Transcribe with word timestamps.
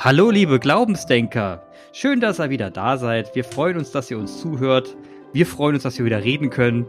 Hallo, 0.00 0.30
liebe 0.30 0.60
Glaubensdenker. 0.60 1.60
Schön, 1.92 2.20
dass 2.20 2.38
ihr 2.38 2.50
wieder 2.50 2.70
da 2.70 2.98
seid. 2.98 3.34
Wir 3.34 3.42
freuen 3.42 3.76
uns, 3.76 3.90
dass 3.90 4.08
ihr 4.12 4.16
uns 4.16 4.40
zuhört. 4.40 4.96
Wir 5.32 5.44
freuen 5.44 5.74
uns, 5.74 5.82
dass 5.82 5.98
wir 5.98 6.04
wieder 6.04 6.22
reden 6.22 6.50
können. 6.50 6.86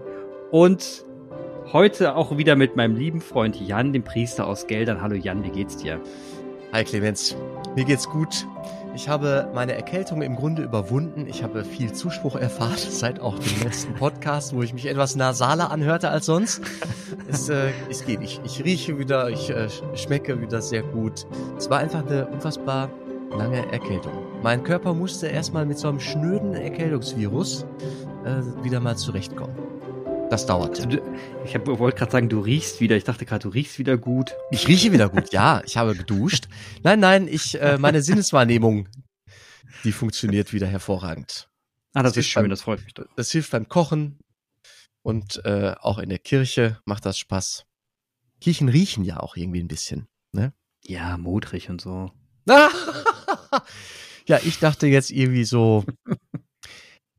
Und 0.52 1.04
heute 1.74 2.16
auch 2.16 2.38
wieder 2.38 2.56
mit 2.56 2.76
meinem 2.76 2.96
lieben 2.96 3.20
Freund 3.20 3.60
Jan, 3.60 3.94
dem 3.94 4.04
Priester 4.04 4.46
aus 4.46 4.68
Geldern. 4.68 5.02
Hallo 5.02 5.16
Jan, 5.16 5.44
wie 5.44 5.50
geht's 5.50 5.78
dir? 5.78 6.00
Hi 6.72 6.84
Clemens, 6.84 7.36
mir 7.76 7.84
geht's 7.84 8.08
gut. 8.08 8.46
Ich 8.96 9.08
habe 9.08 9.50
meine 9.54 9.74
Erkältung 9.74 10.22
im 10.22 10.36
Grunde 10.36 10.62
überwunden. 10.62 11.26
Ich 11.28 11.42
habe 11.42 11.64
viel 11.64 11.94
Zuspruch 11.94 12.36
erfahren 12.36 12.78
seit 12.90 13.20
auch 13.20 13.40
dem 13.40 13.64
letzten 13.64 13.94
Podcast, 13.96 14.54
wo 14.54 14.62
ich 14.62 14.74
mich 14.74 14.86
etwas 14.86 15.16
nasaler 15.16 15.72
anhörte 15.72 16.10
als 16.10 16.26
sonst. 16.26 16.62
Es, 17.28 17.50
äh, 17.50 17.72
es 17.90 18.06
geht. 18.06 18.22
Ich, 18.22 18.42
ich 18.44 18.64
rieche 18.64 19.00
wieder, 19.00 19.30
ich 19.30 19.50
äh, 19.50 19.68
schmecke 19.96 20.42
wieder 20.42 20.62
sehr 20.62 20.84
gut. 20.84 21.26
Es 21.58 21.70
war 21.70 21.80
einfach 21.80 22.06
eine 22.06 22.28
unfassbar 22.28 22.90
lange 23.32 23.72
Erkältung. 23.72 24.14
Mein 24.42 24.64
Körper 24.64 24.94
musste 24.94 25.28
erstmal 25.28 25.66
mit 25.66 25.78
so 25.78 25.90
einem 25.90 26.00
schnöden 26.00 26.54
Erkältungsvirus 26.54 27.66
äh, 28.26 28.42
wieder 28.64 28.80
mal 28.80 28.98
zurechtkommen. 28.98 29.56
Das 30.30 30.46
dauert. 30.46 30.78
Ich 31.44 31.56
wollte 31.66 31.98
gerade 31.98 32.12
sagen, 32.12 32.30
du 32.30 32.40
riechst 32.40 32.82
wieder. 32.82 32.96
Ich 32.96 33.04
dachte 33.04 33.26
gerade, 33.26 33.44
du 33.44 33.50
riechst 33.50 33.80
wieder 33.80 33.98
gut. 33.98 34.36
Ich 34.52 34.68
rieche 34.68 34.92
wieder 34.92 35.10
gut, 35.10 35.34
ja. 35.34 35.64
Ich 35.66 35.76
habe 35.76 35.96
geduscht. 35.96 36.48
Nein, 36.84 37.00
nein, 37.00 37.28
ich, 37.28 37.60
äh, 37.60 37.80
meine 37.80 38.04
Sinneswahrnehmung, 38.04 38.88
die 39.84 39.92
funktioniert 39.92 40.54
wieder 40.54 40.68
hervorragend. 40.68 41.50
Ah, 41.94 42.04
das, 42.04 42.14
das 42.14 42.18
ist 42.18 42.28
schön, 42.28 42.44
beim, 42.44 42.50
das 42.52 42.62
freut 42.62 42.84
mich. 42.84 42.94
Das 43.16 43.32
hilft 43.32 43.52
beim 43.52 43.68
Kochen 43.68 44.20
und 45.02 45.44
äh, 45.46 45.74
auch 45.80 45.98
in 45.98 46.10
der 46.10 46.20
Kirche 46.20 46.80
macht 46.86 47.06
das 47.06 47.18
Spaß. 47.18 47.66
Kirchen 48.40 48.70
riechen 48.70 49.04
ja 49.04 49.20
auch 49.20 49.36
irgendwie 49.36 49.62
ein 49.62 49.68
bisschen, 49.68 50.08
ne? 50.32 50.54
Ja, 50.86 51.18
modrig 51.18 51.70
und 51.70 51.82
so. 51.82 52.12
ja, 54.28 54.40
ich 54.44 54.60
dachte 54.60 54.88
jetzt 54.88 55.12
irgendwie 55.12 55.44
so 55.44 55.86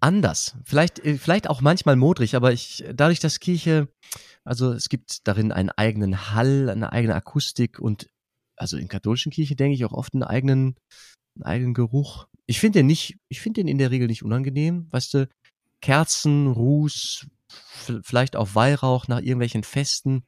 anders. 0.00 0.56
Vielleicht, 0.64 0.98
äh, 1.00 1.18
vielleicht 1.18 1.48
auch 1.48 1.60
manchmal 1.60 1.96
modrig, 1.96 2.34
aber 2.34 2.52
ich, 2.52 2.84
dadurch, 2.92 3.20
dass 3.20 3.40
Kirche, 3.40 3.88
also 4.44 4.72
es 4.72 4.88
gibt 4.88 5.26
darin 5.26 5.52
einen 5.52 5.70
eigenen 5.70 6.34
Hall, 6.34 6.70
eine 6.70 6.92
eigene 6.92 7.14
Akustik 7.14 7.78
und 7.78 8.08
also 8.56 8.76
in 8.76 8.88
katholischen 8.88 9.32
Kirche 9.32 9.56
denke 9.56 9.74
ich 9.74 9.84
auch 9.84 9.92
oft 9.92 10.12
einen 10.14 10.22
eigenen, 10.22 10.76
einen 11.36 11.44
eigenen 11.44 11.74
Geruch. 11.74 12.26
Ich 12.46 12.60
finde 12.60 12.80
den 12.80 12.86
nicht, 12.86 13.16
ich 13.28 13.40
finde 13.40 13.60
den 13.60 13.68
in 13.68 13.78
der 13.78 13.90
Regel 13.90 14.06
nicht 14.06 14.22
unangenehm, 14.22 14.86
weißt 14.90 15.14
du, 15.14 15.28
Kerzen, 15.80 16.46
Ruß, 16.48 17.26
vielleicht 18.02 18.36
auch 18.36 18.54
Weihrauch 18.54 19.08
nach 19.08 19.20
irgendwelchen 19.20 19.62
Festen, 19.62 20.24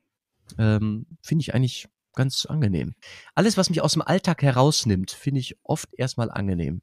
ähm, 0.58 1.06
finde 1.22 1.42
ich 1.42 1.54
eigentlich 1.54 1.88
ganz 2.14 2.46
angenehm. 2.46 2.94
Alles, 3.34 3.56
was 3.56 3.70
mich 3.70 3.82
aus 3.82 3.92
dem 3.92 4.02
Alltag 4.02 4.42
herausnimmt, 4.42 5.10
finde 5.10 5.40
ich 5.40 5.56
oft 5.62 5.88
erstmal 5.94 6.30
angenehm. 6.30 6.82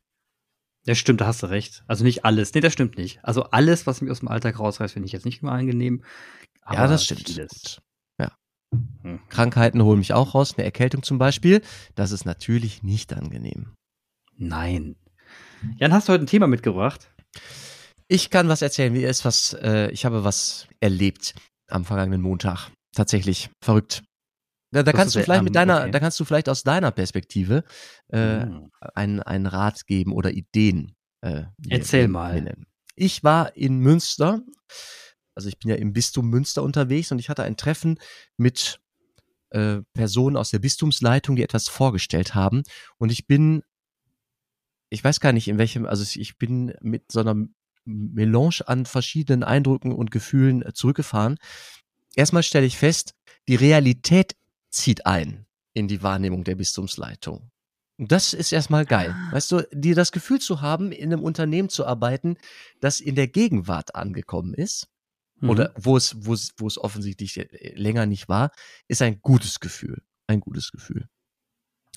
Das 0.86 0.98
stimmt, 0.98 1.22
da 1.22 1.28
hast 1.28 1.44
du 1.44 1.48
recht. 1.48 1.84
Also 1.88 2.04
nicht 2.04 2.26
alles. 2.26 2.54
Nee, 2.54 2.62
das 2.62 2.74
stimmt 2.74 2.98
nicht. 2.98 3.24
Also 3.24 3.44
alles, 3.44 3.86
was 3.86 4.02
mich 4.02 4.12
aus 4.12 4.20
dem 4.20 4.28
Alltag 4.28 4.60
rausreißt, 4.60 4.94
finde 4.94 5.08
ich 5.08 5.12
jetzt 5.12 5.26
nicht 5.26 5.42
immer 5.42 5.52
angenehm. 5.52 6.04
ja, 6.72 6.88
das 6.88 7.06
stimmt. 7.06 7.82
Ja. 8.20 8.32
Hm. 9.04 9.20
Krankheiten 9.30 9.84
holen 9.84 10.00
mich 10.00 10.14
auch 10.14 10.34
raus. 10.34 10.56
Eine 10.58 10.66
Erkältung 10.66 11.04
zum 11.04 11.18
Beispiel. 11.18 11.62
Das 11.96 12.12
ist 12.12 12.26
natürlich 12.26 12.82
nicht 12.82 13.14
angenehm. 13.14 13.74
Nein. 14.38 14.96
Jan, 15.78 15.94
hast 15.94 16.08
du 16.08 16.14
heute 16.14 16.24
ein 16.24 16.28
Thema 16.28 16.48
mitgebracht? 16.48 17.12
Ich 18.08 18.30
kann 18.30 18.48
was 18.48 18.62
erzählen. 18.62 18.94
Wie 18.94 19.04
ist 19.04 19.26
was? 19.26 19.54
Äh, 19.54 19.92
ich 19.92 20.06
habe 20.06 20.24
was 20.24 20.68
erlebt 20.80 21.36
am 21.68 21.86
vergangenen 21.86 22.22
Montag. 22.22 22.72
Tatsächlich 22.96 23.50
verrückt. 23.64 24.04
Da, 24.72 24.84
da 24.84 24.92
kannst 24.92 25.16
du 25.16 25.24
vielleicht 25.24 25.44
mit 25.44 25.56
deiner, 25.56 25.82
okay. 25.82 25.92
da 25.92 26.00
kannst 26.00 26.20
du 26.20 26.26
vielleicht 26.26 26.50
aus 26.50 26.64
deiner 26.64 26.92
Perspektive 26.92 27.64
äh, 28.12 28.46
mhm. 28.46 28.72
einen, 28.94 29.20
einen 29.22 29.48
Rat 29.48 29.88
geben 29.88 30.14
oder 30.14 30.32
Ideen. 30.32 30.96
Äh, 31.22 31.44
Erzähl 31.70 32.08
mal. 32.08 32.42
Nennen. 32.42 32.68
Ich 32.96 33.24
war 33.24 33.56
in 33.56 33.80
Münster, 33.80 34.42
also 35.34 35.50
ich 35.50 35.58
bin 35.58 35.70
ja 35.70 35.76
im 35.76 35.94
Bistum 35.94 36.30
Münster 36.30 36.62
unterwegs 36.64 37.12
und 37.12 37.20
ich 37.20 37.30
hatte 37.30 37.44
ein 37.44 37.58
Treffen 37.58 37.98
mit 38.38 38.80
äh, 39.52 39.82
Personen 39.94 40.38
aus 40.38 40.52
der 40.52 40.60
Bistumsleitung, 40.60 41.36
die 41.36 41.44
etwas 41.44 41.68
vorgestellt 41.68 42.36
haben. 42.36 42.64
Und 42.98 43.12
ich 43.12 43.26
bin, 43.26 43.64
ich 44.90 45.04
weiß 45.04 45.20
gar 45.20 45.34
nicht 45.34 45.48
in 45.48 45.58
welchem, 45.58 45.86
also 45.86 46.04
ich 46.20 46.38
bin 46.38 46.74
mit 46.82 47.12
so 47.12 47.22
einer 47.22 47.36
Melange 47.86 48.62
an 48.68 48.86
verschiedenen 48.86 49.44
Eindrücken 49.44 49.94
und 49.94 50.12
Gefühlen 50.12 50.64
zurückgefahren. 50.74 51.38
Erstmal 52.16 52.44
stelle 52.44 52.66
ich 52.66 52.78
fest, 52.78 53.16
die 53.48 53.56
Realität 53.56 54.36
zieht 54.70 55.06
ein 55.06 55.46
in 55.74 55.88
die 55.88 56.04
Wahrnehmung 56.04 56.44
der 56.44 56.56
Bistumsleitung. 56.56 57.52
Und 57.98 58.12
das 58.12 58.34
ist 58.34 58.52
erstmal 58.52 58.86
geil. 58.86 59.14
Ah. 59.14 59.34
Weißt 59.34 59.52
du, 59.52 59.68
dir 59.74 59.94
das 59.94 60.12
Gefühl 60.12 60.40
zu 60.40 60.62
haben, 60.62 60.92
in 60.92 61.12
einem 61.12 61.24
Unternehmen 61.24 61.70
zu 61.70 61.86
arbeiten, 61.86 62.38
das 62.80 63.02
in 63.02 63.16
der 63.16 63.28
Gegenwart 63.28 63.94
angekommen 63.96 64.54
ist, 64.54 64.88
mhm. 65.42 65.50
oder 65.50 65.74
wo 65.76 65.98
es, 65.98 66.16
wo 66.26 66.34
es, 66.34 66.54
wo 66.58 66.68
es 66.68 66.78
offensichtlich 66.78 67.48
länger 67.76 68.06
nicht 68.06 68.30
war, 68.30 68.52
ist 68.88 69.02
ein 69.02 69.22
gutes 69.22 69.60
Gefühl. 69.60 70.02
Ein 70.28 70.40
gutes 70.40 70.72
Gefühl. 70.72 71.10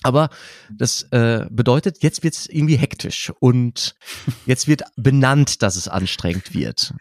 Aber 0.03 0.29
das 0.69 1.03
äh, 1.11 1.47
bedeutet, 1.49 2.03
jetzt 2.03 2.23
wird 2.23 2.33
es 2.33 2.47
irgendwie 2.47 2.75
hektisch 2.75 3.31
und 3.39 3.95
jetzt 4.45 4.67
wird 4.67 4.83
benannt, 4.97 5.61
dass 5.61 5.77
es 5.77 5.87
anstrengend 5.87 6.53
wird 6.53 6.93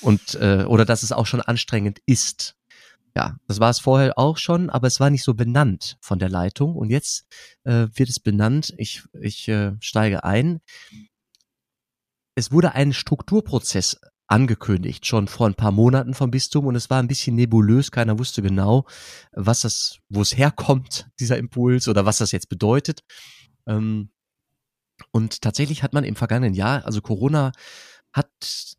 und 0.00 0.34
äh, 0.34 0.64
oder 0.64 0.84
dass 0.84 1.04
es 1.04 1.12
auch 1.12 1.26
schon 1.26 1.40
anstrengend 1.40 2.00
ist. 2.06 2.56
Ja, 3.18 3.36
das 3.48 3.58
war 3.58 3.70
es 3.70 3.80
vorher 3.80 4.16
auch 4.16 4.36
schon, 4.36 4.70
aber 4.70 4.86
es 4.86 5.00
war 5.00 5.10
nicht 5.10 5.24
so 5.24 5.34
benannt 5.34 5.98
von 6.00 6.20
der 6.20 6.28
Leitung. 6.28 6.76
Und 6.76 6.88
jetzt 6.88 7.26
äh, 7.64 7.88
wird 7.92 8.08
es 8.08 8.20
benannt. 8.20 8.72
Ich, 8.78 9.02
ich 9.20 9.48
äh, 9.48 9.72
steige 9.80 10.22
ein. 10.22 10.60
Es 12.36 12.52
wurde 12.52 12.74
ein 12.76 12.92
Strukturprozess 12.92 14.00
angekündigt, 14.28 15.04
schon 15.04 15.26
vor 15.26 15.48
ein 15.48 15.56
paar 15.56 15.72
Monaten 15.72 16.14
vom 16.14 16.30
Bistum 16.30 16.66
und 16.66 16.76
es 16.76 16.90
war 16.90 17.02
ein 17.02 17.08
bisschen 17.08 17.34
nebulös, 17.34 17.90
keiner 17.90 18.20
wusste 18.20 18.40
genau, 18.40 18.86
was 19.32 19.62
das, 19.62 19.98
wo 20.08 20.22
es 20.22 20.36
herkommt, 20.36 21.08
dieser 21.18 21.38
Impuls 21.38 21.88
oder 21.88 22.06
was 22.06 22.18
das 22.18 22.30
jetzt 22.30 22.48
bedeutet. 22.48 23.00
Ähm, 23.66 24.10
und 25.10 25.42
tatsächlich 25.42 25.82
hat 25.82 25.92
man 25.92 26.04
im 26.04 26.14
vergangenen 26.14 26.54
Jahr, 26.54 26.86
also 26.86 27.00
Corona 27.00 27.50
hat 28.12 28.76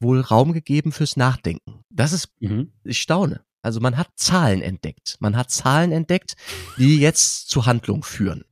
wohl 0.00 0.22
Raum 0.22 0.54
gegeben 0.54 0.90
fürs 0.90 1.16
Nachdenken. 1.16 1.84
Das 1.88 2.12
ist, 2.12 2.32
mhm. 2.40 2.72
ich 2.82 3.00
staune. 3.00 3.44
Also 3.62 3.80
man 3.80 3.96
hat 3.96 4.08
Zahlen 4.16 4.62
entdeckt. 4.62 5.16
Man 5.20 5.36
hat 5.36 5.50
Zahlen 5.50 5.92
entdeckt, 5.92 6.34
die 6.78 6.98
jetzt 6.98 7.48
zu 7.48 7.66
Handlung 7.66 8.02
führen. 8.02 8.44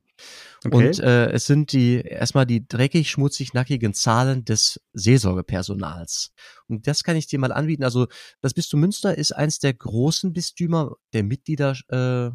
Okay. 0.64 0.88
Und 0.88 0.98
äh, 0.98 1.30
es 1.30 1.46
sind 1.46 1.72
die 1.72 2.00
erstmal 2.00 2.44
die 2.44 2.66
dreckig, 2.66 3.10
schmutzig, 3.10 3.54
nackigen 3.54 3.94
Zahlen 3.94 4.44
des 4.44 4.80
Seelsorgepersonals. 4.92 6.32
Und 6.66 6.86
das 6.86 7.04
kann 7.04 7.16
ich 7.16 7.28
dir 7.28 7.38
mal 7.38 7.52
anbieten. 7.52 7.84
Also 7.84 8.08
das 8.40 8.54
Bistum 8.54 8.80
Münster 8.80 9.16
ist 9.16 9.32
eins 9.32 9.60
der 9.60 9.74
großen 9.74 10.32
Bistümer, 10.32 10.96
der 11.12 11.22
Mitglieder 11.22 11.76
äh, 11.88 12.32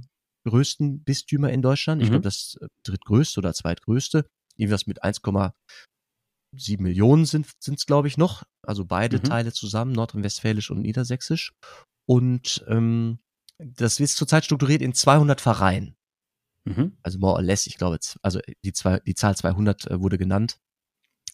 größten 0.50 1.04
Bistümer 1.04 1.52
in 1.52 1.62
Deutschland. 1.62 2.00
Mhm. 2.00 2.04
Ich 2.04 2.10
glaube, 2.12 2.24
das 2.24 2.58
äh, 2.62 2.68
drittgrößte 2.84 3.40
oder 3.40 3.54
zweitgrößte. 3.54 4.26
Irgendwas 4.56 4.88
mit 4.88 5.04
1,7 5.04 6.82
Millionen 6.82 7.26
sind 7.26 7.48
es, 7.68 7.86
glaube 7.86 8.08
ich, 8.08 8.18
noch. 8.18 8.44
Also 8.62 8.86
beide 8.86 9.18
mhm. 9.18 9.24
Teile 9.24 9.52
zusammen, 9.52 9.92
nordrhein-westfälisch 9.92 10.72
und 10.72 10.82
niedersächsisch. 10.82 11.54
Und 12.06 12.64
ähm, 12.68 13.20
das 13.58 14.00
wird 14.00 14.10
zurzeit 14.10 14.46
strukturiert 14.46 14.82
in 14.82 14.94
200 14.94 15.40
Vereinen. 15.42 15.96
Mhm. 16.66 16.98
Also 17.02 17.20
more 17.20 17.36
or 17.36 17.42
less, 17.42 17.68
ich 17.68 17.78
glaube, 17.78 18.00
also 18.22 18.40
die, 18.64 18.74
zwei, 18.74 19.00
die 19.00 19.16
Zahl 19.16 19.36
200 19.36 19.88
äh, 19.88 20.02
wurde 20.02 20.18
genannt. 20.18 20.60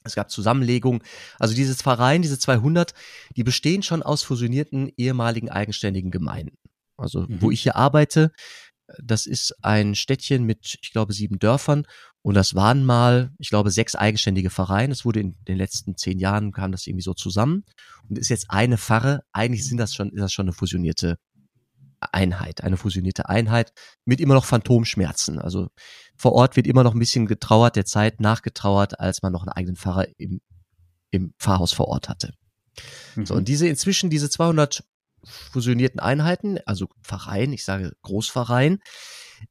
Es 0.03 0.15
gab 0.15 0.31
Zusammenlegungen. 0.31 1.01
Also 1.39 1.53
dieses 1.53 1.81
Verein, 1.81 2.21
diese 2.21 2.39
200, 2.39 2.93
die 3.35 3.43
bestehen 3.43 3.83
schon 3.83 4.01
aus 4.01 4.23
fusionierten 4.23 4.91
ehemaligen 4.95 5.49
eigenständigen 5.49 6.09
Gemeinden. 6.09 6.57
Also 6.97 7.21
mhm. 7.21 7.41
wo 7.41 7.51
ich 7.51 7.61
hier 7.61 7.75
arbeite, 7.75 8.31
das 8.97 9.25
ist 9.25 9.55
ein 9.63 9.95
Städtchen 9.95 10.43
mit, 10.45 10.77
ich 10.81 10.91
glaube, 10.91 11.13
sieben 11.13 11.37
Dörfern. 11.37 11.85
Und 12.29 12.35
das 12.35 12.53
waren 12.53 12.85
mal, 12.85 13.31
ich 13.39 13.49
glaube, 13.49 13.71
sechs 13.71 13.95
eigenständige 13.95 14.51
Vereine. 14.51 14.93
Es 14.93 15.03
wurde 15.03 15.19
in 15.19 15.35
den 15.47 15.57
letzten 15.57 15.97
zehn 15.97 16.19
Jahren 16.19 16.51
kam 16.51 16.71
das 16.71 16.85
irgendwie 16.85 17.01
so 17.01 17.15
zusammen 17.15 17.63
und 18.07 18.19
ist 18.19 18.29
jetzt 18.29 18.51
eine 18.51 18.77
Pfarre. 18.77 19.23
Eigentlich 19.31 19.67
sind 19.67 19.79
das 19.79 19.95
schon, 19.95 20.11
ist 20.11 20.21
das 20.21 20.31
schon 20.31 20.45
eine 20.45 20.53
fusionierte 20.53 21.17
Einheit, 21.99 22.63
eine 22.63 22.77
fusionierte 22.77 23.29
Einheit 23.29 23.73
mit 24.05 24.21
immer 24.21 24.35
noch 24.35 24.45
Phantomschmerzen. 24.45 25.39
Also 25.39 25.69
vor 26.17 26.33
Ort 26.33 26.55
wird 26.55 26.67
immer 26.67 26.83
noch 26.83 26.93
ein 26.93 26.99
bisschen 26.99 27.25
getrauert, 27.25 27.75
der 27.75 27.85
Zeit 27.85 28.19
nachgetrauert, 28.19 28.99
als 28.99 29.23
man 29.23 29.33
noch 29.33 29.41
einen 29.41 29.53
eigenen 29.53 29.75
Pfarrer 29.75 30.05
im, 30.19 30.39
im 31.09 31.33
Pfarrhaus 31.39 31.73
vor 31.73 31.87
Ort 31.87 32.09
hatte. 32.09 32.35
Mhm. 33.15 33.25
So, 33.25 33.33
und 33.33 33.47
diese 33.47 33.67
inzwischen, 33.67 34.11
diese 34.11 34.29
200 34.29 34.83
fusionierten 35.23 35.99
Einheiten, 35.99 36.59
also 36.65 36.87
Verein, 37.01 37.53
ich 37.53 37.63
sage 37.63 37.93
Großverein, 38.01 38.79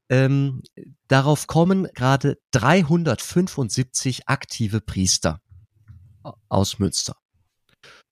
ähm, 0.08 0.62
darauf 1.08 1.46
kommen 1.46 1.88
gerade 1.94 2.38
375 2.52 4.28
aktive 4.28 4.80
Priester 4.80 5.40
aus 6.48 6.78
Münster. 6.78 7.16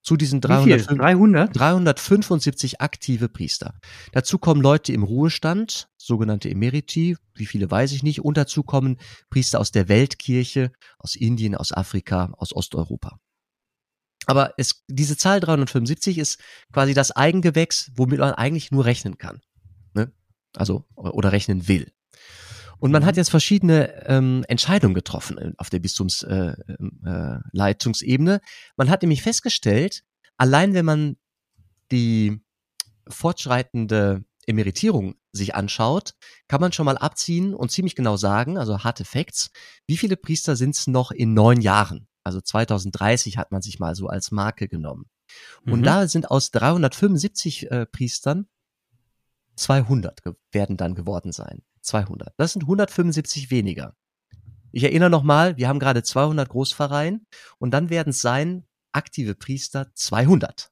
zu 0.03 0.17
diesen 0.17 0.39
Wie 0.43 0.47
viel? 0.63 0.77
305 0.77 0.99
300? 0.99 1.59
375 1.59 2.81
aktive 2.81 3.29
Priester. 3.29 3.75
Dazu 4.13 4.39
kommen 4.39 4.63
Leute 4.63 4.93
im 4.93 5.03
Ruhestand, 5.03 5.89
sogenannte 5.97 6.49
Emeriti, 6.49 7.17
wie 7.35 7.47
viele 7.47 7.69
weiß 7.69 7.91
ich 7.91 8.05
nicht, 8.05 8.21
und 8.21 8.37
dazu 8.37 8.63
kommen 8.63 8.99
Priester 9.31 9.59
aus 9.59 9.73
der 9.73 9.89
Weltkirche, 9.89 10.71
aus 10.99 11.17
Indien, 11.17 11.57
aus 11.57 11.73
Afrika, 11.73 12.33
aus 12.37 12.55
Osteuropa. 12.55 13.19
Aber 14.27 14.55
es, 14.59 14.85
diese 14.89 15.17
Zahl 15.17 15.41
375 15.41 16.19
ist 16.19 16.41
quasi 16.73 16.95
das 16.95 17.13
Eigengewächs, 17.13 17.91
womit 17.95 18.19
man 18.19 18.35
eigentlich 18.35 18.71
nur 18.73 18.85
rechnen 18.85 19.19
kann. 19.19 19.41
Ne? 19.95 20.13
Also, 20.55 20.85
oder 20.95 21.33
rechnen 21.33 21.69
will. 21.69 21.93
Und 22.79 22.91
man 22.91 23.03
Mhm. 23.03 23.07
hat 23.07 23.17
jetzt 23.17 23.31
verschiedene 23.31 24.05
ähm, 24.07 24.45
Entscheidungen 24.49 24.95
getroffen 24.95 25.39
äh, 25.39 25.53
auf 25.57 25.71
der 25.71 25.79
Bistumsleitungsebene. 25.79 27.41
Äh, 27.45 27.49
Leitungsebene. 27.57 28.41
man 28.77 28.91
hat 28.91 29.03
nämlich 29.03 29.23
festgestellt, 29.23 30.03
allein 30.37 30.75
wenn 30.75 30.85
man 30.85 31.17
die 31.91 32.43
fortschreitende 33.09 34.25
Emeritierung 34.47 35.15
sich 35.33 35.55
anschaut, 35.55 36.15
kann 36.49 36.61
man 36.61 36.73
schon 36.73 36.85
mal 36.87 36.99
abziehen 36.99 37.55
und 37.55 37.71
ziemlich 37.71 37.95
genau 37.95 38.17
sagen, 38.17 38.59
also 38.59 38.81
harte 38.85 39.05
Facts, 39.05 39.51
wie 39.87 39.97
viele 39.97 40.17
Priester 40.17 40.57
sind 40.57 40.75
es 40.77 40.87
noch 40.87 41.11
in 41.11 41.35
neun 41.35 41.61
Jahren? 41.61 42.09
Also 42.27 42.41
2030 42.41 43.39
hat 43.39 43.53
man 43.53 43.63
sich 43.63 43.79
mal 43.79 43.95
so 43.95 44.09
als 44.09 44.33
Marke 44.33 44.67
genommen. 44.69 45.07
Und 45.65 45.81
Mhm. 45.81 45.85
da 45.85 46.09
sind 46.09 46.29
aus 46.31 46.51
375 46.51 47.71
äh, 47.71 47.87
Priestern 47.87 48.47
200 49.57 50.23
ge- 50.23 50.35
werden 50.53 50.77
dann 50.77 50.95
geworden 50.95 51.33
sein. 51.33 51.63
200. 51.83 52.35
Das 52.37 52.53
sind 52.53 52.63
175 52.67 53.51
weniger. 53.51 53.95
Ich 54.73 54.83
erinnere 54.83 55.09
nochmal, 55.09 55.57
wir 55.57 55.69
haben 55.69 55.79
gerade 55.79 56.03
200 56.03 56.49
Großpfarreien 56.49 57.27
und 57.59 57.71
dann 57.71 57.91
werden 57.91 58.11
es 58.11 58.21
sein, 58.21 58.67
aktive 58.93 59.35
Priester 59.35 59.91
200. 59.95 60.71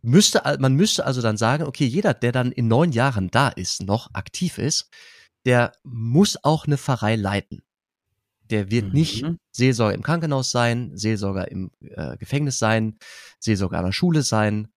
Müsste, 0.00 0.42
man 0.60 0.74
müsste 0.74 1.04
also 1.04 1.20
dann 1.20 1.36
sagen, 1.36 1.64
okay, 1.64 1.84
jeder, 1.84 2.14
der 2.14 2.32
dann 2.32 2.52
in 2.52 2.68
neun 2.68 2.92
Jahren 2.92 3.30
da 3.30 3.48
ist, 3.48 3.82
noch 3.82 4.14
aktiv 4.14 4.56
ist, 4.58 4.88
der 5.44 5.72
muss 5.82 6.42
auch 6.42 6.66
eine 6.66 6.78
Pfarrei 6.78 7.16
leiten. 7.16 7.62
Der 8.50 8.70
wird 8.70 8.92
nicht 8.94 9.22
Mhm. 9.22 9.38
Seelsorger 9.52 9.94
im 9.94 10.02
Krankenhaus 10.02 10.50
sein, 10.50 10.96
Seelsorger 10.96 11.50
im 11.50 11.70
äh, 11.80 12.16
Gefängnis 12.16 12.58
sein, 12.58 12.98
Seelsorger 13.40 13.78
an 13.78 13.84
der 13.86 13.92
Schule 13.92 14.22
sein. 14.22 14.68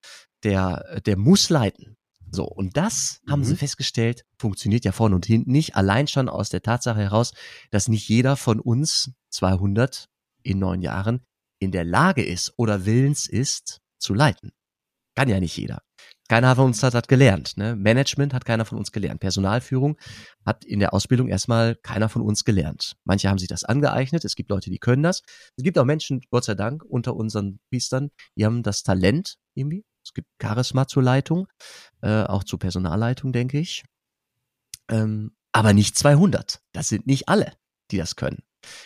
Der, 0.43 0.99
der 1.05 1.17
muss 1.17 1.49
leiten. 1.49 1.95
So, 2.31 2.45
und 2.45 2.77
das 2.77 3.19
haben 3.29 3.41
Mhm. 3.41 3.45
sie 3.45 3.55
festgestellt, 3.57 4.23
funktioniert 4.39 4.85
ja 4.85 4.91
vorne 4.91 5.15
und 5.15 5.25
hinten 5.25 5.51
nicht, 5.51 5.75
allein 5.75 6.07
schon 6.07 6.29
aus 6.29 6.49
der 6.49 6.61
Tatsache 6.61 6.99
heraus, 6.99 7.33
dass 7.71 7.87
nicht 7.89 8.07
jeder 8.09 8.37
von 8.37 8.59
uns 8.59 9.11
200 9.29 10.07
in 10.43 10.57
neun 10.59 10.81
Jahren 10.81 11.21
in 11.59 11.71
der 11.71 11.83
Lage 11.83 12.23
ist 12.23 12.53
oder 12.57 12.85
willens 12.85 13.27
ist, 13.27 13.81
zu 13.99 14.13
leiten. 14.13 14.51
Kann 15.15 15.29
ja 15.29 15.39
nicht 15.39 15.55
jeder. 15.57 15.83
Keiner 16.31 16.55
von 16.55 16.67
uns 16.67 16.81
hat 16.81 16.93
das 16.93 17.09
gelernt. 17.09 17.57
Ne? 17.57 17.75
Management 17.75 18.33
hat 18.33 18.45
keiner 18.45 18.63
von 18.63 18.77
uns 18.77 18.93
gelernt. 18.93 19.19
Personalführung 19.19 19.97
hat 20.45 20.63
in 20.63 20.79
der 20.79 20.93
Ausbildung 20.93 21.27
erstmal 21.27 21.75
keiner 21.75 22.07
von 22.07 22.21
uns 22.21 22.45
gelernt. 22.45 22.95
Manche 23.03 23.27
haben 23.27 23.37
sich 23.37 23.49
das 23.49 23.65
angeeignet. 23.65 24.23
Es 24.23 24.37
gibt 24.37 24.49
Leute, 24.49 24.69
die 24.69 24.77
können 24.77 25.03
das. 25.03 25.23
Es 25.57 25.63
gibt 25.65 25.77
auch 25.77 25.83
Menschen, 25.83 26.21
Gott 26.29 26.45
sei 26.45 26.55
Dank, 26.55 26.85
unter 26.85 27.17
unseren 27.17 27.59
Priestern, 27.69 28.11
die 28.37 28.45
haben 28.45 28.63
das 28.63 28.83
Talent 28.83 29.39
irgendwie. 29.55 29.83
Es 30.05 30.13
gibt 30.13 30.29
Charisma 30.41 30.87
zur 30.87 31.03
Leitung, 31.03 31.49
äh, 32.01 32.23
auch 32.23 32.45
zur 32.45 32.59
Personalleitung, 32.59 33.33
denke 33.33 33.59
ich. 33.59 33.83
Ähm, 34.89 35.35
aber 35.51 35.73
nicht 35.73 35.97
200. 35.97 36.61
Das 36.71 36.87
sind 36.87 37.07
nicht 37.07 37.27
alle, 37.27 37.51
die 37.91 37.97
das 37.97 38.15
können. 38.15 38.41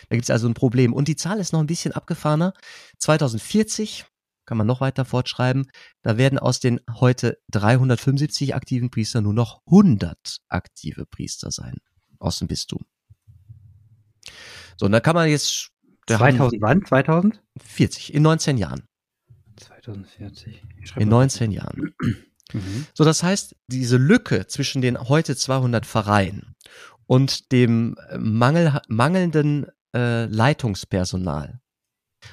Da 0.08 0.16
gibt 0.16 0.24
es 0.24 0.30
also 0.30 0.48
ein 0.48 0.54
Problem. 0.54 0.92
Und 0.92 1.06
die 1.06 1.14
Zahl 1.14 1.38
ist 1.38 1.52
noch 1.52 1.60
ein 1.60 1.68
bisschen 1.68 1.92
abgefahrener. 1.92 2.54
2040 2.98 4.04
kann 4.46 4.56
man 4.56 4.66
noch 4.66 4.80
weiter 4.80 5.04
fortschreiben. 5.04 5.66
Da 6.02 6.16
werden 6.16 6.38
aus 6.38 6.60
den 6.60 6.80
heute 7.00 7.38
375 7.50 8.54
aktiven 8.54 8.90
Priestern 8.90 9.24
nur 9.24 9.34
noch 9.34 9.60
100 9.66 10.38
aktive 10.48 11.06
Priester 11.06 11.50
sein 11.50 11.76
aus 12.18 12.38
dem 12.38 12.48
Bistum. 12.48 12.86
So, 14.76 14.86
und 14.86 14.92
da 14.92 15.00
kann 15.00 15.14
man 15.14 15.28
jetzt 15.28 15.70
da 16.06 16.20
haben 16.20 16.36
2000 16.36 16.62
wann? 16.62 16.84
2000? 16.84 17.42
40 17.58 18.14
in 18.14 18.22
19 18.22 18.58
Jahren. 18.58 18.84
2040. 19.56 20.62
Ich 20.80 20.88
schreib 20.88 21.02
In 21.02 21.08
mal. 21.08 21.16
19 21.16 21.50
Jahren. 21.52 21.94
Mhm. 22.52 22.86
So, 22.94 23.02
das 23.02 23.24
heißt, 23.24 23.56
diese 23.66 23.96
Lücke 23.96 24.46
zwischen 24.46 24.80
den 24.80 24.96
heute 25.08 25.34
200 25.34 25.84
Pfarreien 25.84 26.54
und 27.08 27.50
dem 27.50 27.96
äh, 28.08 28.18
Mangel, 28.18 28.80
mangelnden 28.86 29.66
äh, 29.92 30.26
Leitungspersonal. 30.26 31.58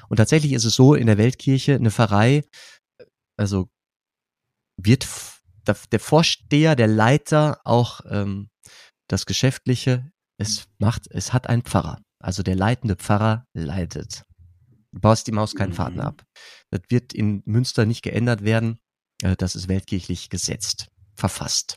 Und 0.08 0.16
tatsächlich 0.18 0.52
ist 0.52 0.64
es 0.64 0.74
so, 0.74 0.94
in 0.94 1.06
der 1.06 1.18
Weltkirche, 1.18 1.74
eine 1.74 1.90
Pfarrei, 1.90 2.42
also 3.36 3.68
wird 4.76 5.06
der 5.92 6.00
Vorsteher, 6.00 6.76
der 6.76 6.88
Leiter, 6.88 7.60
auch 7.64 8.00
ähm, 8.08 8.48
das 9.08 9.26
Geschäftliche, 9.26 10.10
es 10.38 10.66
macht, 10.78 11.06
es 11.10 11.32
hat 11.32 11.48
einen 11.48 11.62
Pfarrer. 11.62 12.00
Also 12.18 12.42
der 12.42 12.56
leitende 12.56 12.96
Pfarrer 12.96 13.44
leitet. 13.54 14.22
Du 14.92 15.00
baust 15.00 15.26
die 15.26 15.32
Maus 15.32 15.54
keinen 15.54 15.72
Faden 15.72 15.96
Mhm. 15.96 16.00
ab. 16.06 16.22
Das 16.70 16.80
wird 16.88 17.12
in 17.12 17.42
Münster 17.46 17.86
nicht 17.86 18.02
geändert 18.02 18.42
werden. 18.44 18.78
Äh, 19.22 19.36
Das 19.36 19.54
ist 19.56 19.68
weltkirchlich 19.68 20.28
gesetzt, 20.30 20.88
verfasst. 21.14 21.76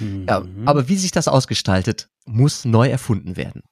Ja, 0.00 0.40
Mhm. 0.40 0.66
aber 0.66 0.88
wie 0.88 0.96
sich 0.96 1.10
das 1.12 1.28
ausgestaltet, 1.28 2.08
muss 2.24 2.64
neu 2.64 2.88
erfunden 2.88 3.36
werden. 3.36 3.62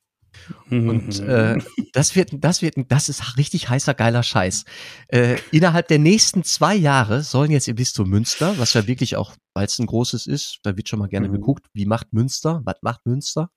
Und 0.70 1.20
Mhm. 1.20 1.28
äh, 1.28 1.58
das 1.92 2.14
wird, 2.14 2.30
das 2.32 2.62
wird, 2.62 2.74
das 2.88 3.08
ist 3.08 3.36
richtig 3.36 3.68
heißer, 3.68 3.94
geiler 3.94 4.22
Scheiß. 4.22 4.64
Äh, 5.08 5.38
innerhalb 5.50 5.88
der 5.88 5.98
nächsten 5.98 6.44
zwei 6.44 6.74
Jahre 6.74 7.22
sollen 7.22 7.50
jetzt 7.50 7.68
im 7.68 7.76
Bistum 7.76 8.08
Münster, 8.08 8.56
was 8.58 8.74
ja 8.74 8.86
wirklich 8.86 9.16
auch, 9.16 9.34
weil 9.54 9.66
es 9.66 9.78
ein 9.78 9.86
großes 9.86 10.26
ist, 10.26 10.60
da 10.62 10.76
wird 10.76 10.88
schon 10.88 10.98
mal 11.00 11.08
gerne 11.08 11.28
Mhm. 11.28 11.32
geguckt, 11.32 11.66
wie 11.74 11.86
macht 11.86 12.12
Münster, 12.12 12.60
was 12.64 12.76
macht 12.82 13.04
Münster? 13.06 13.50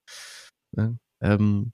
Ne? 0.75 0.97
Ähm, 1.21 1.71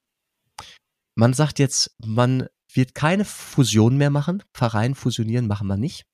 man 1.15 1.33
sagt 1.33 1.59
jetzt, 1.59 1.95
man 2.05 2.47
wird 2.73 2.93
keine 2.95 3.25
Fusion 3.25 3.97
mehr 3.97 4.09
machen. 4.09 4.43
Pfarreien 4.53 4.93
fusionieren 4.95 5.47
machen 5.47 5.67
wir 5.67 5.77
nicht. 5.77 6.05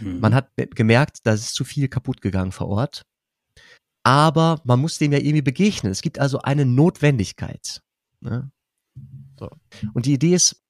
Mhm. 0.00 0.20
Man 0.20 0.34
hat 0.34 0.50
gemerkt, 0.56 1.18
da 1.24 1.32
ist 1.32 1.54
zu 1.54 1.64
viel 1.64 1.88
kaputt 1.88 2.20
gegangen 2.20 2.52
vor 2.52 2.68
Ort. 2.68 3.02
Aber 4.06 4.60
man 4.64 4.80
muss 4.80 4.98
dem 4.98 5.12
ja 5.12 5.18
irgendwie 5.18 5.40
begegnen. 5.42 5.90
Es 5.90 6.02
gibt 6.02 6.18
also 6.18 6.40
eine 6.42 6.66
Notwendigkeit. 6.66 7.80
Ne? 8.24 8.50
So. 9.38 9.50
Und 9.92 10.06
die 10.06 10.14
Idee 10.14 10.34
ist, 10.34 10.62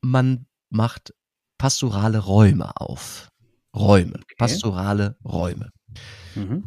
man 0.00 0.46
macht 0.68 1.14
pastorale 1.58 2.18
Räume 2.18 2.76
auf. 2.76 3.30
Räume. 3.74 4.20
Pastorale 4.38 5.16
Räume. 5.24 5.70
Mhm. 6.34 6.64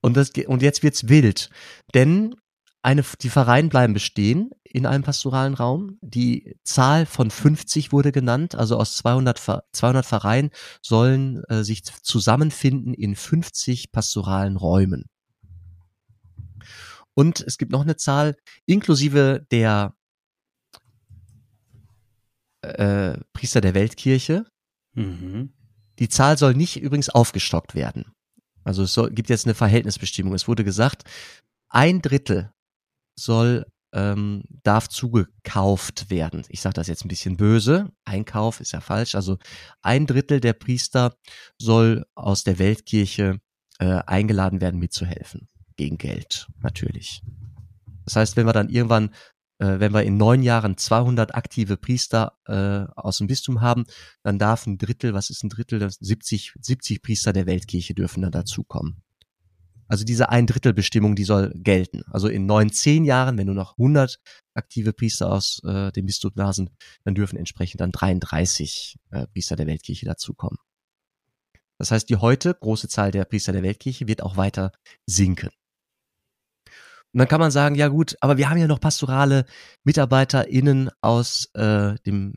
Und, 0.00 0.16
das, 0.16 0.30
und 0.46 0.62
jetzt 0.62 0.82
wird's 0.82 1.08
wild. 1.08 1.50
Denn 1.94 2.34
eine, 2.82 3.02
die 3.20 3.30
Pfarreien 3.30 3.68
bleiben 3.68 3.94
bestehen 3.94 4.50
in 4.62 4.86
einem 4.86 5.02
pastoralen 5.02 5.54
Raum. 5.54 5.98
Die 6.02 6.56
Zahl 6.62 7.06
von 7.06 7.30
50 7.30 7.90
wurde 7.90 8.12
genannt. 8.12 8.54
Also 8.54 8.76
aus 8.76 8.96
200, 8.98 9.40
Pfarr- 9.40 9.62
200 9.72 10.06
Pfarreien 10.06 10.50
sollen 10.82 11.42
äh, 11.48 11.64
sich 11.64 11.82
zusammenfinden 11.82 12.94
in 12.94 13.16
50 13.16 13.90
pastoralen 13.90 14.56
Räumen. 14.56 15.06
Und 17.16 17.40
es 17.40 17.56
gibt 17.56 17.72
noch 17.72 17.80
eine 17.80 17.96
Zahl, 17.96 18.36
inklusive 18.66 19.46
der 19.50 19.94
äh, 22.62 23.18
Priester 23.32 23.60
der 23.60 23.74
Weltkirche, 23.74 24.44
Mhm. 24.94 25.52
die 25.98 26.08
Zahl 26.08 26.38
soll 26.38 26.54
nicht 26.54 26.80
übrigens 26.80 27.10
aufgestockt 27.10 27.74
werden. 27.74 28.12
Also 28.64 28.82
es 28.82 28.94
soll, 28.94 29.10
gibt 29.10 29.28
jetzt 29.28 29.44
eine 29.46 29.54
Verhältnisbestimmung. 29.54 30.32
Es 30.34 30.48
wurde 30.48 30.64
gesagt, 30.64 31.04
ein 31.68 32.00
Drittel 32.00 32.50
soll 33.18 33.66
ähm, 33.92 34.42
darf 34.62 34.88
zugekauft 34.88 36.10
werden. 36.10 36.44
Ich 36.48 36.60
sage 36.60 36.74
das 36.74 36.86
jetzt 36.88 37.04
ein 37.04 37.08
bisschen 37.08 37.36
böse. 37.36 37.92
Einkauf 38.04 38.60
ist 38.60 38.72
ja 38.72 38.80
falsch. 38.80 39.14
Also 39.14 39.38
ein 39.82 40.06
Drittel 40.06 40.40
der 40.40 40.54
Priester 40.54 41.16
soll 41.58 42.04
aus 42.14 42.42
der 42.42 42.58
Weltkirche 42.58 43.38
äh, 43.78 44.00
eingeladen 44.06 44.60
werden, 44.60 44.80
mitzuhelfen. 44.80 45.48
Gegen 45.76 45.98
Geld, 45.98 46.48
natürlich. 46.62 47.22
Das 48.04 48.16
heißt, 48.16 48.36
wenn 48.36 48.46
wir 48.46 48.52
dann 48.52 48.68
irgendwann, 48.68 49.10
äh, 49.58 49.78
wenn 49.78 49.92
wir 49.92 50.02
in 50.04 50.16
neun 50.16 50.42
Jahren 50.42 50.76
200 50.76 51.34
aktive 51.34 51.76
Priester 51.76 52.38
äh, 52.46 52.90
aus 52.98 53.18
dem 53.18 53.26
Bistum 53.26 53.60
haben, 53.60 53.84
dann 54.22 54.38
darf 54.38 54.66
ein 54.66 54.78
Drittel, 54.78 55.12
was 55.12 55.30
ist 55.30 55.42
ein 55.42 55.50
Drittel, 55.50 55.78
das 55.78 55.96
70, 55.96 56.54
70 56.60 57.02
Priester 57.02 57.32
der 57.32 57.46
Weltkirche 57.46 57.94
dürfen 57.94 58.22
dann 58.22 58.32
dazukommen. 58.32 59.02
Also 59.88 60.04
diese 60.04 60.30
ein 60.30 60.46
Drittel 60.46 60.72
Bestimmung, 60.72 61.14
die 61.14 61.24
soll 61.24 61.52
gelten. 61.54 62.02
Also 62.10 62.28
in 62.28 62.46
neun, 62.46 62.72
zehn 62.72 63.04
Jahren, 63.04 63.38
wenn 63.38 63.46
nur 63.46 63.54
noch 63.54 63.78
100 63.78 64.18
aktive 64.54 64.92
Priester 64.92 65.30
aus 65.30 65.60
äh, 65.64 65.92
dem 65.92 66.06
Bistum 66.06 66.32
da 66.34 66.52
sind, 66.52 66.70
dann 67.04 67.14
dürfen 67.14 67.36
entsprechend 67.36 67.80
dann 67.80 67.92
33 67.92 68.96
äh, 69.10 69.26
Priester 69.28 69.56
der 69.56 69.66
Weltkirche 69.66 70.06
dazukommen. 70.06 70.58
Das 71.78 71.90
heißt, 71.90 72.08
die 72.08 72.16
heute 72.16 72.54
große 72.54 72.88
Zahl 72.88 73.10
der 73.10 73.24
Priester 73.26 73.52
der 73.52 73.62
Weltkirche 73.62 74.08
wird 74.08 74.22
auch 74.22 74.36
weiter 74.36 74.72
sinken. 75.04 75.50
Und 77.16 77.20
dann 77.20 77.28
kann 77.28 77.40
man 77.40 77.50
sagen, 77.50 77.76
ja 77.76 77.88
gut, 77.88 78.14
aber 78.20 78.36
wir 78.36 78.50
haben 78.50 78.58
ja 78.58 78.66
noch 78.66 78.78
pastorale 78.78 79.46
MitarbeiterInnen 79.84 80.90
aus 81.00 81.48
äh, 81.54 81.94
dem 82.04 82.34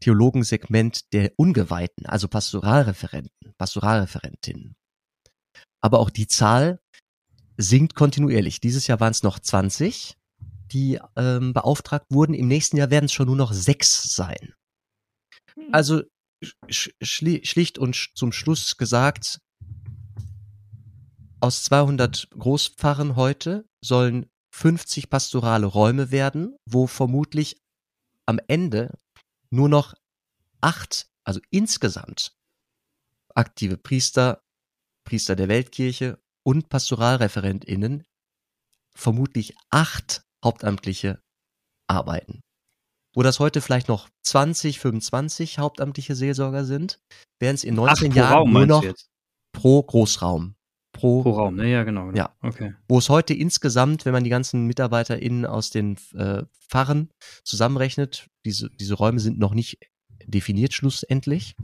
Theologensegment 0.00 1.12
der 1.12 1.32
Ungeweihten, 1.36 2.06
also 2.06 2.26
Pastoralreferenten, 2.26 3.52
Pastoralreferentinnen. 3.58 4.76
Aber 5.82 5.98
auch 5.98 6.08
die 6.08 6.26
Zahl 6.26 6.80
sinkt 7.58 7.94
kontinuierlich. 7.94 8.60
Dieses 8.60 8.86
Jahr 8.86 8.98
waren 8.98 9.10
es 9.10 9.24
noch 9.24 9.38
20, 9.38 10.16
die 10.72 10.98
ähm, 11.16 11.52
beauftragt 11.52 12.06
wurden. 12.08 12.32
Im 12.32 12.48
nächsten 12.48 12.78
Jahr 12.78 12.88
werden 12.88 13.04
es 13.04 13.12
schon 13.12 13.26
nur 13.26 13.36
noch 13.36 13.52
sechs 13.52 14.14
sein. 14.14 14.54
Hm. 15.54 15.68
Also 15.70 16.02
schli 16.70 17.44
schlicht 17.44 17.78
und 17.78 17.94
sch 17.94 18.14
zum 18.14 18.32
Schluss 18.32 18.78
gesagt, 18.78 19.38
aus 21.40 21.62
200 21.64 22.30
Großpfarren 22.30 23.16
heute 23.16 23.66
sollen 23.84 24.30
50 24.54 25.10
pastorale 25.10 25.66
Räume 25.66 26.10
werden, 26.10 26.56
wo 26.66 26.86
vermutlich 26.86 27.60
am 28.26 28.38
Ende 28.46 28.96
nur 29.50 29.68
noch 29.68 29.94
acht, 30.60 31.08
also 31.24 31.40
insgesamt 31.50 32.36
aktive 33.34 33.76
Priester, 33.76 34.42
Priester 35.04 35.36
der 35.36 35.48
Weltkirche 35.48 36.18
und 36.44 36.68
PastoralreferentInnen 36.68 38.04
vermutlich 38.96 39.54
acht 39.70 40.22
Hauptamtliche 40.44 41.20
arbeiten. 41.88 42.40
Wo 43.14 43.22
das 43.22 43.38
heute 43.38 43.60
vielleicht 43.60 43.88
noch 43.88 44.08
20, 44.22 44.80
25 44.80 45.58
hauptamtliche 45.58 46.14
Seelsorger 46.14 46.64
sind, 46.64 47.00
werden 47.40 47.54
es 47.54 47.64
in 47.64 47.74
19 47.74 48.12
Ach, 48.12 48.16
Jahren 48.16 48.32
Raum, 48.32 48.52
nur 48.52 48.66
noch 48.66 48.84
pro 49.52 49.82
Großraum. 49.82 50.54
Pro, 50.94 51.22
pro 51.22 51.32
Raum, 51.32 51.56
ne? 51.56 51.70
Ja, 51.70 51.82
genau, 51.84 52.06
genau. 52.06 52.16
Ja. 52.16 52.34
Okay. 52.40 52.74
Wo 52.88 52.98
es 52.98 53.10
heute 53.10 53.34
insgesamt, 53.34 54.06
wenn 54.06 54.12
man 54.12 54.24
die 54.24 54.30
ganzen 54.30 54.66
MitarbeiterInnen 54.66 55.44
aus 55.44 55.70
den 55.70 55.96
äh, 56.14 56.44
Pfarren 56.68 57.10
zusammenrechnet, 57.42 58.28
diese, 58.46 58.70
diese 58.70 58.94
Räume 58.94 59.20
sind 59.20 59.38
noch 59.38 59.52
nicht 59.52 59.78
definiert 60.24 60.72
schlussendlich, 60.72 61.56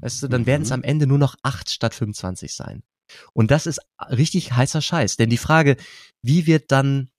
weißt 0.00 0.24
du, 0.24 0.28
dann 0.28 0.42
mhm. 0.42 0.46
werden 0.46 0.62
es 0.62 0.72
am 0.72 0.82
Ende 0.82 1.06
nur 1.06 1.18
noch 1.18 1.36
acht 1.42 1.70
statt 1.70 1.94
25 1.94 2.52
sein. 2.52 2.82
Und 3.32 3.50
das 3.50 3.66
ist 3.66 3.80
richtig 4.10 4.52
heißer 4.52 4.80
Scheiß. 4.80 5.16
Denn 5.16 5.30
die 5.30 5.36
Frage, 5.36 5.76
wie 6.22 6.46
wird 6.46 6.72
dann 6.72 7.10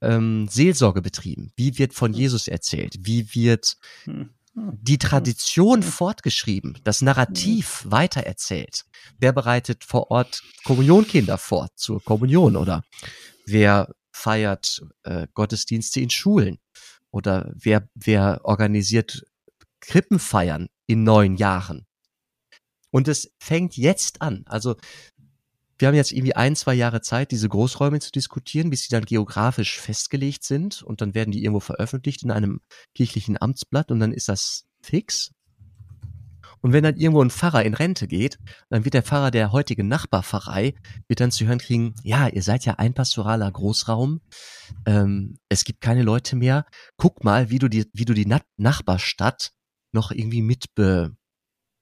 ähm, 0.00 0.46
Seelsorge 0.48 1.02
betrieben? 1.02 1.50
Wie 1.56 1.78
wird 1.78 1.92
von 1.92 2.14
Jesus 2.14 2.48
erzählt? 2.48 2.96
Wie 3.00 3.34
wird 3.34 3.76
hm. 4.04 4.30
Die 4.54 4.98
Tradition 4.98 5.82
hm. 5.82 5.88
fortgeschrieben, 5.88 6.78
das 6.84 7.02
Narrativ 7.02 7.84
weitererzählt? 7.88 8.84
Wer 9.18 9.32
bereitet 9.32 9.84
vor 9.84 10.10
Ort 10.10 10.42
Kommunionkinder 10.64 11.38
vor 11.38 11.68
zur 11.74 12.02
Kommunion 12.02 12.56
oder 12.56 12.84
wer 13.46 13.92
feiert 14.12 14.80
äh, 15.02 15.26
Gottesdienste 15.34 16.00
in 16.00 16.10
Schulen 16.10 16.58
oder 17.10 17.52
wer, 17.54 17.88
wer 17.94 18.40
organisiert 18.44 19.24
Krippenfeiern 19.80 20.68
in 20.86 21.02
neun 21.02 21.36
Jahren? 21.36 21.86
Und 22.90 23.08
es 23.08 23.34
fängt 23.40 23.76
jetzt 23.76 24.22
an. 24.22 24.44
Also 24.46 24.76
wir 25.78 25.88
haben 25.88 25.94
jetzt 25.94 26.12
irgendwie 26.12 26.36
ein, 26.36 26.56
zwei 26.56 26.74
Jahre 26.74 27.00
Zeit, 27.00 27.30
diese 27.30 27.48
Großräume 27.48 28.00
zu 28.00 28.12
diskutieren, 28.12 28.70
bis 28.70 28.82
sie 28.84 28.90
dann 28.90 29.04
geografisch 29.04 29.80
festgelegt 29.80 30.44
sind 30.44 30.82
und 30.82 31.00
dann 31.00 31.14
werden 31.14 31.32
die 31.32 31.42
irgendwo 31.42 31.60
veröffentlicht 31.60 32.22
in 32.22 32.30
einem 32.30 32.60
kirchlichen 32.94 33.40
Amtsblatt 33.40 33.90
und 33.90 34.00
dann 34.00 34.12
ist 34.12 34.28
das 34.28 34.66
fix. 34.80 35.32
Und 36.60 36.72
wenn 36.72 36.82
dann 36.82 36.96
irgendwo 36.96 37.22
ein 37.22 37.28
Pfarrer 37.28 37.62
in 37.64 37.74
Rente 37.74 38.06
geht, 38.06 38.38
dann 38.70 38.84
wird 38.84 38.94
der 38.94 39.02
Pfarrer 39.02 39.30
der 39.30 39.52
heutigen 39.52 39.86
Nachbarpfarrei, 39.86 40.74
wird 41.08 41.20
dann 41.20 41.30
zu 41.30 41.44
hören 41.44 41.58
kriegen, 41.58 41.94
ja, 42.02 42.26
ihr 42.28 42.42
seid 42.42 42.64
ja 42.64 42.76
ein 42.76 42.94
pastoraler 42.94 43.52
Großraum, 43.52 44.22
ähm, 44.86 45.36
es 45.50 45.64
gibt 45.64 45.82
keine 45.82 46.02
Leute 46.02 46.36
mehr, 46.36 46.64
guck 46.96 47.22
mal, 47.22 47.50
wie 47.50 47.58
du 47.58 47.68
die, 47.68 47.84
wie 47.92 48.06
du 48.06 48.14
die 48.14 48.24
Na 48.24 48.40
Nachbarstadt 48.56 49.52
noch 49.92 50.10
irgendwie 50.10 50.40
mit 50.40 50.74
be, 50.74 51.14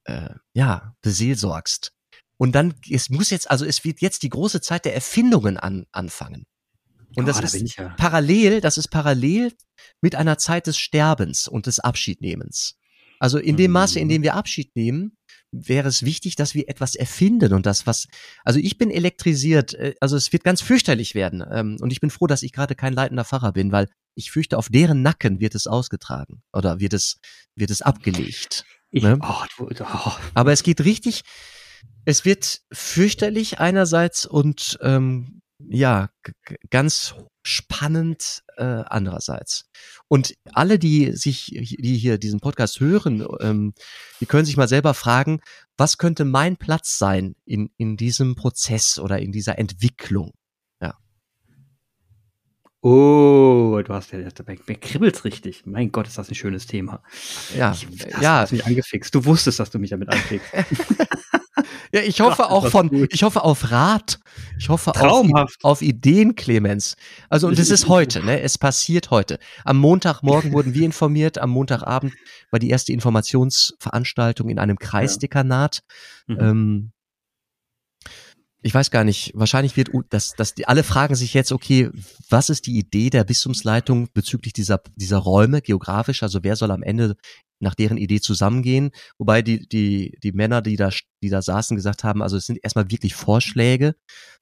äh, 0.02 0.30
ja, 0.52 0.96
beseelsorgst. 1.00 1.92
Und 2.42 2.56
dann, 2.56 2.74
es 2.90 3.08
muss 3.08 3.30
jetzt, 3.30 3.52
also 3.52 3.64
es 3.64 3.84
wird 3.84 4.00
jetzt 4.00 4.24
die 4.24 4.28
große 4.28 4.60
Zeit 4.60 4.84
der 4.84 4.96
Erfindungen 4.96 5.58
an, 5.58 5.86
anfangen. 5.92 6.44
Und 7.14 7.22
oh, 7.22 7.26
das 7.28 7.38
da 7.38 7.44
ist 7.44 7.76
ja. 7.76 7.90
parallel, 7.90 8.60
das 8.60 8.78
ist 8.78 8.88
parallel 8.88 9.52
mit 10.00 10.16
einer 10.16 10.38
Zeit 10.38 10.66
des 10.66 10.76
Sterbens 10.76 11.46
und 11.46 11.68
des 11.68 11.78
Abschiednehmens. 11.78 12.80
Also 13.20 13.38
in 13.38 13.56
dem 13.56 13.70
Maße, 13.70 14.00
in 14.00 14.08
mhm. 14.08 14.10
dem 14.10 14.22
wir 14.24 14.34
Abschied 14.34 14.74
nehmen, 14.74 15.16
wäre 15.52 15.86
es 15.86 16.04
wichtig, 16.04 16.34
dass 16.34 16.56
wir 16.56 16.68
etwas 16.68 16.96
erfinden 16.96 17.52
und 17.52 17.64
das, 17.64 17.86
was, 17.86 18.08
also 18.42 18.58
ich 18.58 18.76
bin 18.76 18.90
elektrisiert, 18.90 19.74
äh, 19.74 19.94
also 20.00 20.16
es 20.16 20.32
wird 20.32 20.42
ganz 20.42 20.62
fürchterlich 20.62 21.14
werden. 21.14 21.44
Ähm, 21.48 21.76
und 21.80 21.92
ich 21.92 22.00
bin 22.00 22.10
froh, 22.10 22.26
dass 22.26 22.42
ich 22.42 22.50
gerade 22.50 22.74
kein 22.74 22.92
leitender 22.92 23.24
Pfarrer 23.24 23.52
bin, 23.52 23.70
weil 23.70 23.88
ich 24.16 24.32
fürchte, 24.32 24.58
auf 24.58 24.68
deren 24.68 25.02
Nacken 25.02 25.38
wird 25.38 25.54
es 25.54 25.68
ausgetragen 25.68 26.42
oder 26.52 26.80
wird 26.80 26.92
es, 26.92 27.20
wird 27.54 27.70
es 27.70 27.82
abgelegt. 27.82 28.64
Ich, 28.90 29.04
ne? 29.04 29.18
oh, 29.22 29.44
oh. 29.60 30.12
Aber 30.34 30.52
es 30.52 30.64
geht 30.64 30.84
richtig, 30.84 31.22
es 32.04 32.24
wird 32.24 32.62
fürchterlich 32.72 33.60
einerseits 33.60 34.26
und 34.26 34.78
ähm, 34.82 35.42
ja, 35.68 36.10
ganz 36.70 37.14
spannend 37.42 38.42
äh, 38.56 38.62
andererseits. 38.62 39.64
Und 40.08 40.34
alle, 40.52 40.78
die 40.78 41.12
sich, 41.12 41.46
die 41.46 41.96
hier 41.96 42.18
diesen 42.18 42.40
Podcast 42.40 42.80
hören, 42.80 43.26
ähm, 43.40 43.74
die 44.20 44.26
können 44.26 44.44
sich 44.44 44.56
mal 44.56 44.68
selber 44.68 44.94
fragen, 44.94 45.40
was 45.76 45.98
könnte 45.98 46.24
mein 46.24 46.56
Platz 46.56 46.98
sein 46.98 47.34
in, 47.44 47.70
in 47.76 47.96
diesem 47.96 48.34
Prozess 48.34 48.98
oder 48.98 49.18
in 49.18 49.32
dieser 49.32 49.58
Entwicklung? 49.58 50.32
Ja. 50.80 50.96
Oh, 52.80 53.80
du 53.84 53.94
hast 53.94 54.12
ja, 54.12 54.18
mir 54.18 54.76
kribbelt's 54.76 55.24
richtig. 55.24 55.66
Mein 55.66 55.90
Gott, 55.90 56.06
ist 56.06 56.18
das 56.18 56.28
ein 56.28 56.34
schönes 56.34 56.66
Thema. 56.66 57.02
Ja, 57.56 57.72
ich, 57.72 57.86
das 57.96 58.20
ja. 58.20 58.40
Hast 58.40 58.52
mich 58.52 58.66
angefixt. 58.66 59.14
Du 59.14 59.24
wusstest, 59.24 59.58
dass 59.58 59.70
du 59.70 59.78
mich 59.78 59.90
damit 59.90 60.08
anfickst. 60.08 60.52
Ja, 61.92 62.00
ich 62.00 62.20
hoffe 62.22 62.48
auch 62.48 62.68
von, 62.68 63.06
ich 63.10 63.22
hoffe 63.22 63.44
auf 63.44 63.70
Rat. 63.70 64.18
Ich 64.58 64.70
hoffe 64.70 64.92
auf, 64.98 65.56
auf, 65.62 65.82
Ideen, 65.82 66.34
Clemens. 66.34 66.96
Also, 67.28 67.48
und 67.48 67.58
es 67.58 67.70
ist 67.70 67.86
heute, 67.88 68.24
ne? 68.24 68.40
Es 68.40 68.56
passiert 68.56 69.10
heute. 69.10 69.38
Am 69.64 69.76
Montagmorgen 69.76 70.52
wurden 70.52 70.72
wir 70.72 70.84
informiert. 70.86 71.36
Am 71.36 71.50
Montagabend 71.50 72.14
war 72.50 72.58
die 72.58 72.70
erste 72.70 72.92
Informationsveranstaltung 72.94 74.48
in 74.48 74.58
einem 74.58 74.78
Kreisdekanat. 74.78 75.82
Ja. 76.28 76.34
Mhm. 76.34 76.40
Ähm, 76.40 76.92
ich 78.62 78.72
weiß 78.72 78.90
gar 78.90 79.02
nicht, 79.04 79.32
wahrscheinlich 79.34 79.76
wird, 79.76 79.90
dass, 80.10 80.34
dass 80.34 80.54
die, 80.54 80.66
alle 80.68 80.84
fragen 80.84 81.16
sich 81.16 81.34
jetzt, 81.34 81.50
okay, 81.50 81.90
was 82.30 82.48
ist 82.48 82.66
die 82.66 82.78
Idee 82.78 83.10
der 83.10 83.24
Bistumsleitung 83.24 84.08
bezüglich 84.14 84.52
dieser, 84.52 84.80
dieser 84.94 85.18
Räume 85.18 85.62
geografisch? 85.62 86.22
Also 86.22 86.40
wer 86.42 86.54
soll 86.54 86.70
am 86.70 86.84
Ende 86.84 87.16
nach 87.58 87.74
deren 87.74 87.96
Idee 87.96 88.20
zusammengehen? 88.20 88.92
Wobei 89.18 89.42
die, 89.42 89.68
die, 89.68 90.16
die 90.22 90.32
Männer, 90.32 90.62
die 90.62 90.76
da, 90.76 90.90
die 91.22 91.28
da 91.28 91.42
saßen, 91.42 91.76
gesagt 91.76 92.04
haben, 92.04 92.22
also 92.22 92.36
es 92.36 92.46
sind 92.46 92.60
erstmal 92.62 92.90
wirklich 92.90 93.14
Vorschläge. 93.14 93.96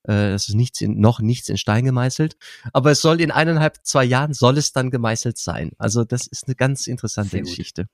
Äh, 0.07 0.33
es 0.33 0.49
ist 0.49 0.55
nichts 0.55 0.83
in, 0.83 1.01
noch 1.01 1.21
nichts 1.21 1.49
in 1.49 1.57
Stein 1.57 1.87
gemeißelt. 1.87 2.37
Aber 2.75 2.91
es 2.91 3.01
soll 3.01 3.23
in 3.23 3.31
eineinhalb, 3.31 3.79
zwei 3.85 4.05
Jahren 4.05 4.35
soll 4.35 4.59
es 4.59 4.73
dann 4.73 4.91
gemeißelt 4.91 5.39
sein. 5.39 5.73
Also 5.79 6.05
das 6.05 6.27
ist 6.27 6.47
eine 6.47 6.57
ganz 6.57 6.87
interessante 6.87 7.41
Geschichte. 7.41 7.87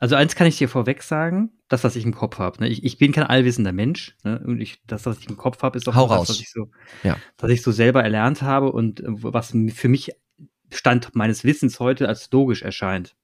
Also 0.00 0.14
eins 0.14 0.34
kann 0.36 0.46
ich 0.46 0.58
dir 0.58 0.68
vorweg 0.68 1.02
sagen, 1.02 1.50
das, 1.68 1.84
was 1.84 1.96
ich 1.96 2.04
im 2.04 2.14
Kopf 2.14 2.38
habe. 2.38 2.62
Ne? 2.62 2.68
Ich, 2.68 2.84
ich 2.84 2.98
bin 2.98 3.12
kein 3.12 3.24
allwissender 3.24 3.72
Mensch. 3.72 4.16
Ne? 4.24 4.40
Und 4.44 4.60
ich, 4.60 4.80
das, 4.86 5.06
was 5.06 5.18
ich 5.18 5.28
im 5.28 5.36
Kopf 5.36 5.62
habe, 5.62 5.76
ist 5.76 5.88
auch 5.88 5.94
Hau 5.94 6.08
das, 6.08 6.28
was 6.28 6.40
ich 6.40 6.50
so, 6.50 6.70
ja. 7.02 7.16
was 7.36 7.50
ich 7.50 7.62
so 7.62 7.72
selber 7.72 8.02
erlernt 8.02 8.42
habe 8.42 8.72
und 8.72 9.00
äh, 9.00 9.06
was 9.08 9.54
für 9.74 9.88
mich 9.88 10.12
Stand 10.70 11.14
meines 11.14 11.44
Wissens 11.44 11.80
heute 11.80 12.08
als 12.08 12.30
logisch 12.30 12.62
erscheint. 12.62 13.16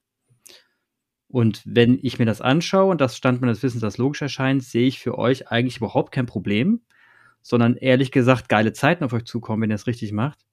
Und 1.28 1.62
wenn 1.64 1.98
ich 2.02 2.18
mir 2.18 2.26
das 2.26 2.40
anschaue 2.40 2.90
und 2.90 3.00
das 3.00 3.16
Stand 3.16 3.40
meines 3.40 3.62
Wissens 3.62 3.82
als 3.84 3.98
logisch 3.98 4.22
erscheint, 4.22 4.62
sehe 4.62 4.86
ich 4.86 4.98
für 4.98 5.18
euch 5.18 5.48
eigentlich 5.48 5.78
überhaupt 5.78 6.12
kein 6.12 6.26
Problem, 6.26 6.82
sondern 7.42 7.76
ehrlich 7.76 8.12
gesagt 8.12 8.48
geile 8.48 8.72
Zeiten 8.72 9.04
auf 9.04 9.12
euch 9.12 9.24
zukommen, 9.24 9.62
wenn 9.62 9.70
ihr 9.70 9.76
es 9.76 9.86
richtig 9.86 10.12
macht. 10.12 10.46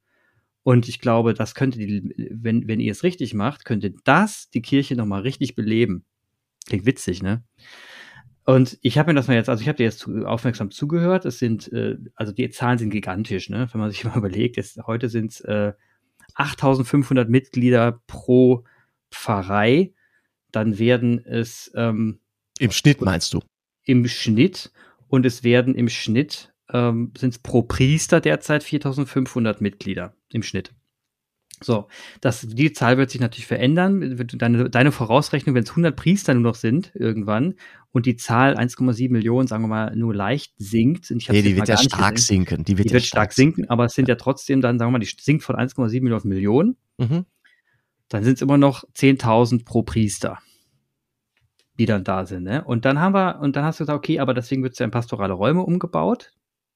Und 0.63 0.87
ich 0.87 0.99
glaube, 0.99 1.33
das 1.33 1.55
könnte 1.55 1.79
die, 1.79 2.13
wenn, 2.31 2.67
wenn 2.67 2.79
ihr 2.79 2.91
es 2.91 3.03
richtig 3.03 3.33
macht, 3.33 3.65
könnte 3.65 3.93
das 4.03 4.49
die 4.49 4.61
Kirche 4.61 4.95
nochmal 4.95 5.21
richtig 5.21 5.55
beleben. 5.55 6.05
Klingt 6.67 6.85
witzig, 6.85 7.21
ne? 7.23 7.43
Und 8.43 8.79
ich 8.81 8.97
habe 8.97 9.11
mir 9.11 9.15
das 9.15 9.27
mal 9.27 9.35
jetzt, 9.35 9.49
also 9.49 9.61
ich 9.61 9.67
habe 9.67 9.77
dir 9.77 9.83
jetzt 9.83 9.99
zu, 9.99 10.25
aufmerksam 10.25 10.71
zugehört. 10.71 11.25
Es 11.25 11.39
sind, 11.39 11.71
äh, 11.71 11.97
also 12.15 12.31
die 12.31 12.49
Zahlen 12.49 12.77
sind 12.77 12.89
gigantisch, 12.89 13.49
ne? 13.49 13.67
Wenn 13.71 13.81
man 13.81 13.91
sich 13.91 14.03
mal 14.05 14.17
überlegt, 14.17 14.57
es, 14.57 14.79
heute 14.85 15.09
sind 15.09 15.31
es 15.31 15.41
äh, 15.41 15.73
8.500 16.35 17.27
Mitglieder 17.27 18.01
pro 18.07 18.65
Pfarrei. 19.11 19.93
Dann 20.51 20.79
werden 20.79 21.23
es 21.23 21.71
ähm, 21.75 22.19
im 22.59 22.71
Schnitt 22.71 23.01
meinst 23.01 23.33
du? 23.33 23.41
Im 23.85 24.07
Schnitt 24.07 24.71
und 25.07 25.25
es 25.25 25.43
werden 25.43 25.75
im 25.75 25.89
Schnitt 25.89 26.53
ähm, 26.71 27.11
sind 27.17 27.31
es 27.31 27.39
pro 27.39 27.63
Priester 27.63 28.21
derzeit 28.21 28.63
4.500 28.63 29.57
Mitglieder 29.61 30.15
im 30.29 30.43
Schnitt. 30.43 30.73
So, 31.63 31.87
das, 32.21 32.41
die 32.41 32.73
Zahl 32.73 32.97
wird 32.97 33.11
sich 33.11 33.21
natürlich 33.21 33.45
verändern. 33.45 34.17
Deine, 34.33 34.69
deine 34.69 34.91
Vorausrechnung, 34.91 35.53
wenn 35.55 35.63
es 35.63 35.69
100 35.69 35.95
Priester 35.95 36.33
nur 36.33 36.43
noch 36.43 36.55
sind 36.55 36.91
irgendwann 36.95 37.53
und 37.91 38.07
die 38.07 38.15
Zahl 38.15 38.57
1,7 38.57 39.11
Millionen, 39.11 39.47
sagen 39.47 39.63
wir 39.63 39.67
mal, 39.67 39.95
nur 39.95 40.15
leicht 40.15 40.53
sinkt. 40.57 41.11
Ich 41.11 41.29
nee, 41.29 41.41
die 41.43 41.55
wird 41.55 41.67
ja 41.67 41.77
stark 41.77 42.15
gesehen. 42.15 42.45
sinken. 42.45 42.63
Die 42.63 42.77
wird, 42.77 42.85
die 42.85 42.89
ja 42.89 42.93
wird 42.95 43.05
stark 43.05 43.31
sinken, 43.33 43.69
aber 43.69 43.85
es 43.85 43.93
sind 43.93 44.07
ja. 44.07 44.13
ja 44.15 44.17
trotzdem 44.17 44.61
dann, 44.61 44.79
sagen 44.79 44.89
wir 44.91 44.97
mal, 44.97 45.05
die 45.05 45.11
sinkt 45.19 45.43
von 45.43 45.55
1,7 45.55 46.01
Millionen 46.01 46.13
auf 46.13 46.23
Millionen. 46.23 46.77
Mhm. 46.97 47.25
Dann 48.09 48.23
sind 48.23 48.35
es 48.35 48.41
immer 48.41 48.57
noch 48.57 48.83
10.000 48.95 49.63
pro 49.63 49.83
Priester. 49.83 50.39
die 51.77 51.85
dann 51.85 52.03
da 52.03 52.25
sind. 52.25 52.43
Ne? 52.43 52.63
Und 52.63 52.85
dann 52.85 52.99
haben 52.99 53.13
wir, 53.13 53.39
und 53.39 53.55
dann 53.55 53.63
hast 53.63 53.79
du 53.79 53.83
gesagt, 53.83 53.97
okay, 53.97 54.19
aber 54.19 54.33
deswegen 54.33 54.63
wird 54.63 54.73
es 54.73 54.79
ja 54.79 54.85
in 54.85 54.91
pastorale 54.91 55.33
Räume 55.33 55.61
umgebaut. 55.61 56.31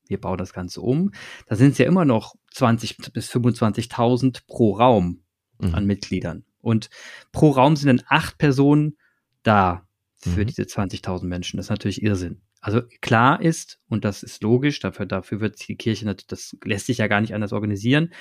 Wir 0.08 0.20
bauen 0.20 0.38
das 0.38 0.54
Ganze 0.54 0.82
um. 0.82 1.12
Da 1.48 1.56
sind 1.56 1.72
es 1.72 1.78
ja 1.78 1.86
immer 1.86 2.06
noch 2.06 2.36
20 2.54 2.98
bis 3.14 3.32
25.000 3.32 4.44
pro 4.48 4.74
Raum 4.74 5.24
mhm. 5.60 5.76
an 5.76 5.86
Mitgliedern. 5.86 6.46
Und 6.62 6.90
pro 7.32 7.52
Raum 7.52 7.76
sind 7.76 7.88
dann 7.88 8.06
acht 8.08 8.38
Personen 8.38 8.98
da 9.44 9.88
für 10.16 10.42
mhm. 10.42 10.48
diese 10.48 10.64
20.000 10.64 11.26
Menschen. 11.26 11.58
Das 11.58 11.68
ist 11.68 11.72
natürlich 11.72 12.02
Irrsinn. 12.02 12.42
Also 12.62 12.82
klar 13.02 13.42
ist, 13.42 13.80
und 13.90 14.06
das 14.06 14.24
ist 14.24 14.42
logisch, 14.42 14.80
dafür, 14.80 15.06
dafür 15.06 15.40
wird 15.40 15.68
die 15.68 15.76
Kirche, 15.76 16.16
das 16.28 16.58
lässt 16.64 16.88
sich 16.88 16.98
ja 16.98 17.08
gar 17.08 17.22
nicht 17.22 17.36
anders 17.36 17.54
organisieren. 17.54 18.12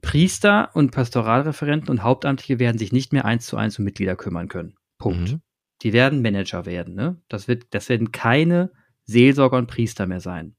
Priester 0.00 0.70
und 0.74 0.90
Pastoralreferenten 0.90 1.90
und 1.90 2.02
Hauptamtliche 2.02 2.58
werden 2.58 2.78
sich 2.78 2.92
nicht 2.92 3.12
mehr 3.12 3.26
eins 3.26 3.46
zu 3.46 3.58
eins 3.58 3.78
um 3.78 3.84
Mitglieder 3.84 4.16
kümmern 4.16 4.48
können. 4.48 4.76
Punkt. 4.96 5.32
Mhm. 5.32 5.40
Die 5.82 5.92
werden 5.92 6.22
Manager 6.22 6.64
werden. 6.64 6.94
Ne? 6.94 7.20
Das, 7.28 7.48
wird, 7.48 7.66
das 7.70 7.90
werden 7.90 8.10
keine 8.10 8.70
Seelsorger 9.04 9.58
und 9.58 9.66
Priester 9.66 10.06
mehr 10.06 10.20
sein. 10.20 10.56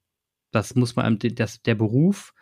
Das 0.51 0.75
muss 0.75 0.95
man, 0.95 1.19
das, 1.19 1.61
der 1.61 1.75
Beruf 1.75 2.33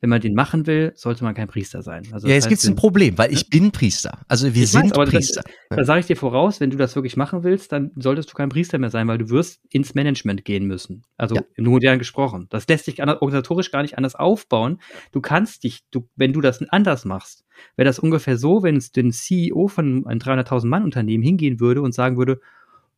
wenn 0.00 0.10
man 0.10 0.20
den 0.20 0.34
machen 0.34 0.66
will, 0.66 0.92
sollte 0.94 1.24
man 1.24 1.34
kein 1.34 1.48
Priester 1.48 1.82
sein. 1.82 2.06
Also 2.12 2.28
ja, 2.28 2.34
jetzt 2.34 2.48
gibt 2.48 2.60
es 2.60 2.68
ein 2.68 2.76
Problem, 2.76 3.18
weil 3.18 3.32
ich 3.32 3.50
bin 3.50 3.72
Priester. 3.72 4.20
Also 4.28 4.54
wir 4.54 4.66
sind 4.66 4.96
weiß, 4.96 5.10
Priester. 5.10 5.42
Da, 5.70 5.76
da 5.76 5.84
sage 5.84 6.00
ich 6.00 6.06
dir 6.06 6.16
voraus, 6.16 6.60
wenn 6.60 6.70
du 6.70 6.76
das 6.76 6.94
wirklich 6.94 7.16
machen 7.16 7.42
willst, 7.42 7.72
dann 7.72 7.90
solltest 7.96 8.30
du 8.30 8.34
kein 8.34 8.48
Priester 8.48 8.78
mehr 8.78 8.90
sein, 8.90 9.08
weil 9.08 9.18
du 9.18 9.28
wirst 9.30 9.60
ins 9.70 9.94
Management 9.94 10.44
gehen 10.44 10.66
müssen. 10.66 11.02
Also 11.16 11.36
ja. 11.36 11.42
im 11.56 11.64
Modernen 11.64 11.98
gesprochen. 11.98 12.46
Das 12.50 12.68
lässt 12.68 12.84
sich 12.84 13.02
organisatorisch 13.02 13.72
gar 13.72 13.82
nicht 13.82 13.98
anders 13.98 14.14
aufbauen. 14.14 14.80
Du 15.10 15.20
kannst 15.20 15.64
dich, 15.64 15.80
du, 15.90 16.08
wenn 16.14 16.32
du 16.32 16.40
das 16.40 16.62
anders 16.70 17.04
machst, 17.04 17.44
wäre 17.76 17.86
das 17.86 17.98
ungefähr 17.98 18.36
so, 18.36 18.62
wenn 18.62 18.76
es 18.76 18.92
den 18.92 19.10
CEO 19.10 19.66
von 19.66 20.06
einem 20.06 20.20
300.000 20.20 20.66
Mann 20.66 20.84
Unternehmen 20.84 21.24
hingehen 21.24 21.58
würde 21.58 21.82
und 21.82 21.92
sagen 21.92 22.16
würde, 22.16 22.40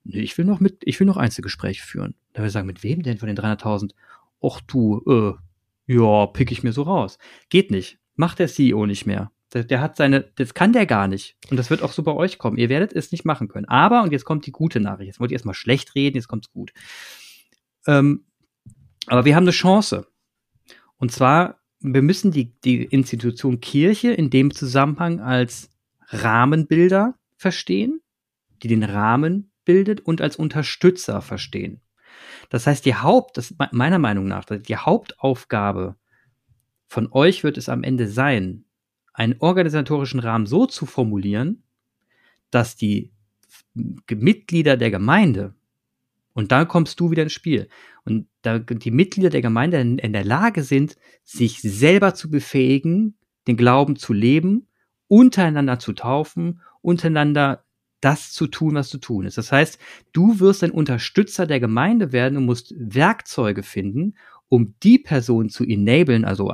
nee, 0.04 0.20
ich 0.20 0.36
will 0.36 0.44
noch 0.44 0.60
mit, 0.60 0.82
ich 0.84 1.00
will 1.00 1.06
noch 1.06 1.16
Einzelgespräche 1.16 1.82
führen. 1.82 2.14
Da 2.32 2.40
würde 2.40 2.48
ich 2.48 2.52
sagen, 2.52 2.66
mit 2.66 2.82
wem 2.82 3.02
denn 3.02 3.18
von 3.18 3.26
den 3.26 3.36
300.000? 3.36 3.92
Och 4.42 4.60
du, 4.60 5.02
äh, 5.06 5.92
ja, 5.92 6.26
pick 6.26 6.52
ich 6.52 6.62
mir 6.62 6.72
so 6.72 6.82
raus. 6.82 7.18
Geht 7.48 7.70
nicht. 7.70 7.98
Macht 8.14 8.38
der 8.38 8.48
CEO 8.48 8.86
nicht 8.86 9.06
mehr. 9.06 9.32
Der, 9.52 9.64
der, 9.64 9.80
hat 9.80 9.96
seine, 9.96 10.30
das 10.36 10.54
kann 10.54 10.72
der 10.72 10.86
gar 10.86 11.08
nicht. 11.08 11.36
Und 11.50 11.56
das 11.56 11.70
wird 11.70 11.82
auch 11.82 11.92
so 11.92 12.02
bei 12.02 12.12
euch 12.12 12.38
kommen. 12.38 12.56
Ihr 12.56 12.68
werdet 12.68 12.92
es 12.92 13.10
nicht 13.10 13.24
machen 13.24 13.48
können. 13.48 13.66
Aber, 13.66 14.02
und 14.02 14.12
jetzt 14.12 14.24
kommt 14.24 14.46
die 14.46 14.52
gute 14.52 14.78
Nachricht. 14.78 15.08
Jetzt 15.08 15.20
wollt 15.20 15.32
ihr 15.32 15.36
erstmal 15.36 15.54
schlecht 15.54 15.94
reden, 15.94 16.16
jetzt 16.16 16.28
kommt's 16.28 16.52
gut. 16.52 16.72
Ähm, 17.86 18.26
aber 19.06 19.24
wir 19.24 19.34
haben 19.34 19.44
eine 19.44 19.50
Chance. 19.50 20.06
Und 20.96 21.10
zwar, 21.10 21.58
wir 21.80 22.02
müssen 22.02 22.30
die, 22.30 22.52
die 22.60 22.84
Institution 22.84 23.60
Kirche 23.60 24.12
in 24.12 24.30
dem 24.30 24.54
Zusammenhang 24.54 25.20
als 25.20 25.70
Rahmenbilder 26.08 27.14
verstehen, 27.36 28.00
die 28.62 28.68
den 28.68 28.84
Rahmen 28.84 29.50
bildet 29.64 30.00
und 30.00 30.20
als 30.20 30.36
Unterstützer 30.36 31.22
verstehen. 31.22 31.80
Das 32.50 32.66
heißt, 32.66 32.84
die 32.84 32.96
Haupt, 32.96 33.38
das 33.38 33.54
meiner 33.72 33.98
Meinung 33.98 34.26
nach, 34.26 34.44
die 34.44 34.76
Hauptaufgabe 34.76 35.96
von 36.86 37.10
euch 37.12 37.44
wird 37.44 37.56
es 37.56 37.68
am 37.68 37.84
Ende 37.84 38.08
sein, 38.08 38.64
einen 39.14 39.36
organisatorischen 39.38 40.20
Rahmen 40.20 40.46
so 40.46 40.66
zu 40.66 40.84
formulieren, 40.84 41.62
dass 42.50 42.76
die 42.76 43.12
Mitglieder 43.74 44.76
der 44.76 44.90
Gemeinde, 44.90 45.54
und 46.32 46.50
da 46.50 46.64
kommst 46.64 46.98
du 46.98 47.12
wieder 47.12 47.22
ins 47.22 47.32
Spiel, 47.32 47.68
und 48.04 48.26
da 48.42 48.58
die 48.58 48.90
Mitglieder 48.90 49.30
der 49.30 49.42
Gemeinde 49.42 49.80
in, 49.80 49.98
in 49.98 50.12
der 50.12 50.24
Lage 50.24 50.64
sind, 50.64 50.96
sich 51.22 51.60
selber 51.60 52.14
zu 52.14 52.30
befähigen, 52.30 53.16
den 53.46 53.56
Glauben 53.56 53.94
zu 53.94 54.12
leben, 54.12 54.66
untereinander 55.06 55.78
zu 55.78 55.92
taufen, 55.92 56.60
untereinander 56.82 57.64
das 58.00 58.32
zu 58.32 58.46
tun, 58.46 58.74
was 58.74 58.88
zu 58.88 58.98
tun 58.98 59.26
ist. 59.26 59.38
Das 59.38 59.52
heißt, 59.52 59.78
du 60.12 60.40
wirst 60.40 60.64
ein 60.64 60.70
Unterstützer 60.70 61.46
der 61.46 61.60
Gemeinde 61.60 62.12
werden 62.12 62.36
und 62.38 62.46
musst 62.46 62.74
Werkzeuge 62.76 63.62
finden, 63.62 64.14
um 64.48 64.74
die 64.82 64.98
Person 64.98 65.48
zu 65.48 65.64
enablen, 65.64 66.24
also 66.24 66.52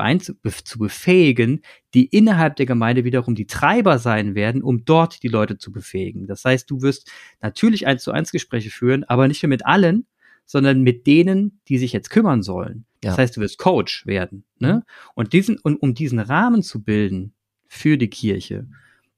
zu 0.64 0.78
befähigen, 0.78 1.62
die 1.94 2.04
innerhalb 2.04 2.56
der 2.56 2.66
Gemeinde 2.66 3.04
wiederum 3.04 3.34
die 3.34 3.46
Treiber 3.46 3.98
sein 3.98 4.34
werden, 4.34 4.62
um 4.62 4.84
dort 4.84 5.22
die 5.22 5.28
Leute 5.28 5.56
zu 5.56 5.72
befähigen. 5.72 6.26
Das 6.26 6.44
heißt, 6.44 6.70
du 6.70 6.82
wirst 6.82 7.10
natürlich 7.40 7.86
eins 7.86 8.02
zu 8.02 8.12
eins 8.12 8.32
Gespräche 8.32 8.70
führen, 8.70 9.04
aber 9.04 9.28
nicht 9.28 9.42
mehr 9.42 9.48
mit 9.48 9.64
allen, 9.64 10.06
sondern 10.44 10.82
mit 10.82 11.06
denen, 11.06 11.60
die 11.68 11.78
sich 11.78 11.92
jetzt 11.92 12.10
kümmern 12.10 12.42
sollen. 12.42 12.84
Ja. 13.02 13.10
Das 13.10 13.18
heißt, 13.18 13.36
du 13.36 13.40
wirst 13.40 13.58
Coach 13.58 14.06
werden. 14.06 14.44
Ne? 14.58 14.84
Und 15.14 15.32
diesen, 15.32 15.58
und 15.58 15.76
um 15.76 15.94
diesen 15.94 16.18
Rahmen 16.18 16.62
zu 16.62 16.82
bilden 16.82 17.34
für 17.66 17.96
die 17.96 18.10
Kirche, 18.10 18.68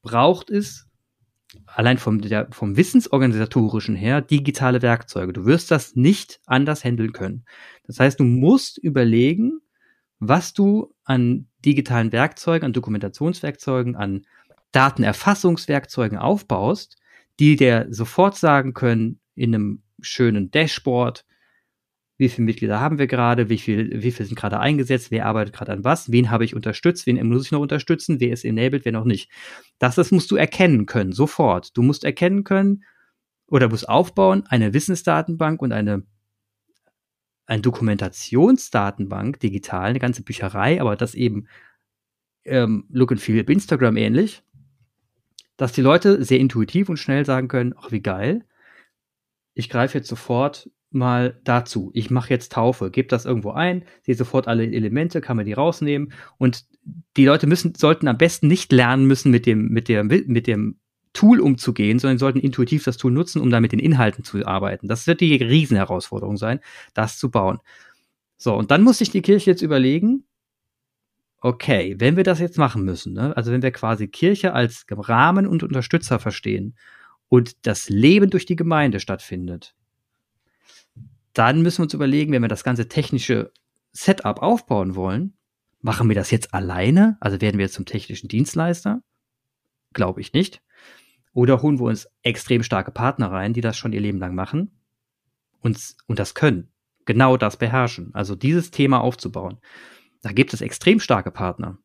braucht 0.02 0.50
es 0.50 0.87
allein 1.66 1.98
vom, 1.98 2.20
der, 2.20 2.48
vom 2.50 2.76
Wissensorganisatorischen 2.76 3.96
her 3.96 4.20
digitale 4.20 4.82
Werkzeuge. 4.82 5.32
Du 5.32 5.46
wirst 5.46 5.70
das 5.70 5.96
nicht 5.96 6.40
anders 6.46 6.84
handeln 6.84 7.12
können. 7.12 7.44
Das 7.86 8.00
heißt, 8.00 8.20
du 8.20 8.24
musst 8.24 8.78
überlegen, 8.78 9.60
was 10.18 10.52
du 10.52 10.94
an 11.04 11.48
digitalen 11.64 12.12
Werkzeugen, 12.12 12.66
an 12.66 12.72
Dokumentationswerkzeugen, 12.72 13.96
an 13.96 14.26
Datenerfassungswerkzeugen 14.72 16.18
aufbaust, 16.18 16.96
die 17.40 17.56
dir 17.56 17.86
sofort 17.90 18.36
sagen 18.36 18.74
können, 18.74 19.20
in 19.34 19.54
einem 19.54 19.82
schönen 20.00 20.50
Dashboard, 20.50 21.24
wie 22.18 22.28
viele 22.28 22.46
Mitglieder 22.46 22.80
haben 22.80 22.98
wir 22.98 23.06
gerade, 23.06 23.48
wie 23.48 23.58
viel, 23.58 24.02
wie 24.02 24.10
viel 24.10 24.26
sind 24.26 24.34
gerade 24.34 24.58
eingesetzt, 24.58 25.12
wer 25.12 25.26
arbeitet 25.26 25.54
gerade 25.54 25.72
an 25.72 25.84
was, 25.84 26.10
wen 26.10 26.30
habe 26.30 26.44
ich 26.44 26.54
unterstützt, 26.54 27.06
wen 27.06 27.24
muss 27.28 27.46
ich 27.46 27.52
noch 27.52 27.60
unterstützen, 27.60 28.18
wer 28.18 28.32
ist 28.32 28.44
enabled, 28.44 28.84
wer 28.84 28.92
noch 28.92 29.04
nicht. 29.04 29.30
Das, 29.78 29.94
das 29.94 30.10
musst 30.10 30.30
du 30.32 30.36
erkennen 30.36 30.86
können, 30.86 31.12
sofort. 31.12 31.76
Du 31.76 31.82
musst 31.82 32.02
erkennen 32.02 32.42
können 32.42 32.82
oder 33.46 33.68
musst 33.68 33.88
aufbauen, 33.88 34.44
eine 34.48 34.74
Wissensdatenbank 34.74 35.62
und 35.62 35.70
eine, 35.70 36.02
eine 37.46 37.62
Dokumentationsdatenbank 37.62 39.38
digital, 39.38 39.90
eine 39.90 40.00
ganze 40.00 40.22
Bücherei, 40.22 40.80
aber 40.80 40.96
das 40.96 41.14
eben 41.14 41.46
ähm, 42.44 42.84
Look 42.90 43.12
and 43.12 43.20
Feel 43.20 43.48
Instagram 43.48 43.96
ähnlich, 43.96 44.42
dass 45.56 45.72
die 45.72 45.82
Leute 45.82 46.24
sehr 46.24 46.40
intuitiv 46.40 46.88
und 46.88 46.96
schnell 46.96 47.24
sagen 47.24 47.46
können, 47.46 47.74
ach 47.78 47.92
wie 47.92 48.02
geil, 48.02 48.44
ich 49.54 49.68
greife 49.68 49.98
jetzt 49.98 50.08
sofort 50.08 50.68
mal 50.90 51.40
dazu. 51.44 51.90
Ich 51.94 52.10
mache 52.10 52.30
jetzt 52.30 52.52
Taufe, 52.52 52.90
gebe 52.90 53.08
das 53.08 53.24
irgendwo 53.24 53.50
ein, 53.50 53.84
sehe 54.02 54.14
sofort 54.14 54.48
alle 54.48 54.64
Elemente, 54.64 55.20
kann 55.20 55.36
man 55.36 55.46
die 55.46 55.52
rausnehmen 55.52 56.12
und 56.38 56.64
die 57.16 57.26
Leute 57.26 57.46
müssen 57.46 57.74
sollten 57.74 58.08
am 58.08 58.16
besten 58.16 58.48
nicht 58.48 58.72
lernen 58.72 59.06
müssen 59.06 59.30
mit 59.30 59.46
dem 59.46 59.68
mit 59.68 59.88
der 59.88 60.04
mit 60.04 60.46
dem 60.46 60.78
Tool 61.12 61.40
umzugehen, 61.40 61.98
sondern 61.98 62.18
sollten 62.18 62.38
intuitiv 62.38 62.84
das 62.84 62.96
Tool 62.96 63.12
nutzen, 63.12 63.40
um 63.42 63.50
da 63.50 63.60
mit 63.60 63.72
den 63.72 63.80
Inhalten 63.80 64.24
zu 64.24 64.46
arbeiten. 64.46 64.88
Das 64.88 65.06
wird 65.06 65.20
die 65.20 65.34
Riesenherausforderung 65.36 66.36
sein, 66.36 66.60
das 66.94 67.18
zu 67.18 67.30
bauen. 67.30 67.58
So, 68.36 68.54
und 68.54 68.70
dann 68.70 68.84
muss 68.84 68.98
sich 68.98 69.10
die 69.10 69.22
Kirche 69.22 69.50
jetzt 69.50 69.62
überlegen, 69.62 70.24
okay, 71.40 71.96
wenn 71.98 72.16
wir 72.16 72.24
das 72.24 72.40
jetzt 72.40 72.58
machen 72.58 72.84
müssen, 72.84 73.14
ne, 73.14 73.36
also 73.36 73.52
wenn 73.52 73.62
wir 73.62 73.70
quasi 73.72 74.08
Kirche 74.08 74.52
als 74.54 74.86
Rahmen 74.90 75.46
und 75.46 75.62
Unterstützer 75.62 76.18
verstehen 76.18 76.76
und 77.28 77.66
das 77.66 77.88
Leben 77.88 78.30
durch 78.30 78.46
die 78.46 78.56
Gemeinde 78.56 79.00
stattfindet, 79.00 79.74
dann 81.38 81.62
müssen 81.62 81.78
wir 81.78 81.84
uns 81.84 81.94
überlegen, 81.94 82.32
wenn 82.32 82.42
wir 82.42 82.48
das 82.48 82.64
ganze 82.64 82.88
technische 82.88 83.52
Setup 83.92 84.42
aufbauen 84.42 84.96
wollen, 84.96 85.34
machen 85.80 86.08
wir 86.08 86.14
das 86.16 86.30
jetzt 86.30 86.52
alleine? 86.52 87.16
Also 87.20 87.40
werden 87.40 87.58
wir 87.58 87.66
jetzt 87.66 87.74
zum 87.74 87.86
technischen 87.86 88.28
Dienstleister? 88.28 89.02
Glaube 89.92 90.20
ich 90.20 90.32
nicht. 90.32 90.60
Oder 91.32 91.62
holen 91.62 91.78
wir 91.78 91.86
uns 91.86 92.08
extrem 92.22 92.62
starke 92.62 92.90
Partner 92.90 93.30
rein, 93.30 93.52
die 93.52 93.60
das 93.60 93.76
schon 93.76 93.92
ihr 93.92 94.00
Leben 94.00 94.18
lang 94.18 94.34
machen 94.34 94.80
und, 95.60 95.78
und 96.06 96.18
das 96.18 96.34
können. 96.34 96.72
Genau 97.06 97.36
das 97.36 97.56
beherrschen. 97.56 98.10
Also 98.14 98.34
dieses 98.34 98.70
Thema 98.70 99.00
aufzubauen. 99.00 99.58
Da 100.22 100.32
gibt 100.32 100.52
es 100.52 100.60
extrem 100.60 101.00
starke 101.00 101.30
Partner. 101.30 101.78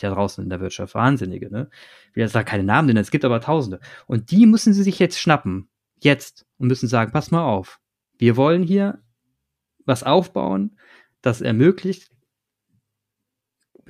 Da 0.00 0.10
draußen 0.10 0.42
in 0.44 0.48
der 0.48 0.60
Wirtschaft. 0.60 0.94
Wahnsinnige, 0.94 1.50
ne? 1.50 1.68
Ich 2.10 2.16
will 2.16 2.22
jetzt 2.22 2.34
da 2.34 2.44
keine 2.44 2.62
Namen 2.62 2.86
nennen, 2.86 3.00
es 3.00 3.10
gibt 3.10 3.24
aber 3.24 3.40
Tausende. 3.40 3.80
Und 4.06 4.30
die 4.30 4.46
müssen 4.46 4.72
sie 4.72 4.84
sich 4.84 4.98
jetzt 5.00 5.18
schnappen. 5.18 5.68
Jetzt. 6.00 6.46
Und 6.56 6.68
müssen 6.68 6.88
sagen, 6.88 7.10
pass 7.12 7.32
mal 7.32 7.44
auf. 7.44 7.80
Wir 8.18 8.36
wollen 8.36 8.62
hier 8.62 9.02
was 9.84 10.02
aufbauen, 10.02 10.78
das 11.22 11.40
ermöglicht 11.40 12.10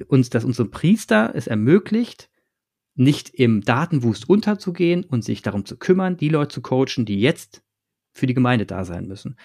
uns, 0.06 0.30
dass 0.30 0.44
unsere 0.44 0.68
Priester 0.68 1.32
es 1.34 1.46
ermöglicht, 1.46 2.30
nicht 2.94 3.30
im 3.30 3.62
Datenwust 3.62 4.28
unterzugehen 4.28 5.04
und 5.04 5.24
sich 5.24 5.42
darum 5.42 5.64
zu 5.64 5.76
kümmern, 5.76 6.16
die 6.16 6.28
Leute 6.28 6.54
zu 6.54 6.62
coachen, 6.62 7.04
die 7.04 7.20
jetzt 7.20 7.62
für 8.12 8.26
die 8.26 8.34
Gemeinde 8.34 8.66
da 8.66 8.84
sein 8.84 9.06
müssen. 9.06 9.36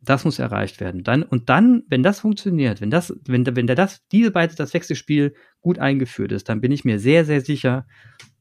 Das 0.00 0.24
muss 0.24 0.38
erreicht 0.38 0.80
werden. 0.80 1.04
Dann, 1.04 1.22
und 1.22 1.48
dann, 1.48 1.84
wenn 1.88 2.02
das 2.02 2.20
funktioniert, 2.20 2.80
wenn 2.80 2.90
das, 2.90 3.14
wenn, 3.24 3.44
wenn 3.44 3.66
das, 3.66 4.06
diese 4.10 4.30
beide, 4.30 4.54
das 4.54 4.74
Wechselspiel 4.74 5.34
gut 5.60 5.78
eingeführt 5.78 6.32
ist, 6.32 6.48
dann 6.48 6.60
bin 6.60 6.72
ich 6.72 6.84
mir 6.84 6.98
sehr, 6.98 7.24
sehr 7.24 7.40
sicher, 7.40 7.86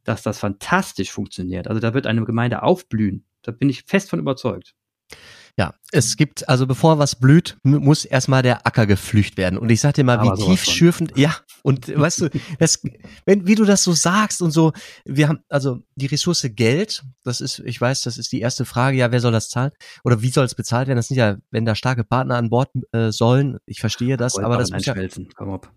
dass 0.03 0.23
das 0.23 0.39
fantastisch 0.39 1.11
funktioniert. 1.11 1.67
Also 1.67 1.79
da 1.79 1.93
wird 1.93 2.07
eine 2.07 2.23
Gemeinde 2.25 2.63
aufblühen. 2.63 3.25
Da 3.43 3.51
bin 3.51 3.69
ich 3.69 3.83
fest 3.83 4.09
von 4.09 4.19
überzeugt. 4.19 4.75
Ja, 5.57 5.73
es 5.91 6.17
gibt, 6.17 6.47
also 6.47 6.65
bevor 6.67 6.99
was 6.99 7.15
blüht, 7.15 7.57
muss 7.63 8.05
erstmal 8.05 8.41
der 8.41 8.65
Acker 8.65 8.85
gepflügt 8.85 9.37
werden. 9.37 9.57
Und 9.57 9.69
ich 9.69 9.81
sag 9.81 9.93
dir 9.95 10.03
mal, 10.03 10.19
Aber 10.19 10.37
wie 10.37 10.45
tiefschürfend, 10.45 11.17
ja, 11.17 11.35
Und 11.63 11.95
weißt 11.95 12.21
du, 12.21 12.29
das, 12.59 12.81
wenn, 13.25 13.45
wie 13.45 13.55
du 13.55 13.65
das 13.65 13.83
so 13.83 13.93
sagst 13.93 14.41
und 14.41 14.51
so, 14.51 14.73
wir 15.05 15.27
haben, 15.27 15.39
also 15.49 15.79
die 15.95 16.07
Ressource 16.07 16.47
Geld, 16.53 17.03
das 17.23 17.41
ist, 17.41 17.59
ich 17.59 17.79
weiß, 17.79 18.01
das 18.01 18.17
ist 18.17 18.31
die 18.31 18.41
erste 18.41 18.65
Frage, 18.65 18.97
ja, 18.97 19.11
wer 19.11 19.19
soll 19.19 19.31
das 19.31 19.49
zahlen? 19.49 19.71
Oder 20.03 20.21
wie 20.21 20.29
soll 20.29 20.45
es 20.45 20.55
bezahlt 20.55 20.87
werden? 20.87 20.97
Das 20.97 21.07
sind 21.07 21.17
ja, 21.17 21.37
wenn 21.51 21.65
da 21.65 21.75
starke 21.75 22.03
Partner 22.03 22.35
an 22.37 22.49
Bord 22.49 22.69
äh, 22.91 23.11
sollen, 23.11 23.57
ich 23.65 23.79
verstehe 23.79 24.17
das, 24.17 24.37
aber 24.37 24.57
das 24.57 24.71
muss 24.71 24.85
ja. 24.85 24.95
Komm 25.35 25.51
ab. 25.51 25.71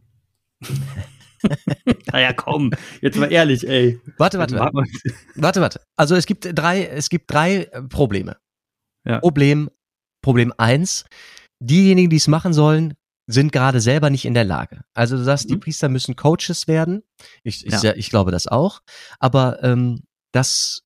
naja, 2.13 2.33
komm, 2.33 2.71
jetzt 3.01 3.19
mal 3.19 3.31
ehrlich, 3.31 3.67
ey. 3.69 4.01
Warte, 4.17 4.39
warte, 4.39 4.59
warte. 4.59 4.87
Warte, 5.35 5.61
warte. 5.61 5.81
Also 5.97 6.15
es 6.15 6.27
gibt 6.27 6.49
drei, 6.55 6.87
es 6.87 7.09
gibt 7.09 7.31
drei 7.31 7.65
äh, 7.65 7.83
Probleme. 7.83 8.37
Ja. 9.05 9.21
Problem, 9.21 9.71
Problem 10.23 10.53
eins, 10.57 11.05
diejenigen, 11.61 12.11
die 12.11 12.17
es 12.17 12.29
machen 12.29 12.53
sollen, 12.53 12.95
sind 13.27 13.53
gerade 13.53 13.81
selber 13.81 14.11
nicht 14.11 14.25
in 14.25 14.35
der 14.35 14.45
Lage. 14.45 14.85
Also 14.93 15.17
du 15.17 15.25
sagst, 15.25 15.49
mhm. 15.49 15.55
die 15.55 15.59
Priester 15.59 15.89
müssen 15.89 16.17
Coaches 16.17 16.69
werden. 16.69 17.03
Ich, 17.43 17.67
ich, 17.67 17.83
ja. 17.83 17.95
ich 17.95 18.11
glaube 18.11 18.31
das 18.31 18.47
auch. 18.47 18.81
Aber 19.19 19.63
ähm, 19.63 20.03
das 20.33 20.83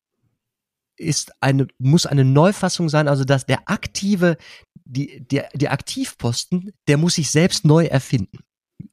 ist 0.97 1.33
eine, 1.41 1.67
muss 1.79 2.07
eine 2.07 2.25
Neufassung 2.25 2.89
sein, 2.89 3.09
also 3.09 3.25
dass 3.25 3.47
der 3.47 3.69
aktive, 3.69 4.37
die, 4.85 5.21
der, 5.21 5.49
der 5.55 5.73
Aktivposten, 5.73 6.73
der 6.87 6.97
muss 6.97 7.15
sich 7.15 7.31
selbst 7.31 7.65
neu 7.65 7.87
erfinden. 7.87 8.41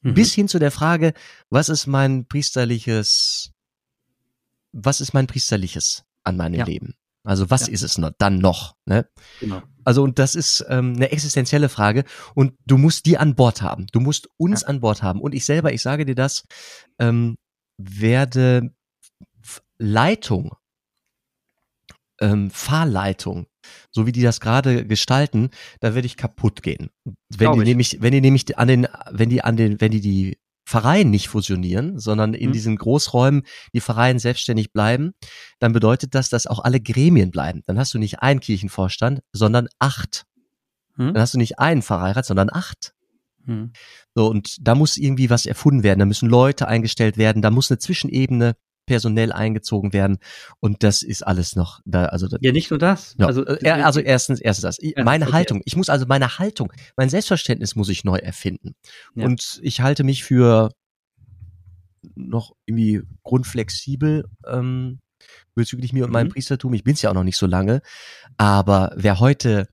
Mhm. 0.01 0.13
Bis 0.13 0.33
hin 0.33 0.47
zu 0.47 0.59
der 0.59 0.71
Frage, 0.71 1.13
was 1.49 1.69
ist 1.69 1.88
mein 1.88 2.27
priesterliches, 2.27 3.51
was 4.71 5.01
ist 5.01 5.13
mein 5.13 5.27
priesterliches 5.27 6.03
an 6.23 6.38
meinem 6.38 6.59
ja. 6.59 6.65
Leben? 6.65 6.95
Also 7.25 7.49
was 7.49 7.67
ja. 7.67 7.73
ist 7.73 7.81
es 7.81 7.97
noch, 7.97 8.11
dann 8.17 8.38
noch? 8.38 8.75
Ne? 8.85 9.07
Genau. 9.39 9.61
Also 9.83 10.03
und 10.03 10.19
das 10.19 10.35
ist 10.35 10.65
ähm, 10.69 10.93
eine 10.95 11.11
existenzielle 11.11 11.69
Frage 11.69 12.05
und 12.35 12.53
du 12.65 12.77
musst 12.77 13.05
die 13.05 13.17
an 13.17 13.35
Bord 13.35 13.61
haben. 13.61 13.88
Du 13.91 13.99
musst 13.99 14.29
uns 14.38 14.61
ja. 14.61 14.67
an 14.67 14.79
Bord 14.79 15.03
haben. 15.03 15.19
Und 15.19 15.33
ich 15.33 15.45
selber, 15.45 15.73
ich 15.73 15.81
sage 15.81 16.05
dir 16.05 16.15
das, 16.15 16.45
ähm, 16.99 17.38
werde 17.77 18.73
Leitung, 19.77 20.55
ähm, 22.21 22.49
Fahrleitung, 22.51 23.47
so 23.91 24.05
wie 24.05 24.11
die 24.11 24.21
das 24.21 24.39
gerade 24.39 24.85
gestalten, 24.85 25.49
da 25.79 25.95
werde 25.95 26.05
ich 26.05 26.17
kaputt 26.17 26.63
gehen. 26.63 26.89
Wenn 27.29 27.53
die 27.53 27.65
nämlich, 27.65 28.01
wenn 28.01 28.11
die 28.11 28.21
nämlich 28.21 28.57
an 28.57 28.67
den, 28.67 28.88
wenn 29.11 29.29
die 29.29 29.43
an 29.43 29.57
den, 29.57 29.81
wenn 29.81 29.91
die 29.91 30.01
die 30.01 30.38
Pfarreien 30.65 31.10
nicht 31.10 31.28
fusionieren, 31.28 31.99
sondern 31.99 32.34
in 32.34 32.49
mhm. 32.49 32.54
diesen 32.54 32.75
Großräumen 32.75 33.43
die 33.73 33.82
Pfarreien 33.82 34.19
selbstständig 34.19 34.73
bleiben, 34.73 35.13
dann 35.60 35.73
bedeutet 35.73 36.15
das, 36.15 36.30
dass 36.30 36.47
auch 36.47 36.60
alle 36.60 36.82
Gremien 36.82 37.32
bleiben. 37.32 37.62
Dann 37.65 37.78
hast 37.78 37.93
du 37.93 37.99
nicht 37.99 38.21
einen 38.21 38.39
Kirchenvorstand, 38.39 39.21
sondern 39.32 39.67
acht. 39.80 40.25
Mhm. 40.97 41.13
Dann 41.13 41.19
hast 41.19 41.34
du 41.34 41.38
nicht 41.38 41.60
einen 41.60 41.82
Pfarreirat, 41.82 42.25
sondern 42.25 42.49
acht. 42.51 42.93
Mhm. 43.45 43.73
So, 44.15 44.28
und 44.28 44.58
da 44.62 44.75
muss 44.75 44.97
irgendwie 44.97 45.30
was 45.30 45.45
erfunden 45.45 45.84
werden, 45.84 45.99
da 45.99 46.06
müssen 46.06 46.30
Leute 46.30 46.67
eingestellt 46.67 47.17
werden, 47.17 47.41
da 47.41 47.51
muss 47.51 47.69
eine 47.69 47.78
Zwischenebene 47.78 48.56
personell 48.85 49.31
eingezogen 49.31 49.93
werden 49.93 50.17
und 50.59 50.83
das 50.83 51.01
ist 51.01 51.25
alles 51.25 51.55
noch 51.55 51.81
da 51.85 52.05
also 52.05 52.27
ja 52.41 52.51
nicht 52.51 52.69
nur 52.69 52.79
das 52.79 53.15
ja. 53.17 53.25
also 53.25 53.45
äh, 53.45 53.69
also 53.69 53.99
erstens 53.99 54.39
erstens 54.39 54.63
das 54.63 54.77
ja, 54.81 55.03
meine 55.03 55.25
okay. 55.25 55.33
Haltung 55.33 55.61
ich 55.65 55.75
muss 55.75 55.89
also 55.89 56.05
meine 56.05 56.37
Haltung 56.37 56.71
mein 56.95 57.09
Selbstverständnis 57.09 57.75
muss 57.75 57.89
ich 57.89 58.03
neu 58.03 58.17
erfinden 58.17 58.75
ja. 59.15 59.25
und 59.25 59.59
ich 59.63 59.81
halte 59.81 60.03
mich 60.03 60.23
für 60.23 60.71
noch 62.15 62.53
irgendwie 62.65 63.01
grundflexibel 63.23 64.25
ähm, 64.47 64.99
bezüglich 65.55 65.91
mir 65.91 66.05
und 66.05 66.11
meinem 66.11 66.27
mhm. 66.27 66.33
Priestertum 66.33 66.73
ich 66.73 66.83
bin's 66.83 67.01
ja 67.01 67.09
auch 67.09 67.15
noch 67.15 67.23
nicht 67.23 67.37
so 67.37 67.47
lange 67.47 67.81
aber 68.37 68.93
wer 68.95 69.19
heute 69.19 69.67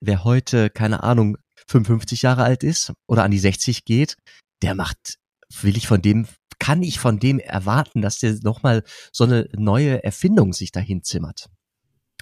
wer 0.00 0.24
heute 0.24 0.70
keine 0.70 1.02
Ahnung 1.02 1.36
55 1.68 2.22
Jahre 2.22 2.44
alt 2.44 2.62
ist 2.62 2.92
oder 3.06 3.24
an 3.24 3.30
die 3.30 3.38
60 3.38 3.84
geht 3.84 4.16
der 4.62 4.74
macht 4.74 5.16
will 5.60 5.76
ich 5.76 5.86
von 5.86 6.00
dem 6.00 6.26
kann 6.64 6.82
ich 6.82 6.98
von 6.98 7.18
dem 7.18 7.40
erwarten, 7.40 8.00
dass 8.00 8.20
der 8.20 8.38
nochmal 8.42 8.84
so 9.12 9.24
eine 9.24 9.50
neue 9.54 10.02
Erfindung 10.02 10.54
sich 10.54 10.72
dahin 10.72 11.02
zimmert? 11.02 11.50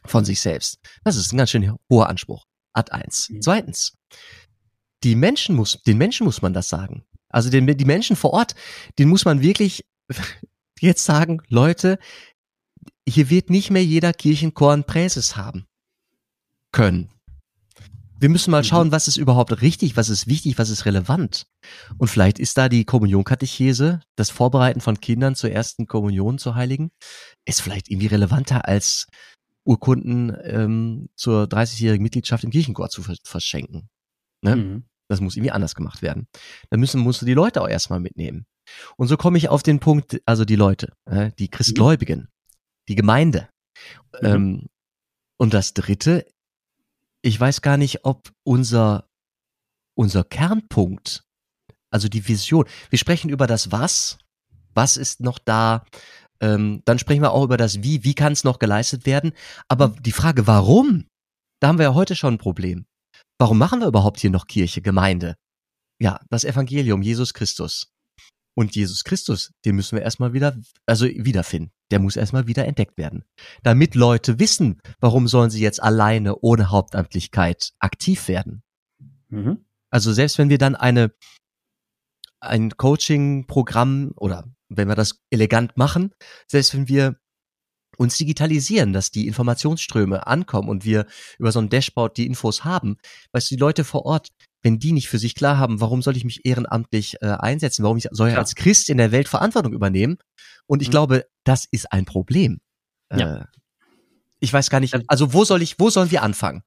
Von 0.05 0.25
sich 0.25 0.41
selbst. 0.41 0.81
Das 1.05 1.15
ist 1.15 1.33
ein 1.33 1.37
ganz 1.37 1.51
schön 1.51 1.77
hoher 1.89 2.09
Anspruch. 2.09 2.45
Ad 2.73 2.91
eins. 2.91 3.29
Mhm. 3.31 3.41
Zweitens, 3.41 3.97
die 5.05 5.15
Menschen 5.15 5.55
muss, 5.55 5.81
den 5.85 5.97
Menschen 5.97 6.25
muss 6.25 6.43
man 6.43 6.53
das 6.55 6.69
sagen. 6.69 7.05
Also 7.29 7.51
den, 7.51 7.69
die 7.69 7.85
Menschen 7.85 8.17
vor 8.17 8.33
Ort, 8.33 8.57
den 8.99 9.09
muss 9.09 9.25
man 9.25 9.43
wirklich 9.43 9.85
jetzt 10.81 11.05
sagen, 11.05 11.41
Leute, 11.47 12.01
hier 13.09 13.31
wird 13.31 13.49
nicht 13.49 13.71
mehr 13.71 13.85
jeder 13.85 14.13
Kirchenchor 14.13 14.73
ein 14.73 14.83
Präses 14.83 15.37
haben 15.37 15.69
können. 16.73 17.13
Wir 18.23 18.29
müssen 18.29 18.53
mal 18.53 18.61
mhm. 18.61 18.67
schauen, 18.67 18.93
was 18.93 19.09
ist 19.09 19.17
überhaupt 19.17 19.63
richtig, 19.63 19.97
was 19.97 20.09
ist 20.09 20.29
wichtig, 20.29 20.57
was 20.57 20.71
ist 20.71 20.87
relevant. 20.87 21.49
Und 21.99 22.07
vielleicht 22.07 22.39
ist 22.39 22.57
da 22.57 22.69
die 22.69 22.85
Kommunionkatechese, 22.85 24.01
das 24.15 24.31
Vorbereiten 24.31 24.81
von 24.81 25.01
Kindern 25.01 25.35
zur 25.35 25.51
ersten 25.51 25.89
Kommunion, 25.89 26.39
zur 26.39 26.55
Heiligen, 26.55 26.93
ist 27.45 27.61
vielleicht 27.61 27.91
irgendwie 27.91 28.07
relevanter 28.07 28.69
als 28.69 29.09
Urkunden 29.65 30.37
ähm, 30.45 31.09
zur 31.17 31.47
30-jährigen 31.47 32.05
Mitgliedschaft 32.05 32.45
im 32.45 32.53
Kirchenchor 32.53 32.91
zu 32.91 33.03
verschenken. 33.25 33.89
Ne? 34.41 34.55
Mhm. 34.55 34.85
Das 35.09 35.21
muss 35.21 35.35
irgendwie 35.35 35.51
anders 35.51 35.75
gemacht 35.75 36.01
werden. 36.01 36.29
Dann 36.71 36.79
müssen, 36.79 37.01
musst 37.01 37.23
du 37.23 37.27
die 37.27 37.35
Leute 37.35 37.61
auch 37.61 37.69
erstmal 37.69 37.99
mitnehmen. 37.99 38.47
Und 38.97 39.09
so 39.09 39.17
komme 39.17 39.37
ich 39.37 39.49
auf 39.49 39.65
den 39.65 39.81
Punkt, 39.81 40.23
also 40.27 40.45
die 40.45 40.55
Leute, 40.55 40.93
äh, 41.07 41.33
die 41.41 41.49
Christgläubigen, 41.49 42.29
die 42.89 42.95
Gemeinde. 42.95 43.49
Mhm. 44.21 44.29
Ähm, 44.29 44.67
und 45.39 45.55
das 45.55 45.75
dritte 45.75 46.25
ich 47.23 47.39
weiß 47.39 47.63
gar 47.63 47.77
nicht, 47.77 48.05
ob 48.05 48.33
unser, 48.45 49.09
unser 49.97 50.25
Kernpunkt, 50.25 51.25
also 51.91 52.09
die 52.09 52.27
Vision, 52.27 52.67
wir 52.91 52.99
sprechen 52.99 53.31
über 53.31 53.47
das 53.47 53.71
Was, 53.71 54.19
was 54.75 54.97
ist 54.97 55.21
noch 55.21 55.39
da, 55.39 55.85
ähm, 56.41 56.83
dann 56.85 56.99
sprechen 56.99 57.23
wir 57.23 57.33
auch 57.33 57.45
über 57.45 57.57
das 57.57 57.83
Wie, 57.83 58.05
wie 58.05 58.15
kann 58.15 58.33
es 58.33 58.45
noch 58.45 58.59
geleistet 58.59 59.07
werden, 59.07 59.33
aber 59.69 59.89
mhm. 59.89 60.03
die 60.03 60.13
Frage, 60.13 60.47
warum, 60.47 61.07
da 61.61 61.69
haben 61.69 61.79
wir 61.79 61.85
ja 61.85 61.95
heute 61.95 62.17
schon 62.17 62.35
ein 62.35 62.39
Problem. 62.39 62.87
Warum 63.39 63.59
machen 63.59 63.81
wir 63.81 63.89
überhaupt 63.89 64.21
hier 64.21 64.31
noch 64.31 64.47
Kirche, 64.47 64.83
Gemeinde? 64.83 65.37
Ja, 66.01 66.21
das 66.31 66.45
Evangelium, 66.45 67.03
Jesus 67.03 67.35
Christus. 67.35 67.92
Und 68.55 68.77
Jesus 68.77 69.05
Christus, 69.05 69.53
den 69.65 69.77
müssen 69.77 69.97
wir 69.97 70.03
erstmal 70.03 70.33
wieder, 70.35 70.57
also 70.87 71.07
wiederfinden. 71.07 71.73
Der 71.91 72.01
muss 72.01 72.17
erstmal 72.17 72.47
wieder 72.47 72.67
entdeckt 72.67 72.99
werden. 72.99 73.25
Damit 73.63 73.95
Leute 73.95 74.39
wissen, 74.39 74.81
warum 75.01 75.27
sollen 75.27 75.51
sie 75.51 75.63
jetzt 75.63 75.83
alleine 75.83 76.37
ohne 76.41 76.71
Hauptamtlichkeit 76.71 77.73
aktiv 77.79 78.29
werden. 78.29 78.63
Mhm. 79.29 79.65
Also 79.91 80.13
selbst 80.13 80.39
wenn 80.39 80.51
wir 80.51 80.59
dann 80.59 80.75
eine, 80.75 81.13
ein 82.41 82.71
Coaching-Programm 82.77 84.13
oder 84.17 84.51
wenn 84.69 84.89
wir 84.89 84.95
das 84.95 85.21
elegant 85.31 85.77
machen, 85.77 86.15
selbst 86.47 86.75
wenn 86.75 86.89
wir 86.89 87.17
uns 87.99 88.17
digitalisieren, 88.17 88.93
dass 88.93 89.11
die 89.11 89.27
Informationsströme 89.27 90.27
ankommen 90.27 90.69
und 90.69 90.85
wir 90.85 91.07
über 91.39 91.53
so 91.53 91.61
ein 91.61 91.69
Dashboard 91.69 92.17
die 92.17 92.27
Infos 92.27 92.65
haben, 92.65 92.97
weißt 93.33 93.51
du, 93.51 93.57
die 93.57 93.61
Leute 93.61 93.85
vor 93.85 94.07
Ort, 94.07 94.29
wenn 94.63 94.79
die 94.79 94.93
nicht 94.93 95.09
für 95.09 95.19
sich 95.19 95.35
klar 95.35 95.59
haben, 95.59 95.81
warum 95.81 96.03
soll 96.03 96.17
ich 96.17 96.25
mich 96.25 96.45
ehrenamtlich 96.45 97.17
äh, 97.21 97.27
einsetzen, 97.27 97.83
warum 97.83 97.97
ich 97.97 98.09
soll 98.11 98.31
ich 98.31 98.39
als 98.39 98.55
Christ 98.55 98.89
in 98.89 98.99
der 98.99 99.13
Welt 99.13 99.29
Verantwortung 99.29 99.73
übernehmen? 99.73 100.19
Und 100.67 100.83
ich 100.83 100.89
mhm. 100.89 100.93
glaube, 100.93 101.27
das 101.45 101.67
ist 101.71 101.93
ein 101.93 102.05
Problem. 102.05 102.61
Ja. 103.13 103.39
Äh, 103.39 103.45
ich 104.43 104.53
weiß 104.53 104.71
gar 104.71 104.81
nicht, 104.81 104.99
also 105.07 105.33
wo 105.33 105.45
soll 105.45 105.63
ich, 105.63 105.79
wo 105.79 105.89
sollen 105.89 106.11
wir 106.11 106.25
anfangen? 106.25 106.65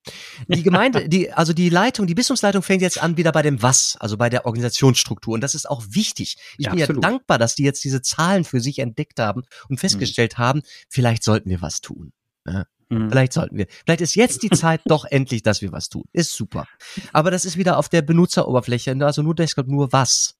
Die 0.47 0.63
Gemeinde, 0.63 1.09
die, 1.09 1.33
also 1.33 1.51
die 1.51 1.67
Leitung, 1.67 2.07
die 2.07 2.15
Bistumsleitung 2.15 2.61
fängt 2.63 2.81
jetzt 2.81 3.01
an 3.01 3.17
wieder 3.17 3.33
bei 3.33 3.41
dem 3.41 3.61
Was, 3.61 3.97
also 3.99 4.15
bei 4.15 4.29
der 4.29 4.45
Organisationsstruktur. 4.45 5.33
Und 5.33 5.41
das 5.41 5.55
ist 5.55 5.69
auch 5.69 5.83
wichtig. 5.89 6.37
Ich 6.57 6.65
ja, 6.65 6.71
bin 6.71 6.81
absolut. 6.81 7.03
ja 7.03 7.09
dankbar, 7.09 7.37
dass 7.37 7.55
die 7.55 7.63
jetzt 7.63 7.83
diese 7.83 8.01
Zahlen 8.01 8.45
für 8.45 8.61
sich 8.61 8.79
entdeckt 8.79 9.19
haben 9.19 9.43
und 9.67 9.77
festgestellt 9.77 10.37
mhm. 10.37 10.41
haben, 10.41 10.61
vielleicht 10.89 11.23
sollten 11.23 11.49
wir 11.49 11.61
was 11.61 11.81
tun. 11.81 12.13
Ja. 12.47 12.65
Mhm. 12.89 13.09
Vielleicht 13.09 13.33
sollten 13.33 13.57
wir. 13.57 13.67
Vielleicht 13.85 14.01
ist 14.01 14.15
jetzt 14.15 14.43
die 14.43 14.49
Zeit 14.49 14.81
doch 14.85 15.05
endlich, 15.09 15.43
dass 15.43 15.61
wir 15.61 15.71
was 15.71 15.89
tun. 15.89 16.03
Ist 16.13 16.33
super. 16.33 16.67
Aber 17.13 17.31
das 17.31 17.45
ist 17.45 17.57
wieder 17.57 17.77
auf 17.77 17.89
der 17.89 18.01
Benutzeroberfläche, 18.01 18.95
also 19.01 19.21
nur 19.21 19.35
Desktop, 19.35 19.67
nur 19.67 19.91
was. 19.91 20.35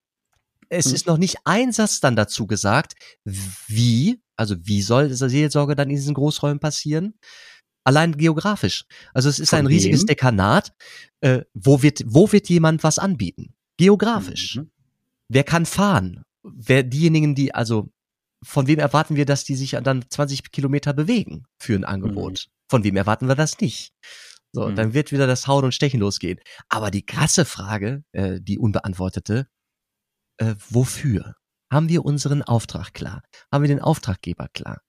Es 0.70 0.88
mhm. 0.88 0.96
ist 0.96 1.08
noch 1.08 1.18
nicht 1.18 1.38
ein 1.44 1.72
Satz 1.72 2.00
dann 2.00 2.16
dazu 2.16 2.48
gesagt, 2.48 2.94
wie 3.24 4.20
also 4.36 4.56
wie 4.64 4.82
soll 4.82 5.10
diese 5.10 5.30
Seelsorge 5.30 5.76
dann 5.76 5.90
in 5.90 5.96
diesen 5.96 6.14
Großräumen 6.14 6.60
passieren? 6.60 7.14
Allein 7.84 8.18
geografisch. 8.18 8.86
Also 9.14 9.30
es 9.30 9.40
ist 9.40 9.52
Von 9.52 9.60
ein 9.60 9.68
riesiges 9.68 10.02
wem? 10.02 10.08
Dekanat. 10.08 10.74
Äh, 11.22 11.42
wo 11.54 11.82
wird 11.82 12.02
wo 12.06 12.32
wird 12.32 12.50
jemand 12.50 12.84
was 12.84 13.00
anbieten? 13.00 13.54
Geografisch. 13.78 14.58
Mhm. 14.58 14.72
Wer 15.30 15.44
kann 15.44 15.66
fahren? 15.66 16.24
Wer 16.44 16.84
diejenigen, 16.84 17.36
die 17.36 17.54
also 17.54 17.90
von 18.46 18.68
wem 18.68 18.80
erwarten 18.80 19.16
wir, 19.16 19.26
dass 19.26 19.44
die 19.44 19.56
sich 19.56 19.72
dann 19.72 20.06
20 20.10 20.52
Kilometer 20.52 20.94
bewegen 20.94 21.46
für 21.60 21.76
ein 21.76 21.84
Angebot? 21.84 22.46
Mhm. 22.48 22.52
Von 22.70 22.84
wem 22.84 22.96
erwarten 22.96 23.28
wir 23.28 23.36
das 23.36 23.60
nicht? 23.60 23.92
So, 24.54 24.68
mhm. 24.70 24.76
dann 24.76 24.94
wird 24.94 25.12
wieder 25.12 25.28
das 25.28 25.48
Hauen 25.48 25.66
und 25.66 25.74
Stechen 25.74 26.00
losgehen. 26.00 26.40
Aber 26.70 26.92
die 26.92 27.06
krasse 27.06 27.46
Frage, 27.46 28.04
äh, 28.14 28.40
die 28.42 28.58
unbeantwortete, 28.58 29.48
äh, 30.38 30.56
wofür? 30.70 31.36
Haben 31.72 31.90
wir 31.90 32.06
unseren 32.06 32.42
Auftrag 32.44 32.94
klar? 32.94 33.22
Haben 33.52 33.64
wir 33.64 33.68
den 33.68 33.82
Auftraggeber 33.82 34.48
klar? 34.54 34.82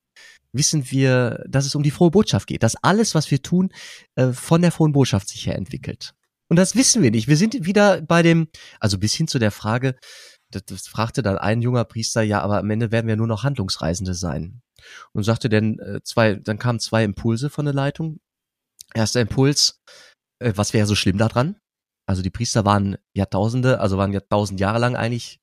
Wissen 0.52 0.90
wir, 0.90 1.44
dass 1.48 1.66
es 1.66 1.74
um 1.74 1.82
die 1.82 1.90
frohe 1.90 2.10
Botschaft 2.10 2.46
geht, 2.46 2.62
dass 2.62 2.76
alles, 2.76 3.14
was 3.14 3.30
wir 3.30 3.42
tun, 3.42 3.70
äh, 4.14 4.32
von 4.32 4.62
der 4.62 4.72
frohen 4.72 4.92
Botschaft 4.92 5.28
sich 5.28 5.46
her 5.46 5.56
entwickelt? 5.56 6.14
Und 6.48 6.56
das 6.56 6.76
wissen 6.76 7.02
wir 7.02 7.10
nicht. 7.10 7.28
Wir 7.28 7.36
sind 7.36 7.66
wieder 7.66 8.02
bei 8.02 8.22
dem, 8.22 8.48
also 8.78 8.98
bis 8.98 9.14
hin 9.14 9.26
zu 9.26 9.38
der 9.38 9.50
Frage, 9.50 9.96
das, 10.56 10.64
das 10.64 10.88
fragte 10.88 11.22
dann 11.22 11.38
ein 11.38 11.62
junger 11.62 11.84
Priester, 11.84 12.22
ja, 12.22 12.40
aber 12.40 12.58
am 12.58 12.70
Ende 12.70 12.90
werden 12.90 13.06
wir 13.06 13.16
nur 13.16 13.26
noch 13.26 13.44
Handlungsreisende 13.44 14.14
sein. 14.14 14.62
Und 15.12 15.24
sagte 15.24 15.48
dann 15.48 15.78
äh, 15.78 16.00
zwei, 16.02 16.34
dann 16.34 16.58
kamen 16.58 16.80
zwei 16.80 17.04
Impulse 17.04 17.50
von 17.50 17.64
der 17.64 17.74
Leitung. 17.74 18.20
Erster 18.94 19.20
Impuls, 19.20 19.80
äh, 20.38 20.52
was 20.56 20.72
wäre 20.72 20.86
so 20.86 20.94
schlimm 20.94 21.18
daran? 21.18 21.56
Also 22.08 22.22
die 22.22 22.30
Priester 22.30 22.64
waren 22.64 22.96
Jahrtausende, 23.14 23.80
also 23.80 23.98
waren 23.98 24.12
Jahrtausend 24.12 24.60
Jahre 24.60 24.78
lang 24.78 24.96
eigentlich 24.96 25.40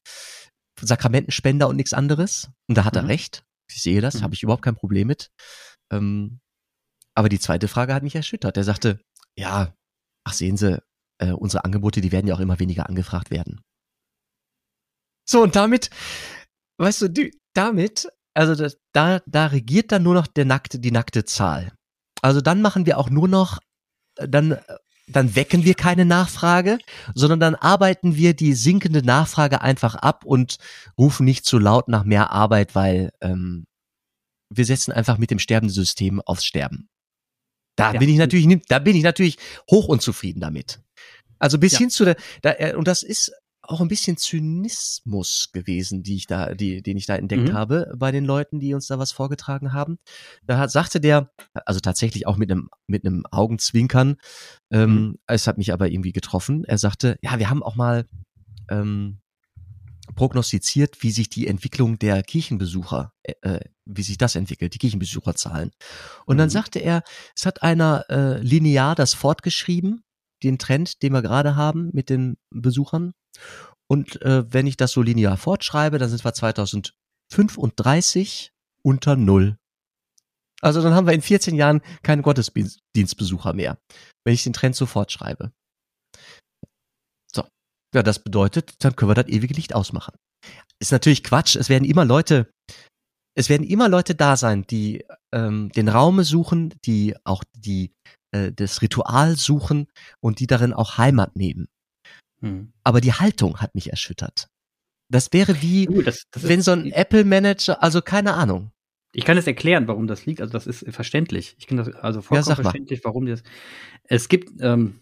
Sakramentenspender 0.80 1.68
und 1.68 1.76
nichts 1.76 1.94
anderes. 1.94 2.50
Und 2.70 2.78
da 2.78 2.86
hat 2.86 2.94
mhm. 2.94 3.02
er 3.02 3.08
recht. 3.10 3.44
Ich 3.70 3.82
sehe 3.82 4.02
das, 4.02 4.16
mhm. 4.16 4.22
habe 4.24 4.34
ich 4.34 4.44
überhaupt 4.44 4.64
kein 4.64 4.76
Problem 4.76 5.08
mit. 5.08 5.30
Ähm, 5.92 6.40
aber 7.16 7.30
die 7.30 7.40
zweite 7.40 7.68
Frage 7.68 7.94
hat 7.94 8.04
mich 8.04 8.16
erschüttert. 8.16 8.58
Er 8.58 8.64
sagte, 8.64 9.00
ja, 9.38 9.76
ach 10.26 10.34
sehen 10.34 10.58
Sie, 10.58 10.82
äh, 11.20 11.32
unsere 11.32 11.66
Angebote, 11.66 12.02
die 12.02 12.12
werden 12.12 12.28
ja 12.28 12.36
auch 12.36 12.40
immer 12.40 12.60
weniger 12.60 12.88
angefragt 12.88 13.30
werden. 13.30 13.62
So, 15.26 15.42
und 15.44 15.56
damit, 15.56 15.90
weißt 16.78 17.04
du, 17.04 17.08
die, 17.10 17.32
damit, 17.54 18.08
also 18.34 18.56
das, 18.56 18.78
da, 18.94 19.22
da 19.26 19.48
regiert 19.48 19.92
dann 19.92 20.04
nur 20.04 20.14
noch 20.14 20.28
der 20.28 20.46
nackte, 20.46 20.80
die 20.80 20.92
nackte 20.92 21.24
Zahl. 21.24 21.74
Also 22.22 22.42
dann 22.42 22.62
machen 22.62 22.86
wir 22.86 22.98
auch 22.98 23.10
nur 23.10 23.28
noch, 23.28 23.60
äh, 24.18 24.28
dann, 24.28 24.58
dann 25.08 25.36
wecken 25.36 25.66
wir 25.66 25.74
keine 25.74 26.06
Nachfrage, 26.06 26.80
sondern 27.14 27.40
dann 27.40 27.56
arbeiten 27.56 28.16
wir 28.16 28.34
die 28.34 28.54
sinkende 28.54 29.04
Nachfrage 29.04 29.62
einfach 29.62 29.96
ab 29.96 30.24
und 30.26 30.58
rufen 30.98 31.26
nicht 31.26 31.46
zu 31.46 31.60
laut 31.60 31.90
nach 31.90 32.06
mehr 32.06 32.32
Arbeit, 32.32 32.76
weil 32.76 33.12
ähm, 33.22 33.66
wir 34.50 34.66
setzen 34.66 34.92
einfach 34.92 35.18
mit 35.18 35.32
dem 35.32 35.40
sterbenden 35.40 35.74
System 35.74 36.22
aufs 36.22 36.46
Sterben. 36.46 36.90
Da 37.76 37.94
ja. 37.94 38.00
bin 38.00 38.10
ich 38.10 38.18
natürlich, 38.18 38.62
da 38.68 38.80
bin 38.80 38.96
ich 38.96 39.04
natürlich 39.04 39.38
hoch 39.70 39.88
unzufrieden 39.88 40.40
damit. 40.40 40.80
Also 41.40 41.58
bis 41.58 41.74
ja. 41.74 41.80
hin 41.80 41.90
zu 41.90 42.06
der, 42.06 42.16
da, 42.42 42.54
äh, 42.54 42.76
und 42.76 42.88
das 42.88 43.04
ist 43.04 43.34
auch 43.64 43.80
ein 43.80 43.88
bisschen 43.88 44.18
Zynismus 44.18 45.50
gewesen, 45.54 46.04
die 46.04 46.16
ich 46.16 46.28
da, 46.28 46.54
die, 46.54 46.82
den 46.82 46.98
ich 46.98 47.06
da 47.06 47.16
entdeckt 47.16 47.50
mhm. 47.50 47.54
habe 47.54 47.94
bei 47.98 48.12
den 48.12 48.26
Leuten, 48.26 48.60
die 48.60 48.74
uns 48.74 48.88
da 48.88 49.00
was 49.00 49.14
vorgetragen 49.14 49.72
haben. 49.72 50.00
Da 50.46 50.58
hat, 50.58 50.72
sagte 50.72 51.00
der, 51.00 51.32
also 51.54 51.80
tatsächlich 51.80 52.28
auch 52.28 52.38
mit 52.38 52.52
einem 52.52 52.70
mit 52.88 53.06
einem 53.06 53.26
Augenzwinkern. 53.32 54.18
Ähm, 54.70 54.94
mhm. 54.94 55.20
Es 55.28 55.48
hat 55.48 55.58
mich 55.58 55.72
aber 55.72 55.90
irgendwie 55.90 56.12
getroffen. 56.12 56.66
Er 56.66 56.78
sagte, 56.78 57.18
ja, 57.22 57.40
wir 57.40 57.50
haben 57.50 57.64
auch 57.64 57.76
mal 57.76 58.06
ähm, 58.70 59.20
prognostiziert, 60.16 61.02
wie 61.02 61.12
sich 61.12 61.30
die 61.30 61.48
Entwicklung 61.48 61.98
der 61.98 62.22
Kirchenbesucher, 62.22 63.14
äh, 63.24 63.34
äh 63.42 63.60
wie 63.86 64.04
sich 64.04 64.18
das 64.18 64.36
entwickelt, 64.36 64.74
die 64.74 64.78
Kirchenbesucherzahlen. 64.78 65.72
Und 66.26 66.36
mhm. 66.36 66.40
dann 66.40 66.50
sagte 66.50 66.80
er, 66.80 67.04
es 67.36 67.46
hat 67.46 67.64
einer 67.64 68.06
äh, 68.10 68.42
linear 68.42 68.96
das 68.96 69.14
fortgeschrieben, 69.14 70.04
den 70.44 70.58
Trend, 70.58 71.02
den 71.02 71.14
wir 71.14 71.22
gerade 71.22 71.56
haben 71.56 71.90
mit 71.94 72.10
den 72.10 72.36
Besuchern. 72.50 73.14
Und 73.88 74.22
äh, 74.22 74.52
wenn 74.52 74.68
ich 74.68 74.78
das 74.78 74.92
so 74.92 75.02
linear 75.02 75.38
fortschreibe, 75.38 75.98
dann 75.98 76.10
sind 76.10 76.24
wir 76.24 76.34
2035 76.34 78.52
unter 78.84 79.16
Null. 79.16 79.58
Also 80.62 80.82
dann 80.82 80.94
haben 80.94 81.08
wir 81.08 81.14
in 81.14 81.22
14 81.22 81.56
Jahren 81.56 81.82
keine 82.04 82.22
Gottesdienstbesucher 82.22 83.54
mehr, 83.54 83.78
wenn 84.26 84.34
ich 84.34 84.44
den 84.44 84.54
Trend 84.54 84.76
so 84.76 84.86
fortschreibe. 84.86 85.52
So. 87.34 87.44
Ja, 87.94 88.02
das 88.02 88.20
bedeutet, 88.20 88.76
dann 88.80 88.96
können 88.96 89.12
wir 89.12 89.16
das 89.16 89.28
ewige 89.28 89.54
Licht 89.54 89.76
ausmachen. 89.76 90.16
Ist 90.80 90.94
natürlich 90.94 91.24
Quatsch. 91.24 91.58
Es 91.58 91.70
werden 91.70 91.84
immer 91.84 92.06
Leute, 92.06 92.50
es 93.36 93.50
werden 93.50 93.68
immer 93.68 93.90
Leute 93.90 94.16
da 94.16 94.38
sein, 94.38 94.66
die 94.68 95.06
ähm, 95.34 95.70
den 95.74 95.90
Raum 95.90 96.24
suchen, 96.24 96.74
die 96.86 97.16
auch 97.26 97.44
die 97.54 97.92
äh, 98.34 98.52
das 98.52 98.82
Ritual 98.82 99.36
suchen 99.36 99.88
und 100.22 100.40
die 100.40 100.48
darin 100.48 100.74
auch 100.74 100.98
Heimat 100.98 101.36
nehmen. 101.36 101.68
Hm. 102.44 102.74
Aber 102.84 103.00
die 103.00 103.14
Haltung 103.14 103.62
hat 103.62 103.74
mich 103.74 103.90
erschüttert. 103.90 104.50
Das 105.10 105.32
wäre 105.32 105.62
wie, 105.62 105.88
uh, 105.88 106.02
das, 106.02 106.26
das 106.30 106.48
wenn 106.48 106.62
so 106.62 106.72
ein 106.72 106.92
Apple-Manager, 106.92 107.82
also 107.82 108.02
keine 108.02 108.34
Ahnung. 108.34 108.72
Ich 109.14 109.26
kann 109.26 109.38
es 109.38 109.48
erklären, 109.48 109.88
warum 109.88 110.08
das 110.08 110.26
liegt. 110.26 110.42
Also 110.42 110.52
das 110.52 110.68
ist 110.68 110.86
verständlich. 110.94 111.56
Ich 111.60 111.68
kann 111.68 111.78
das 111.78 111.94
also 111.96 112.22
vollkommen 112.22 112.50
ja, 112.50 112.56
verständlich, 112.56 113.02
warum 113.04 113.28
das. 113.28 113.44
Es 114.06 114.28
gibt, 114.28 114.60
ähm, 114.60 115.00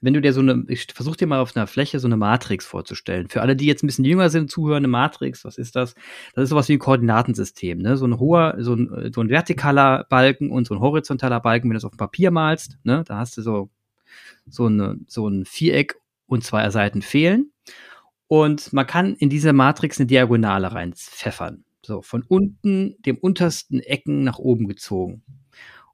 wenn 0.00 0.14
du 0.14 0.20
dir 0.20 0.32
so 0.32 0.40
eine, 0.40 0.64
ich 0.66 0.86
versuch 0.92 1.14
dir 1.14 1.28
mal 1.28 1.40
auf 1.40 1.54
einer 1.54 1.66
Fläche 1.68 2.00
so 2.00 2.08
eine 2.08 2.16
Matrix 2.16 2.66
vorzustellen. 2.66 3.28
Für 3.28 3.42
alle, 3.42 3.54
die 3.54 3.66
jetzt 3.66 3.84
ein 3.84 3.86
bisschen 3.86 4.06
jünger 4.06 4.30
sind, 4.30 4.50
zuhören, 4.50 4.78
eine 4.78 4.88
Matrix, 4.88 5.44
was 5.44 5.58
ist 5.58 5.76
das? 5.76 5.94
Das 6.34 6.44
ist 6.44 6.50
sowas 6.50 6.68
wie 6.68 6.72
ein 6.72 6.78
Koordinatensystem, 6.80 7.78
ne? 7.78 7.96
So 7.96 8.06
ein 8.06 8.18
hoher, 8.18 8.56
so 8.58 8.74
ein, 8.74 9.12
so 9.14 9.20
ein 9.20 9.28
vertikaler 9.28 10.06
Balken 10.08 10.50
und 10.50 10.66
so 10.66 10.74
ein 10.74 10.80
horizontaler 10.80 11.38
Balken, 11.38 11.68
wenn 11.68 11.74
du 11.74 11.78
es 11.78 11.84
auf 11.84 11.92
dem 11.92 11.98
Papier 11.98 12.32
malst, 12.32 12.78
ne? 12.82 13.04
Da 13.06 13.18
hast 13.18 13.36
du 13.36 13.42
so, 13.42 13.70
so, 14.46 14.66
eine, 14.66 14.98
so 15.06 15.28
ein 15.28 15.44
Viereck 15.44 16.01
und 16.32 16.44
zwei 16.44 16.68
Seiten 16.70 17.02
fehlen. 17.02 17.52
Und 18.26 18.72
man 18.72 18.86
kann 18.86 19.14
in 19.14 19.30
diese 19.30 19.52
Matrix 19.52 19.98
eine 19.98 20.06
Diagonale 20.06 20.72
reinpfeffern. 20.72 21.64
So, 21.84 22.02
von 22.02 22.22
unten, 22.22 22.96
dem 23.02 23.18
untersten 23.18 23.80
Ecken 23.80 24.24
nach 24.24 24.38
oben 24.38 24.68
gezogen. 24.68 25.22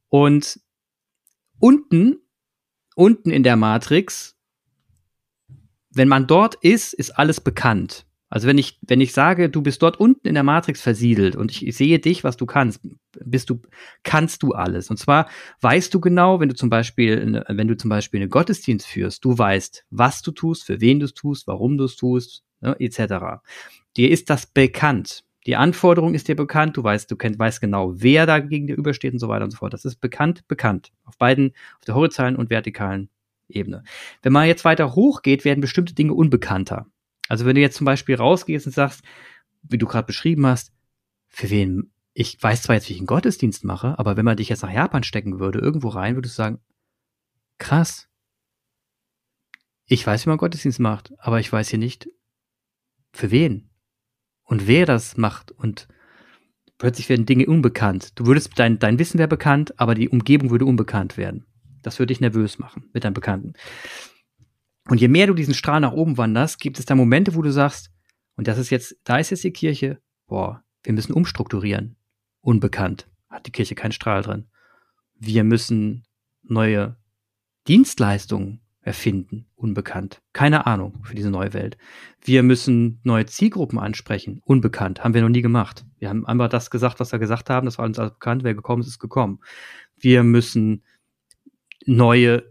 Und 0.09 0.61
unten 1.59 2.19
unten 2.99 3.31
in 3.31 3.45
der 3.45 3.55
Matrix, 3.55 4.37
wenn 5.91 6.09
man 6.09 6.27
dort 6.27 6.57
ist, 6.57 6.93
ist 6.93 7.13
alles 7.13 7.41
bekannt. 7.41 8.08
Also 8.31 8.47
wenn 8.47 8.59
ich, 8.59 8.79
wenn 8.83 9.01
ich 9.01 9.13
sage, 9.13 9.49
du 9.49 9.63
bist 9.63 9.83
dort 9.83 9.99
unten 9.99 10.29
in 10.29 10.35
der 10.35 10.43
Matrix 10.43 10.83
versiedelt 10.83 11.35
und 11.35 11.51
ich, 11.51 11.77
sehe 11.77 11.99
dich, 11.99 12.25
was 12.25 12.37
du 12.37 12.47
kannst, 12.47 12.81
bist 13.25 13.49
du, 13.49 13.63
kannst 14.03 14.43
du 14.43 14.53
alles. 14.53 14.91
Und 14.91 14.99
zwar 14.99 15.29
weißt 15.61 15.93
du 15.95 16.01
genau, 16.01 16.39
wenn 16.41 16.49
du 16.49 16.55
zum 16.55 16.69
Beispiel, 16.69 17.43
wenn 17.49 17.69
du 17.69 17.77
zum 17.77 17.89
Beispiel 17.89 18.21
einen 18.21 18.31
Gottesdienst 18.31 18.87
führst, 18.87 19.25
du 19.25 19.37
weißt, 19.37 19.87
was 19.91 20.23
du 20.23 20.33
tust, 20.33 20.65
für 20.65 20.81
wen 20.81 21.01
du 21.01 21.07
es 21.07 21.15
tust, 21.15 21.47
warum 21.47 21.79
du 21.79 21.85
es 21.85 21.97
tust, 21.97 22.45
ne, 22.61 22.77
etc. 22.79 23.41
Dir 23.97 24.11
ist 24.11 24.29
das 24.29 24.47
bekannt. 24.47 25.25
Die 25.47 25.57
Anforderung 25.57 26.13
ist 26.13 26.29
dir 26.29 26.37
bekannt, 26.37 26.77
du 26.77 26.85
weißt, 26.85 27.11
du 27.11 27.17
kennst, 27.17 27.39
weißt 27.39 27.63
genau, 27.63 27.95
wer 27.95 28.27
da 28.27 28.39
gegen 28.41 28.67
dir 28.67 28.77
übersteht 28.77 29.15
und 29.15 29.19
so 29.19 29.29
weiter 29.29 29.45
und 29.45 29.51
so 29.51 29.57
fort. 29.57 29.73
Das 29.73 29.87
ist 29.87 29.97
bekannt, 29.97 30.47
bekannt. 30.47 30.93
Auf 31.07 31.17
beiden, 31.17 31.55
auf 31.79 31.85
der 31.87 31.95
horizontalen 31.95 32.37
und 32.37 32.51
vertikalen 32.51 33.09
Ebene. 33.49 33.83
Wenn 34.21 34.35
man 34.35 34.47
jetzt 34.47 34.67
weiter 34.67 34.95
hochgeht, 34.95 35.47
werden 35.47 35.63
bestimmte 35.63 35.95
Dinge 35.95 36.13
unbekannter. 36.13 36.87
Also 37.29 37.45
wenn 37.45 37.55
du 37.55 37.61
jetzt 37.61 37.77
zum 37.77 37.85
Beispiel 37.85 38.17
rausgehst 38.17 38.67
und 38.67 38.73
sagst, 38.73 39.03
wie 39.63 39.79
du 39.79 39.87
gerade 39.87 40.07
beschrieben 40.07 40.47
hast, 40.47 40.73
für 41.29 41.51
wen, 41.51 41.93
ich 42.15 42.43
weiß 42.43 42.63
zwar 42.63 42.77
jetzt, 42.77 42.89
wie 42.89 42.95
ich 42.95 42.99
einen 42.99 43.07
Gottesdienst 43.07 43.65
mache, 43.65 43.99
aber 43.99 44.17
wenn 44.17 44.25
man 44.25 44.37
dich 44.37 44.49
jetzt 44.49 44.63
nach 44.63 44.73
Japan 44.73 45.03
stecken 45.03 45.39
würde, 45.39 45.59
irgendwo 45.59 45.89
rein, 45.89 46.17
würdest 46.17 46.37
du 46.37 46.43
sagen, 46.43 46.59
krass. 47.59 48.09
Ich 49.87 50.07
weiß, 50.07 50.27
wie 50.27 50.31
man 50.31 50.39
Gottesdienst 50.39 50.81
macht, 50.81 51.13
aber 51.19 51.39
ich 51.41 51.53
weiß 51.53 51.69
hier 51.69 51.79
nicht, 51.79 52.09
für 53.13 53.31
wen 53.31 53.71
und 54.45 54.67
wer 54.67 54.87
das 54.87 55.17
macht 55.17 55.53
und 55.53 55.89
plötzlich 56.79 57.09
werden 57.09 57.27
Dinge 57.27 57.47
unbekannt. 57.47 58.19
Du 58.19 58.27
würdest, 58.27 58.53
dein, 58.57 58.79
dein 58.79 58.99
Wissen 58.99 59.19
wäre 59.19 59.29
bekannt, 59.29 59.79
aber 59.79 59.95
die 59.95 60.09
Umgebung 60.09 60.51
würde 60.51 60.65
unbekannt 60.65 61.17
werden. 61.17 61.47
Das 61.83 61.99
würde 61.99 62.13
dich 62.13 62.21
nervös 62.21 62.59
machen 62.59 62.89
mit 62.93 63.05
deinem 63.05 63.15
Bekannten. 63.15 63.55
Und 64.89 65.01
je 65.01 65.09
mehr 65.09 65.27
du 65.27 65.35
diesen 65.35 65.55
Strahl 65.55 65.81
nach 65.81 65.93
oben 65.93 66.17
wanderst, 66.17 66.59
gibt 66.61 66.79
es 66.79 66.87
da 66.87 66.95
Momente, 66.95 67.35
wo 67.35 67.43
du 67.43 67.53
sagst, 67.53 67.91
und 68.37 68.49
das 68.49 68.59
ist 68.59 68.71
jetzt, 68.71 68.97
da 69.05 69.19
ist 69.19 69.31
jetzt 69.31 69.45
die 69.45 69.53
Kirche, 69.53 70.01
boah, 70.27 70.65
wir 70.83 70.93
müssen 70.93 71.13
umstrukturieren. 71.13 71.97
Unbekannt. 72.41 73.09
Hat 73.29 73.47
die 73.47 73.53
Kirche 73.53 73.75
keinen 73.75 73.93
Strahl 73.93 74.23
drin. 74.23 74.49
Wir 75.15 75.45
müssen 75.45 76.05
neue 76.43 76.97
Dienstleistungen 77.67 78.63
erfinden, 78.81 79.47
unbekannt. 79.55 80.23
Keine 80.33 80.67
Ahnung 80.67 81.03
für 81.05 81.15
diese 81.15 81.31
neue 81.31 81.53
Welt. 81.53 81.77
Wir 82.23 82.43
müssen 82.43 83.01
neue 83.03 83.27
Zielgruppen 83.27 83.79
ansprechen, 83.79 84.41
unbekannt, 84.45 85.05
haben 85.05 85.13
wir 85.13 85.21
noch 85.21 85.29
nie 85.29 85.43
gemacht. 85.43 85.85
Wir 85.99 86.09
haben 86.09 86.25
einfach 86.25 86.49
das 86.49 86.71
gesagt, 86.71 86.99
was 86.99 87.13
wir 87.13 87.19
gesagt 87.19 87.51
haben, 87.51 87.67
das 87.67 87.77
war 87.77 87.85
uns 87.85 87.99
alles 87.99 88.13
bekannt, 88.13 88.45
wer 88.45 88.55
gekommen 88.55 88.81
ist, 88.81 88.89
ist 88.89 88.99
gekommen. 88.99 89.41
Wir 89.97 90.23
müssen 90.23 90.83
neue 91.85 92.45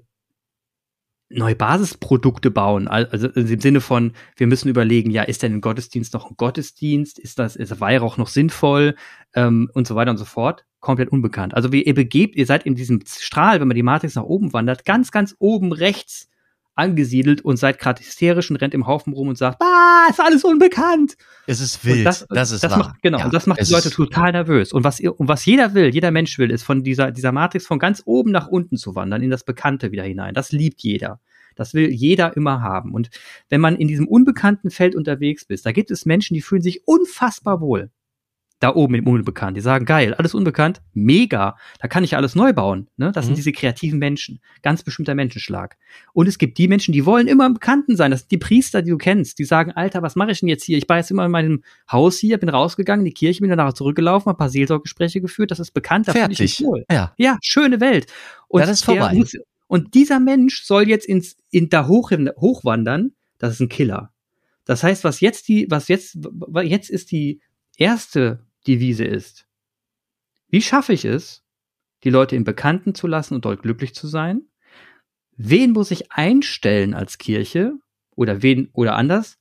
neue 1.30 1.56
Basisprodukte 1.56 2.52
bauen, 2.52 2.88
also 2.88 3.28
im 3.28 3.60
Sinne 3.60 3.82
von, 3.82 4.14
wir 4.38 4.48
müssen 4.48 4.70
überlegen, 4.70 5.12
ja, 5.12 5.24
ist 5.24 5.44
denn 5.44 5.56
ein 5.56 5.62
Gottesdienst 5.62 6.14
noch 6.14 6.30
ein 6.30 6.38
Gottesdienst? 6.38 7.20
Ist 7.20 7.40
das, 7.40 7.56
ist 7.56 7.80
Weihrauch 7.82 8.18
noch 8.18 8.28
sinnvoll? 8.28 8.96
Ähm, 9.34 9.70
und 9.74 9.88
so 9.88 9.96
weiter 9.96 10.12
und 10.12 10.18
so 10.18 10.26
fort. 10.26 10.66
Komplett 10.80 11.10
unbekannt. 11.10 11.54
Also 11.54 11.72
wie 11.72 11.84
ihr 11.84 11.94
begebt, 11.94 12.36
ihr 12.36 12.46
seid 12.46 12.66
in 12.66 12.76
diesem 12.76 13.02
Strahl, 13.06 13.60
wenn 13.60 13.68
man 13.68 13.76
die 13.76 13.84
Matrix 13.84 14.16
nach 14.16 14.24
oben 14.24 14.54
wandert, 14.54 14.86
ganz, 14.86 15.12
ganz 15.12 15.36
oben 15.40 15.74
rechts 15.74 16.30
angesiedelt 16.78 17.42
und 17.42 17.58
seid 17.58 17.80
gerade 17.80 18.02
hysterisch 18.02 18.50
und 18.50 18.58
rennt 18.58 18.74
im 18.74 18.88
Haufen 18.88 19.14
rum 19.14 19.28
und 19.28 19.38
sagt, 19.38 19.62
ah, 19.62 20.08
ist 20.10 20.20
alles 20.20 20.44
unbekannt. 20.44 21.18
Es 21.46 21.60
ist 21.60 21.84
wild, 21.84 22.06
das, 22.06 22.26
das, 22.30 22.52
ist 22.52 22.64
das 22.64 22.72
wahr. 22.72 22.80
Macht, 22.80 23.02
genau, 23.02 23.20
ja, 23.20 23.26
und 23.26 23.34
das 23.34 23.48
macht 23.48 23.66
die 23.66 23.72
Leute 23.72 23.90
total 23.90 24.32
nervös. 24.32 24.74
Und 24.74 24.84
was, 24.84 25.00
und 25.00 25.28
was 25.28 25.46
jeder 25.46 25.74
will, 25.74 25.94
jeder 25.94 26.12
Mensch 26.12 26.38
will, 26.38 26.52
ist 26.52 26.64
von 26.64 26.84
dieser, 26.84 27.12
dieser 27.12 27.32
Matrix 27.32 27.66
von 27.66 27.80
ganz 27.80 28.04
oben 28.06 28.32
nach 28.32 28.48
unten 28.48 28.78
zu 28.78 28.96
wandern, 28.96 29.22
in 29.22 29.30
das 29.30 29.44
Bekannte 29.44 29.92
wieder 29.92 30.04
hinein. 30.04 30.34
Das 30.34 30.52
liebt 30.52 30.82
jeder. 30.82 31.20
Das 31.56 31.74
will 31.74 31.90
jeder 31.90 32.38
immer 32.38 32.62
haben. 32.62 32.94
Und 32.94 33.10
wenn 33.50 33.60
man 33.60 33.76
in 33.76 33.88
diesem 33.88 34.08
unbekannten 34.08 34.70
Feld 34.70 34.96
unterwegs 34.96 35.44
ist, 35.48 35.66
da 35.66 35.72
gibt 35.72 35.92
es 35.92 36.06
Menschen, 36.06 36.36
die 36.36 36.42
fühlen 36.42 36.62
sich 36.62 36.88
unfassbar 36.88 37.60
wohl. 37.60 37.90
Da 38.60 38.74
oben 38.74 38.96
im 38.96 39.08
Unbekannt. 39.08 39.56
Die 39.56 39.62
sagen, 39.62 39.86
geil, 39.86 40.14
alles 40.16 40.34
unbekannt, 40.34 40.82
mega, 40.94 41.58
da 41.80 41.88
kann 41.88 42.04
ich 42.04 42.16
alles 42.16 42.36
neu 42.36 42.54
bauen. 42.54 42.88
Ne? 42.98 43.12
Das 43.12 43.26
mhm. 43.26 43.28
sind 43.28 43.38
diese 43.38 43.52
kreativen 43.52 44.00
Menschen, 44.00 44.40
ganz 44.64 44.84
bestimmter 44.84 45.14
Menschenschlag. 45.14 45.78
Und 46.14 46.28
es 46.28 46.38
gibt 46.38 46.58
die 46.58 46.68
Menschen, 46.68 46.92
die 46.92 47.06
wollen 47.06 47.28
immer 47.28 47.46
im 47.46 47.54
Bekannten 47.54 47.96
sein. 47.96 48.12
Das 48.12 48.22
sind 48.22 48.32
die 48.32 48.38
Priester, 48.38 48.82
die 48.82 48.90
du 48.90 48.98
kennst, 48.98 49.38
die 49.38 49.46
sagen, 49.46 49.72
Alter, 49.72 50.02
was 50.02 50.16
mache 50.16 50.32
ich 50.32 50.40
denn 50.40 50.50
jetzt 50.50 50.64
hier? 50.64 50.78
Ich 50.78 50.90
war 50.90 50.98
jetzt 50.98 51.12
immer 51.12 51.26
in 51.26 51.32
meinem 51.32 51.64
Haus 51.92 52.18
hier, 52.18 52.38
bin 52.38 52.50
rausgegangen, 52.50 53.06
die 53.06 53.14
Kirche, 53.14 53.42
bin 53.42 53.50
danach 53.50 53.74
zurückgelaufen, 53.74 54.32
ein 54.32 54.38
paar 54.38 54.50
Seelsorggespräche 54.50 55.22
geführt, 55.22 55.52
das 55.52 55.60
ist 55.60 55.72
bekannt, 55.72 56.08
da 56.08 56.14
finde 56.14 56.34
ich 56.34 56.40
mich 56.40 56.62
wohl. 56.64 56.84
Ja. 56.92 57.14
ja, 57.18 57.38
schöne 57.42 57.80
Welt. 57.80 58.08
Und 58.48 58.62
das 58.62 58.70
ist 58.70 58.86
vorbei. 58.86 59.14
Muss, 59.14 59.34
und 59.68 59.94
dieser 59.94 60.20
Mensch 60.20 60.64
soll 60.64 60.88
jetzt 60.88 61.06
ins, 61.06 61.36
in, 61.52 61.70
da 61.70 61.88
hoch, 61.88 62.12
hochwandern, 62.12 63.12
das 63.38 63.54
ist 63.54 63.60
ein 63.60 63.70
Killer. 63.70 64.12
Das 64.66 64.84
heißt, 64.84 65.04
was 65.04 65.20
jetzt 65.22 65.48
die, 65.48 65.68
was 65.70 65.88
jetzt, 65.88 66.18
jetzt 66.64 66.90
ist 66.90 67.12
die 67.12 67.42
erste 67.78 68.47
Devise 68.68 69.06
ist. 69.06 69.48
Wie 70.50 70.62
schaffe 70.62 70.94
ich 70.94 71.06
es, 71.06 71.44
die 72.04 72.10
Leute 72.10 72.36
im 72.36 72.44
Bekannten 72.44 72.96
zu 72.96 73.08
lassen 73.08 73.36
und 73.36 73.46
dort 73.46 73.62
glücklich 73.62 73.94
zu 73.94 74.08
sein? 74.08 74.44
Wen 75.36 75.72
muss 75.72 75.92
ich 75.92 76.12
einstellen 76.12 76.94
als 76.94 77.18
Kirche? 77.18 77.74
Oder 78.16 78.42
wen, 78.42 78.70
oder 78.74 78.96
anders? 78.96 79.38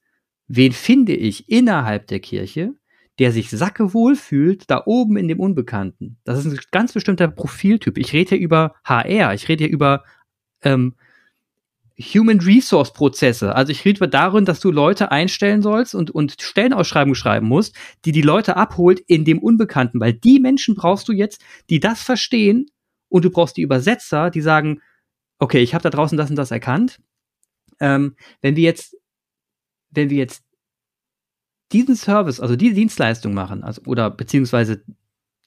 Wen 0.46 0.72
finde 0.72 1.14
ich 1.14 1.48
innerhalb 1.48 2.06
der 2.08 2.20
Kirche, 2.20 2.74
der 3.18 3.32
sich 3.32 3.50
sackewohl 3.50 4.14
fühlt, 4.14 4.70
da 4.70 4.82
oben 4.84 5.16
in 5.16 5.28
dem 5.28 5.40
Unbekannten? 5.40 6.18
Das 6.24 6.38
ist 6.38 6.52
ein 6.52 6.58
ganz 6.70 6.92
bestimmter 6.92 7.28
Profiltyp. 7.28 7.96
Ich 7.98 8.12
rede 8.12 8.30
hier 8.36 8.38
über 8.38 8.74
HR, 8.84 9.34
ich 9.34 9.48
rede 9.48 9.64
hier 9.64 9.72
über 9.72 10.04
ähm, 10.62 10.94
Human 11.98 12.40
Resource 12.40 12.92
Prozesse. 12.92 13.54
Also 13.54 13.72
ich 13.72 13.84
rede 13.84 14.06
darin, 14.08 14.44
dass 14.44 14.60
du 14.60 14.70
Leute 14.70 15.10
einstellen 15.10 15.62
sollst 15.62 15.94
und, 15.94 16.10
und 16.10 16.40
Stellenausschreibungen 16.40 17.14
schreiben 17.14 17.48
musst, 17.48 17.74
die 18.04 18.12
die 18.12 18.22
Leute 18.22 18.56
abholt 18.56 19.00
in 19.00 19.24
dem 19.24 19.38
Unbekannten, 19.38 19.98
weil 20.00 20.12
die 20.12 20.38
Menschen 20.38 20.74
brauchst 20.74 21.08
du 21.08 21.12
jetzt, 21.12 21.42
die 21.70 21.80
das 21.80 22.02
verstehen 22.02 22.66
und 23.08 23.24
du 23.24 23.30
brauchst 23.30 23.56
die 23.56 23.62
Übersetzer, 23.62 24.30
die 24.30 24.42
sagen, 24.42 24.82
okay, 25.38 25.60
ich 25.60 25.74
habe 25.74 25.82
da 25.82 25.90
draußen 25.90 26.18
das 26.18 26.28
und 26.28 26.36
das 26.36 26.50
erkannt. 26.50 27.00
Ähm, 27.80 28.16
wenn 28.42 28.56
wir 28.56 28.64
jetzt, 28.64 28.96
wenn 29.90 30.10
wir 30.10 30.18
jetzt 30.18 30.42
diesen 31.72 31.96
Service, 31.96 32.40
also 32.40 32.56
diese 32.56 32.74
Dienstleistung 32.74 33.32
machen, 33.32 33.64
also 33.64 33.82
oder 33.86 34.10
beziehungsweise 34.10 34.82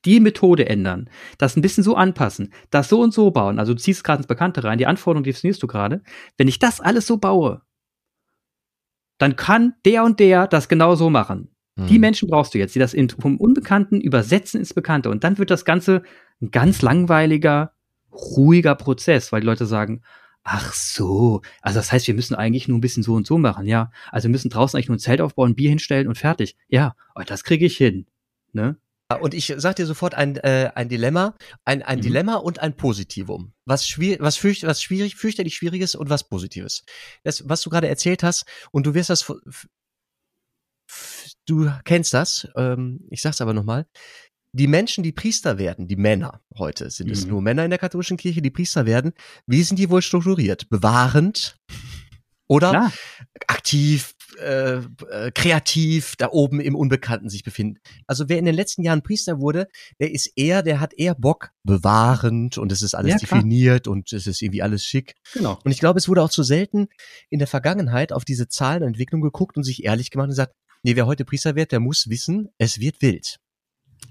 die 0.05 0.19
Methode 0.19 0.67
ändern, 0.67 1.09
das 1.37 1.55
ein 1.55 1.61
bisschen 1.61 1.83
so 1.83 1.95
anpassen, 1.95 2.53
das 2.69 2.89
so 2.89 3.01
und 3.01 3.13
so 3.13 3.31
bauen. 3.31 3.59
Also 3.59 3.73
du 3.73 3.79
ziehst 3.79 4.03
gerade 4.03 4.19
ins 4.19 4.27
Bekannte 4.27 4.63
rein, 4.63 4.77
die 4.77 4.85
Anforderungen 4.85 5.23
definierst 5.23 5.61
du 5.61 5.67
gerade. 5.67 6.01
Wenn 6.37 6.47
ich 6.47 6.59
das 6.59 6.79
alles 6.79 7.05
so 7.05 7.17
baue, 7.17 7.61
dann 9.17 9.35
kann 9.35 9.73
der 9.85 10.03
und 10.03 10.19
der 10.19 10.47
das 10.47 10.69
genau 10.69 10.95
so 10.95 11.09
machen. 11.09 11.49
Mhm. 11.75 11.87
Die 11.87 11.99
Menschen 11.99 12.29
brauchst 12.29 12.53
du 12.53 12.57
jetzt, 12.57 12.75
die 12.75 12.79
das 12.79 12.93
in, 12.93 13.09
vom 13.09 13.37
Unbekannten 13.37 14.01
übersetzen 14.01 14.59
ins 14.59 14.73
Bekannte. 14.73 15.09
Und 15.09 15.23
dann 15.23 15.37
wird 15.37 15.51
das 15.51 15.65
Ganze 15.65 16.03
ein 16.41 16.51
ganz 16.51 16.81
langweiliger, 16.81 17.73
ruhiger 18.11 18.75
Prozess, 18.75 19.31
weil 19.31 19.41
die 19.41 19.47
Leute 19.47 19.65
sagen, 19.65 20.01
ach 20.43 20.73
so, 20.73 21.41
also 21.61 21.79
das 21.79 21.91
heißt, 21.91 22.07
wir 22.07 22.13
müssen 22.13 22.35
eigentlich 22.35 22.67
nur 22.67 22.77
ein 22.77 22.81
bisschen 22.81 23.03
so 23.03 23.13
und 23.13 23.27
so 23.27 23.37
machen, 23.37 23.67
ja. 23.67 23.91
Also 24.09 24.27
wir 24.27 24.31
müssen 24.31 24.49
draußen 24.49 24.77
eigentlich 24.77 24.87
nur 24.87 24.95
ein 24.95 24.99
Zelt 24.99 25.21
aufbauen, 25.21 25.55
Bier 25.55 25.69
hinstellen 25.69 26.07
und 26.07 26.17
fertig. 26.17 26.55
Ja, 26.69 26.95
oh, 27.15 27.21
das 27.25 27.43
kriege 27.43 27.65
ich 27.65 27.77
hin. 27.77 28.07
Ne? 28.53 28.77
Und 29.17 29.33
ich 29.33 29.51
sag 29.57 29.75
dir 29.75 29.87
sofort 29.87 30.13
ein, 30.13 30.35
äh, 30.37 30.71
ein 30.75 30.87
Dilemma, 30.87 31.35
ein, 31.65 31.81
ein 31.81 31.97
mhm. 31.97 32.03
Dilemma 32.03 32.35
und 32.35 32.59
ein 32.59 32.75
Positivum. 32.75 33.53
Was, 33.65 33.87
schwierig, 33.87 34.21
was, 34.21 34.37
fürcht, 34.37 34.63
was 34.63 34.83
schwierig, 34.83 35.15
fürchterlich 35.15 35.55
Schwieriges 35.55 35.95
und 35.95 36.11
was 36.11 36.29
Positives. 36.29 36.83
Das, 37.23 37.49
was 37.49 37.61
du 37.61 37.71
gerade 37.71 37.87
erzählt 37.87 38.21
hast, 38.21 38.45
und 38.71 38.85
du 38.85 38.93
wirst 38.93 39.09
das, 39.09 39.25
du 41.47 41.71
kennst 41.85 42.13
das, 42.13 42.47
ähm, 42.55 43.07
ich 43.09 43.23
sag's 43.23 43.41
aber 43.41 43.53
nochmal, 43.53 43.87
die 44.51 44.67
Menschen, 44.67 45.03
die 45.03 45.11
Priester 45.11 45.57
werden, 45.57 45.87
die 45.87 45.95
Männer 45.95 46.41
heute, 46.55 46.91
sind 46.91 47.07
mhm. 47.07 47.13
es 47.13 47.25
nur 47.25 47.41
Männer 47.41 47.63
in 47.63 47.71
der 47.71 47.79
katholischen 47.79 48.17
Kirche, 48.17 48.43
die 48.43 48.51
Priester 48.51 48.85
werden, 48.85 49.13
wie 49.47 49.63
sind 49.63 49.77
die 49.79 49.89
wohl 49.89 50.03
strukturiert? 50.03 50.69
Bewahrend 50.69 51.57
oder 52.47 52.69
Klar. 52.71 52.93
aktiv, 53.47 54.13
äh, 54.37 54.77
äh, 55.09 55.31
kreativ 55.33 56.15
da 56.17 56.29
oben 56.31 56.59
im 56.59 56.75
Unbekannten 56.75 57.29
sich 57.29 57.43
befinden. 57.43 57.79
Also 58.07 58.29
wer 58.29 58.37
in 58.37 58.45
den 58.45 58.55
letzten 58.55 58.83
Jahren 58.83 59.01
Priester 59.01 59.39
wurde, 59.39 59.67
der 59.99 60.11
ist 60.11 60.31
eher, 60.35 60.63
der 60.63 60.79
hat 60.79 60.93
eher 60.93 61.15
Bock 61.15 61.51
bewahrend 61.63 62.57
und 62.57 62.71
es 62.71 62.81
ist 62.81 62.95
alles 62.95 63.13
ja, 63.13 63.17
definiert 63.17 63.87
und 63.87 64.13
es 64.13 64.27
ist 64.27 64.41
irgendwie 64.41 64.61
alles 64.61 64.83
schick. 64.83 65.15
Genau. 65.33 65.59
Und 65.63 65.71
ich 65.71 65.79
glaube, 65.79 65.99
es 65.99 66.07
wurde 66.07 66.23
auch 66.23 66.29
zu 66.29 66.43
selten 66.43 66.87
in 67.29 67.39
der 67.39 67.47
Vergangenheit 67.47 68.13
auf 68.13 68.25
diese 68.25 68.47
Zahlenentwicklung 68.47 69.21
geguckt 69.21 69.57
und 69.57 69.63
sich 69.63 69.83
ehrlich 69.83 70.11
gemacht 70.11 70.25
und 70.25 70.31
gesagt, 70.31 70.53
nee, 70.83 70.95
wer 70.95 71.05
heute 71.05 71.25
Priester 71.25 71.55
wird, 71.55 71.71
der 71.71 71.79
muss 71.79 72.09
wissen, 72.09 72.49
es 72.57 72.79
wird 72.79 73.01
wild. 73.01 73.39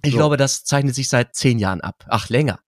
Ich 0.02 0.12
so. 0.12 0.18
glaube, 0.18 0.37
das 0.37 0.64
zeichnet 0.64 0.94
sich 0.94 1.09
seit 1.09 1.35
zehn 1.35 1.59
Jahren 1.59 1.81
ab. 1.81 2.04
Ach, 2.09 2.28
länger. 2.28 2.61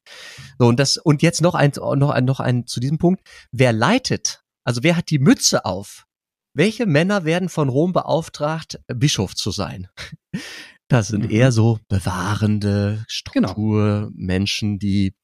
So, 0.59 0.67
und 0.67 0.81
das, 0.81 0.97
und 0.97 1.23
jetzt 1.23 1.43
noch 1.43 1.55
ein, 1.55 1.73
noch 1.77 2.11
ein, 2.11 2.25
noch 2.25 2.41
ein 2.41 2.67
zu 2.67 2.81
diesem 2.81 2.99
Punkt. 2.99 3.23
Wer 3.53 3.73
leitet, 3.73 4.43
also 4.65 4.83
wer 4.83 4.97
hat 4.97 5.11
die 5.11 5.19
Mütze 5.19 5.65
auf 5.65 6.07
welche 6.55 6.87
Männer 6.87 7.25
werden 7.25 7.49
von 7.49 7.69
Rom 7.69 7.93
beauftragt, 7.93 8.81
Bischof 8.89 9.35
zu 9.35 9.51
sein? 9.51 9.89
Das 10.89 11.07
sind 11.07 11.27
mhm. 11.27 11.31
eher 11.31 11.53
so 11.53 11.79
bewahrende 11.89 13.05
Strukturmenschen, 13.07 14.71
genau. 14.71 14.79
die 14.81 15.15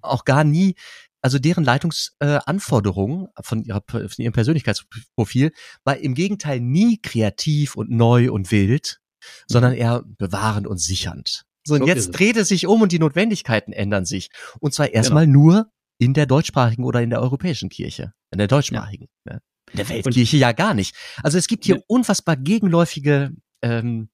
auch 0.00 0.24
gar 0.24 0.44
nie, 0.44 0.76
also 1.20 1.40
deren 1.40 1.64
Leitungsanforderungen 1.64 3.26
äh, 3.26 3.42
von, 3.42 3.64
ihrer, 3.64 3.82
von 3.88 4.10
ihrem 4.16 4.32
Persönlichkeitsprofil 4.32 5.50
war 5.82 5.96
im 5.96 6.14
Gegenteil 6.14 6.60
nie 6.60 7.00
kreativ 7.02 7.74
und 7.74 7.90
neu 7.90 8.30
und 8.30 8.52
wild, 8.52 9.00
sondern 9.48 9.72
mhm. 9.72 9.78
eher 9.78 10.04
bewahrend 10.06 10.68
und 10.68 10.78
sichernd. 10.78 11.44
So, 11.66 11.74
und 11.74 11.80
so 11.80 11.86
jetzt 11.86 12.12
dreht 12.12 12.36
es 12.36 12.48
sich 12.48 12.68
um 12.68 12.80
und 12.80 12.92
die 12.92 13.00
Notwendigkeiten 13.00 13.72
ändern 13.72 14.04
sich. 14.04 14.30
Und 14.60 14.72
zwar 14.72 14.90
erstmal 14.90 15.26
genau. 15.26 15.40
nur 15.40 15.72
in 15.98 16.14
der 16.14 16.26
deutschsprachigen 16.26 16.84
oder 16.84 17.02
in 17.02 17.10
der 17.10 17.20
europäischen 17.20 17.68
Kirche. 17.68 18.12
In 18.30 18.38
der 18.38 18.46
deutschsprachigen. 18.46 19.08
Ja. 19.26 19.34
Ne? 19.34 19.40
Der 19.74 19.88
Weltkirche 19.88 20.36
ja 20.36 20.52
gar 20.52 20.74
nicht. 20.74 20.94
Also 21.22 21.38
es 21.38 21.46
gibt 21.46 21.64
hier 21.64 21.82
unfassbar 21.86 22.36
gegenläufige, 22.36 23.32
ähm, 23.62 24.08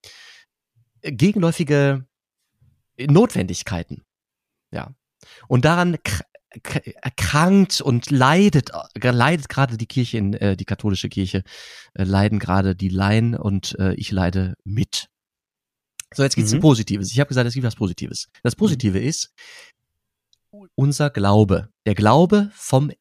gegenläufige 1.03 2.07
Notwendigkeiten. 2.99 4.03
Ja. 4.71 4.95
Und 5.49 5.65
daran 5.65 5.99
erkrankt 7.03 7.81
und 7.81 8.11
leidet, 8.11 8.71
leidet 8.95 9.49
gerade 9.49 9.77
die 9.77 9.87
Kirche, 9.87 10.19
in, 10.19 10.35
äh, 10.35 10.57
die 10.57 10.65
katholische 10.65 11.09
Kirche, 11.09 11.43
äh, 11.95 12.05
leiden 12.05 12.39
gerade 12.39 12.77
die 12.77 12.89
Laien 12.89 13.35
und 13.35 13.77
äh, 13.79 13.95
ich 13.95 14.13
leide 14.13 14.55
mit. 14.65 15.09
So, 16.15 16.23
jetzt 16.23 16.37
geht's 16.37 16.53
mhm. 16.53 16.61
Positives. 16.61 17.11
Ich 17.11 17.19
habe 17.19 17.29
gesagt, 17.29 17.49
es 17.49 17.55
gibt 17.55 17.67
was 17.67 17.75
Positives. 17.75 18.29
Das 18.43 18.55
Positive 18.55 19.01
mhm. 19.01 19.07
ist 19.07 19.35
unser 20.77 21.11
Glaube. 21.11 21.71
Der 21.87 21.95
Glaube 21.95 22.51
vom 22.55 22.93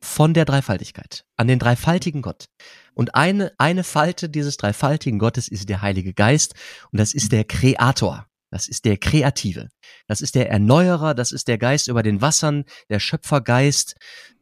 von 0.00 0.34
der 0.34 0.44
Dreifaltigkeit, 0.44 1.24
an 1.36 1.48
den 1.48 1.58
dreifaltigen 1.58 2.22
Gott. 2.22 2.46
Und 2.94 3.14
eine, 3.14 3.52
eine 3.58 3.84
Falte 3.84 4.28
dieses 4.28 4.56
dreifaltigen 4.56 5.18
Gottes 5.18 5.48
ist 5.48 5.68
der 5.68 5.82
Heilige 5.82 6.14
Geist 6.14 6.54
und 6.90 6.98
das 6.98 7.14
ist 7.14 7.32
der 7.32 7.44
Kreator. 7.44 8.26
Das 8.50 8.66
ist 8.66 8.84
der 8.86 8.96
Kreative. 8.96 9.68
Das 10.06 10.20
ist 10.20 10.34
der 10.34 10.50
Erneuerer, 10.50 11.14
das 11.14 11.32
ist 11.32 11.48
der 11.48 11.58
Geist 11.58 11.88
über 11.88 12.02
den 12.02 12.20
Wassern, 12.20 12.64
der 12.88 12.98
Schöpfergeist, 12.98 13.96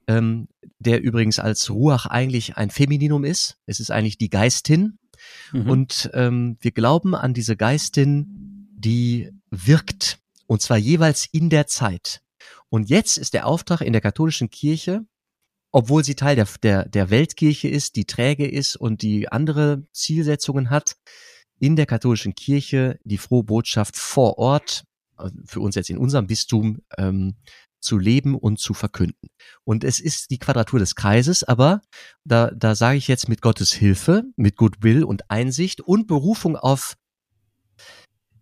ähm, 0.07 0.49
der 0.79 1.03
übrigens 1.03 1.39
als 1.39 1.71
Ruach 1.71 2.07
eigentlich 2.07 2.57
ein 2.57 2.71
Femininum 2.71 3.25
ist. 3.25 3.59
Es 3.67 3.81
ist 3.81 3.91
eigentlich 3.91 4.19
die 4.19 4.31
Geistin. 4.31 4.99
Mhm. 5.53 5.71
Und 5.71 6.11
ähm, 6.15 6.57
wir 6.61 6.71
glauben 6.71 7.15
an 7.15 7.35
diese 7.35 7.57
Geistin, 7.57 8.69
die 8.77 9.31
wirkt. 9.51 10.19
Und 10.47 10.63
zwar 10.63 10.77
jeweils 10.77 11.27
in 11.33 11.51
der 11.51 11.67
Zeit. 11.67 12.23
Und 12.69 12.89
jetzt 12.89 13.17
ist 13.17 13.35
der 13.35 13.47
Auftrag 13.47 13.81
in 13.81 13.93
der 13.93 14.03
katholischen 14.03 14.51
Kirche, 14.51 15.05
obwohl 15.73 16.05
sie 16.05 16.15
Teil 16.15 16.37
der, 16.37 16.49
der, 16.63 16.89
der 16.89 17.11
Weltkirche 17.11 17.69
ist, 17.69 17.97
die 17.97 18.05
träge 18.05 18.49
ist 18.49 18.77
und 18.77 19.03
die 19.03 19.29
andere 19.31 19.87
Zielsetzungen 19.93 20.71
hat, 20.71 20.97
in 21.59 21.77
der 21.77 21.87
katholischen 21.87 22.35
Kirche 22.35 22.99
die 23.05 23.19
frohe 23.19 23.45
Botschaft 23.45 23.97
vor 23.97 24.39
Ort, 24.39 24.85
äh, 25.19 25.31
für 25.47 25.61
uns 25.61 25.75
jetzt 25.75 25.91
in 25.91 25.99
unserem 25.99 26.27
Bistum, 26.27 26.83
ähm, 26.99 27.37
zu 27.81 27.99
leben 27.99 28.35
und 28.35 28.59
zu 28.59 28.75
verkünden. 28.75 29.29
Und 29.65 29.85
es 29.85 30.01
ist 30.01 30.31
die 30.31 30.39
Quadratur 30.39 30.81
des 30.81 30.97
Kreises, 30.97 31.45
aber 31.45 31.83
da, 32.25 32.51
da 32.51 32.75
sage 32.75 32.99
ich 32.99 33.07
jetzt 33.07 33.29
mit 33.29 33.43
Gottes 33.43 33.73
Hilfe, 33.73 34.25
mit 34.35 34.57
Goodwill 34.57 35.05
und 35.05 35.31
Einsicht 35.31 35.81
und 35.81 36.07
Berufung 36.07 36.57
auf 36.57 36.97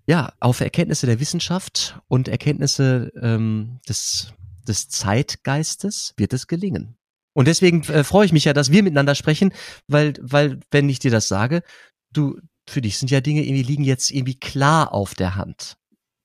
ja, 0.06 0.34
auf 0.38 0.60
Erkenntnisse 0.60 1.06
der 1.06 1.18
Wissenschaft 1.18 1.98
und 2.08 2.28
Erkenntnisse 2.28 3.10
ähm, 3.20 3.80
des, 3.88 4.34
des 4.68 4.88
Zeitgeistes 4.88 6.12
wird 6.18 6.34
es 6.34 6.46
gelingen. 6.46 6.98
Und 7.34 7.48
deswegen 7.48 7.82
äh, 7.82 8.04
freue 8.04 8.26
ich 8.26 8.32
mich 8.32 8.44
ja, 8.44 8.52
dass 8.52 8.70
wir 8.70 8.82
miteinander 8.82 9.14
sprechen, 9.14 9.52
weil, 9.88 10.14
weil, 10.20 10.60
wenn 10.70 10.88
ich 10.88 11.00
dir 11.00 11.10
das 11.10 11.28
sage, 11.28 11.62
du, 12.12 12.38
für 12.68 12.80
dich 12.80 12.96
sind 12.96 13.10
ja 13.10 13.20
Dinge 13.20 13.42
irgendwie 13.42 13.62
liegen 13.62 13.84
jetzt 13.84 14.10
irgendwie 14.10 14.38
klar 14.38 14.92
auf 14.92 15.14
der 15.14 15.34
Hand. 15.34 15.76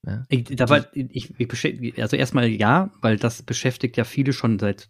Ja? 0.06 0.24
Ich, 0.28 0.44
dabei, 0.44 0.86
ich, 0.94 1.34
ich 1.38 2.00
also 2.00 2.16
erstmal 2.16 2.48
ja, 2.48 2.90
weil 3.00 3.18
das 3.18 3.42
beschäftigt 3.42 3.96
ja 3.96 4.04
viele 4.04 4.32
schon 4.32 4.58
seit 4.58 4.88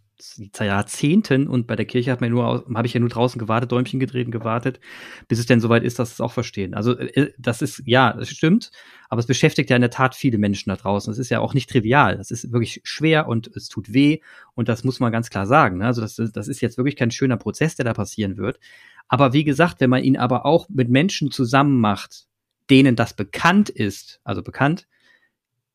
Jahrzehnten 0.59 1.47
und 1.49 1.67
bei 1.67 1.77
der 1.77 1.87
Kirche 1.87 2.11
hat 2.11 2.21
man 2.21 2.31
nur, 2.31 2.65
habe 2.75 2.87
ich 2.87 2.95
ja 2.95 3.01
nur 3.01 3.09
draußen 3.09 3.39
gewartet, 3.39 3.73
Däumchen 3.73 4.01
gedreht 4.01 4.27
und 4.27 4.33
gewartet, 4.33 4.81
bis 5.29 5.39
es 5.39 5.47
denn 5.47 5.61
soweit 5.61 5.83
ist, 5.83 5.99
dass 5.99 6.13
es 6.13 6.21
auch 6.21 6.33
verstehen. 6.33 6.75
Also 6.75 6.99
äh, 6.99 7.33
das 7.39 7.63
ist, 7.63 7.83
ja, 7.87 8.13
das 8.13 8.31
stimmt, 8.31 8.71
aber 9.09 9.21
es 9.21 9.27
beschäftigt 9.27 9.71
ja 9.71 9.77
in 9.77 9.83
der 9.83 9.91
Tat 9.91 10.15
viele 10.15 10.39
Menschen 10.39 10.71
da 10.71 10.77
draußen. 10.77 11.13
Es 11.13 11.19
ist 11.19 11.31
ja 11.31 11.41
auch 11.41 11.55
nicht 11.55 11.71
trivial. 11.71 12.17
Das 12.17 12.31
ist 12.31 12.53
wirklich 12.53 12.81
schwer 12.85 13.29
und 13.29 13.49
es 13.55 13.69
tut 13.69 13.93
weh 13.93 14.21
und 14.55 14.69
das 14.69 14.85
muss 14.85 15.01
man 15.01 15.13
ganz 15.13 15.31
klar 15.31 15.47
sagen. 15.47 15.79
Ne? 15.79 15.87
Also 15.87 16.01
das, 16.01 16.17
das 16.17 16.49
ist 16.49 16.61
jetzt 16.61 16.77
wirklich 16.77 16.97
kein 16.97 17.11
schöner 17.11 17.37
Prozess, 17.37 17.77
der 17.77 17.85
da 17.85 17.95
passieren 17.95 18.37
wird. 18.37 18.61
Aber 19.09 19.33
wie 19.33 19.45
gesagt, 19.45 19.81
wenn 19.81 19.91
man 19.91 20.05
ihn 20.05 20.17
aber 20.17 20.47
auch 20.47 20.69
mit 20.69 20.89
Menschen 20.89 21.31
zusammen 21.31 21.81
macht, 21.81 22.27
denen 22.71 22.95
das 22.95 23.15
bekannt 23.15 23.69
ist, 23.69 24.21
also 24.23 24.43
bekannt, 24.43 24.87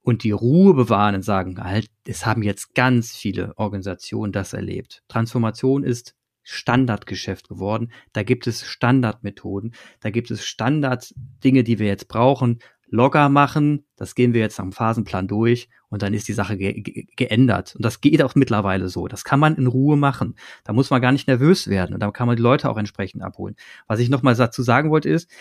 und 0.05 0.23
die 0.23 0.31
Ruhe 0.31 0.75
bewahren 0.75 1.15
und 1.15 1.23
sagen, 1.23 1.61
halt, 1.61 1.87
es 2.05 2.27
haben 2.27 2.43
jetzt 2.43 2.75
ganz 2.75 3.15
viele 3.15 3.57
Organisationen 3.57 4.31
das 4.31 4.53
erlebt. 4.53 5.01
Transformation 5.07 5.83
ist 5.83 6.13
Standardgeschäft 6.43 7.49
geworden. 7.49 7.91
Da 8.13 8.21
gibt 8.21 8.45
es 8.45 8.63
Standardmethoden, 8.67 9.73
da 10.01 10.11
gibt 10.11 10.29
es 10.29 10.45
Standarddinge, 10.45 11.63
die 11.63 11.79
wir 11.79 11.87
jetzt 11.87 12.07
brauchen. 12.07 12.59
Logger 12.87 13.29
machen, 13.29 13.83
das 13.95 14.13
gehen 14.13 14.35
wir 14.35 14.41
jetzt 14.41 14.59
am 14.59 14.71
Phasenplan 14.71 15.27
durch 15.27 15.69
und 15.89 16.03
dann 16.03 16.13
ist 16.13 16.27
die 16.27 16.33
Sache 16.33 16.55
ge 16.55 16.81
ge 16.81 17.07
geändert. 17.15 17.75
Und 17.75 17.83
das 17.83 17.99
geht 17.99 18.21
auch 18.21 18.35
mittlerweile 18.35 18.89
so. 18.89 19.07
Das 19.07 19.23
kann 19.23 19.39
man 19.39 19.55
in 19.55 19.65
Ruhe 19.65 19.97
machen. 19.97 20.35
Da 20.63 20.71
muss 20.71 20.91
man 20.91 21.01
gar 21.01 21.11
nicht 21.11 21.27
nervös 21.27 21.67
werden 21.67 21.95
und 21.95 21.99
da 21.99 22.11
kann 22.11 22.27
man 22.27 22.35
die 22.35 22.43
Leute 22.43 22.69
auch 22.69 22.77
entsprechend 22.77 23.23
abholen. 23.23 23.55
Was 23.87 23.99
ich 23.99 24.09
nochmal 24.09 24.35
dazu 24.35 24.61
sagen 24.61 24.91
wollte 24.91 25.09
ist, 25.09 25.31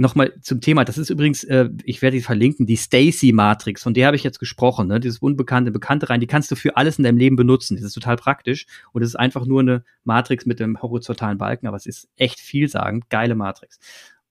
Nochmal 0.00 0.32
zum 0.40 0.62
Thema, 0.62 0.86
das 0.86 0.96
ist 0.96 1.10
übrigens, 1.10 1.44
äh, 1.44 1.68
ich 1.84 2.00
werde 2.00 2.16
die 2.16 2.22
verlinken, 2.22 2.64
die 2.64 2.76
Stacy-Matrix, 2.76 3.82
von 3.82 3.92
der 3.92 4.06
habe 4.06 4.16
ich 4.16 4.24
jetzt 4.24 4.38
gesprochen, 4.38 4.88
ne? 4.88 4.98
dieses 4.98 5.18
unbekannte, 5.18 5.70
bekannte 5.70 6.08
rein, 6.08 6.20
die 6.20 6.26
kannst 6.26 6.50
du 6.50 6.56
für 6.56 6.78
alles 6.78 6.96
in 6.96 7.04
deinem 7.04 7.18
Leben 7.18 7.36
benutzen. 7.36 7.76
Das 7.76 7.84
ist 7.84 7.92
total 7.92 8.16
praktisch 8.16 8.64
und 8.92 9.02
es 9.02 9.10
ist 9.10 9.16
einfach 9.16 9.44
nur 9.44 9.60
eine 9.60 9.84
Matrix 10.04 10.46
mit 10.46 10.58
dem 10.58 10.80
horizontalen 10.80 11.36
Balken, 11.36 11.66
aber 11.66 11.76
es 11.76 11.84
ist 11.84 12.08
echt 12.16 12.40
vielsagend, 12.40 13.10
geile 13.10 13.34
Matrix. 13.34 13.78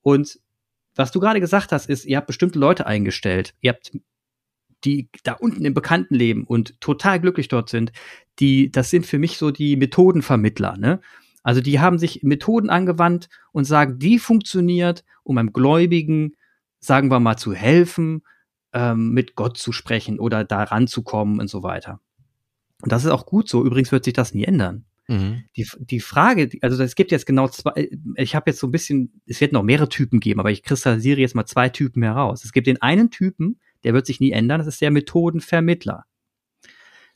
Und 0.01 0.39
was 0.95 1.11
du 1.11 1.19
gerade 1.19 1.39
gesagt 1.39 1.71
hast, 1.71 1.87
ist, 1.87 2.05
ihr 2.05 2.17
habt 2.17 2.25
bestimmte 2.25 2.57
Leute 2.57 2.87
eingestellt. 2.87 3.53
Ihr 3.61 3.69
habt 3.69 3.91
die 4.85 5.07
da 5.23 5.33
unten 5.33 5.65
im 5.65 5.75
Bekannten 5.75 6.15
leben 6.15 6.45
und 6.45 6.81
total 6.81 7.19
glücklich 7.19 7.47
dort 7.47 7.69
sind, 7.69 7.91
die, 8.39 8.71
das 8.71 8.89
sind 8.89 9.05
für 9.05 9.19
mich 9.19 9.37
so 9.37 9.51
die 9.51 9.75
Methodenvermittler, 9.75 10.77
ne? 10.77 10.99
Also 11.43 11.61
die 11.61 11.79
haben 11.79 11.97
sich 11.97 12.21
Methoden 12.23 12.69
angewandt 12.69 13.29
und 13.51 13.65
sagen, 13.65 13.99
die 13.99 14.19
funktioniert, 14.19 15.03
um 15.23 15.37
einem 15.37 15.53
Gläubigen, 15.53 16.35
sagen 16.79 17.09
wir 17.09 17.19
mal, 17.19 17.37
zu 17.37 17.53
helfen, 17.53 18.23
ähm, 18.73 19.11
mit 19.11 19.35
Gott 19.35 19.57
zu 19.57 19.71
sprechen 19.71 20.19
oder 20.19 20.43
da 20.43 20.63
ranzukommen 20.63 21.39
und 21.39 21.49
so 21.49 21.63
weiter. 21.63 21.99
Und 22.81 22.91
das 22.91 23.03
ist 23.03 23.11
auch 23.11 23.25
gut 23.25 23.49
so. 23.49 23.65
Übrigens 23.65 23.91
wird 23.91 24.05
sich 24.05 24.13
das 24.13 24.33
nie 24.33 24.43
ändern. 24.43 24.85
Mhm. 25.07 25.43
Die, 25.57 25.67
die 25.79 25.99
Frage, 25.99 26.49
also 26.61 26.81
es 26.83 26.95
gibt 26.95 27.11
jetzt 27.11 27.25
genau 27.25 27.47
zwei, 27.47 27.89
ich 28.15 28.35
habe 28.35 28.51
jetzt 28.51 28.59
so 28.59 28.67
ein 28.67 28.71
bisschen, 28.71 29.21
es 29.25 29.41
wird 29.41 29.53
noch 29.53 29.63
mehrere 29.63 29.89
Typen 29.89 30.19
geben, 30.19 30.39
aber 30.39 30.51
ich 30.51 30.61
kristallisiere 30.61 31.19
jetzt 31.19 31.35
mal 31.35 31.47
zwei 31.47 31.69
Typen 31.69 32.03
heraus. 32.03 32.45
Es 32.45 32.53
gibt 32.53 32.67
den 32.67 32.81
einen 32.81 33.09
Typen, 33.09 33.59
der 33.83 33.93
wird 33.93 34.05
sich 34.05 34.19
nie 34.19 34.31
ändern, 34.31 34.59
das 34.59 34.67
ist 34.67 34.81
der 34.81 34.91
Methodenvermittler. 34.91 36.05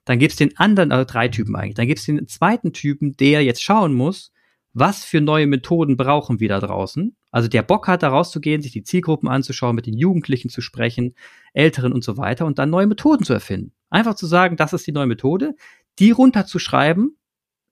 Dann 0.06 0.20
gibt's 0.20 0.36
den 0.36 0.58
anderen, 0.58 0.92
also 0.92 1.06
drei 1.06 1.28
Typen 1.28 1.56
eigentlich. 1.56 1.76
Dann 1.76 1.88
gibt's 1.88 2.06
den 2.06 2.28
zweiten 2.28 2.74
Typen, 2.74 3.16
der 3.18 3.44
jetzt 3.44 3.64
schauen 3.64 3.94
muss, 3.94 4.32
was 4.74 5.06
für 5.06 5.22
neue 5.22 5.48
Methoden 5.48 5.98
brauchen 5.98 6.40
wir 6.40 6.50
da 6.50 6.60
draußen. 6.60 7.16
Also 7.32 7.48
der 7.48 7.62
Bock 7.62 7.88
hat, 7.88 8.04
da 8.04 8.10
rauszugehen, 8.10 8.62
sich 8.62 8.72
die 8.72 8.84
Zielgruppen 8.84 9.30
anzuschauen, 9.30 9.76
mit 9.76 9.86
den 9.86 9.98
Jugendlichen 9.98 10.50
zu 10.50 10.62
sprechen, 10.62 11.16
Älteren 11.54 11.94
und 11.94 12.04
so 12.04 12.18
weiter 12.18 12.46
und 12.46 12.60
dann 12.60 12.70
neue 12.70 12.88
Methoden 12.88 13.24
zu 13.24 13.34
erfinden. 13.34 13.74
Einfach 13.90 14.16
zu 14.16 14.26
sagen, 14.26 14.58
das 14.58 14.74
ist 14.74 14.88
die 14.88 14.92
neue 14.92 15.08
Methode, 15.08 15.56
die 16.00 16.12
runterzuschreiben, 16.12 17.18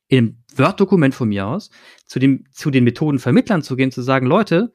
im 0.07 0.43
Word-Dokument 0.55 1.15
von 1.15 1.29
mir 1.29 1.47
aus, 1.47 1.69
zu, 2.05 2.19
dem, 2.19 2.43
zu 2.51 2.69
den 2.69 2.83
Methodenvermittlern 2.83 3.63
zu 3.63 3.77
gehen, 3.77 3.91
zu 3.91 4.01
sagen, 4.01 4.27
Leute, 4.27 4.73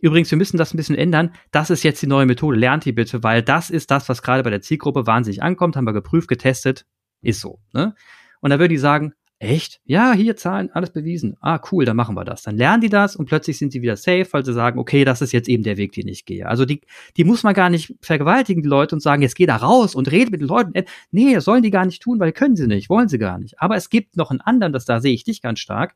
übrigens, 0.00 0.30
wir 0.30 0.38
müssen 0.38 0.56
das 0.56 0.72
ein 0.72 0.76
bisschen 0.76 0.96
ändern, 0.96 1.32
das 1.50 1.70
ist 1.70 1.82
jetzt 1.82 2.02
die 2.02 2.06
neue 2.06 2.26
Methode, 2.26 2.58
lernt 2.58 2.84
die 2.84 2.92
bitte, 2.92 3.22
weil 3.22 3.42
das 3.42 3.70
ist 3.70 3.90
das, 3.90 4.08
was 4.08 4.22
gerade 4.22 4.42
bei 4.42 4.50
der 4.50 4.62
Zielgruppe 4.62 5.06
wahnsinnig 5.06 5.42
ankommt, 5.42 5.76
haben 5.76 5.86
wir 5.86 5.92
geprüft, 5.92 6.28
getestet, 6.28 6.86
ist 7.22 7.40
so. 7.40 7.60
Ne? 7.72 7.94
Und 8.40 8.50
da 8.50 8.58
würde 8.58 8.74
ich 8.74 8.80
sagen, 8.80 9.14
echt? 9.40 9.80
Ja, 9.84 10.12
hier 10.12 10.36
Zahlen, 10.36 10.70
alles 10.72 10.90
bewiesen. 10.90 11.36
Ah, 11.40 11.60
cool, 11.70 11.84
dann 11.84 11.96
machen 11.96 12.16
wir 12.16 12.24
das. 12.24 12.42
Dann 12.42 12.56
lernen 12.56 12.80
die 12.80 12.88
das 12.88 13.14
und 13.14 13.26
plötzlich 13.26 13.58
sind 13.58 13.72
sie 13.72 13.82
wieder 13.82 13.96
safe, 13.96 14.26
weil 14.32 14.44
sie 14.44 14.52
sagen, 14.52 14.78
okay, 14.78 15.04
das 15.04 15.22
ist 15.22 15.32
jetzt 15.32 15.48
eben 15.48 15.62
der 15.62 15.76
Weg, 15.76 15.92
den 15.92 16.08
ich 16.08 16.24
gehe. 16.24 16.46
Also 16.46 16.64
die, 16.64 16.80
die 17.16 17.24
muss 17.24 17.42
man 17.44 17.54
gar 17.54 17.70
nicht 17.70 17.94
vergewaltigen, 18.00 18.62
die 18.62 18.68
Leute, 18.68 18.96
und 18.96 19.00
sagen, 19.00 19.22
jetzt 19.22 19.36
geh 19.36 19.46
da 19.46 19.56
raus 19.56 19.94
und 19.94 20.10
rede 20.10 20.30
mit 20.30 20.40
den 20.40 20.48
Leuten. 20.48 20.72
Nee, 21.10 21.34
das 21.34 21.44
sollen 21.44 21.62
die 21.62 21.70
gar 21.70 21.86
nicht 21.86 22.02
tun, 22.02 22.18
weil 22.18 22.32
können 22.32 22.56
sie 22.56 22.66
nicht, 22.66 22.90
wollen 22.90 23.08
sie 23.08 23.18
gar 23.18 23.38
nicht. 23.38 23.60
Aber 23.60 23.76
es 23.76 23.90
gibt 23.90 24.16
noch 24.16 24.30
einen 24.30 24.40
anderen, 24.40 24.72
das 24.72 24.84
da 24.84 25.00
sehe 25.00 25.14
ich 25.14 25.24
dich 25.24 25.40
ganz 25.40 25.60
stark. 25.60 25.94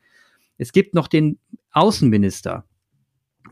Es 0.58 0.72
gibt 0.72 0.94
noch 0.94 1.08
den 1.08 1.38
Außenminister. 1.72 2.64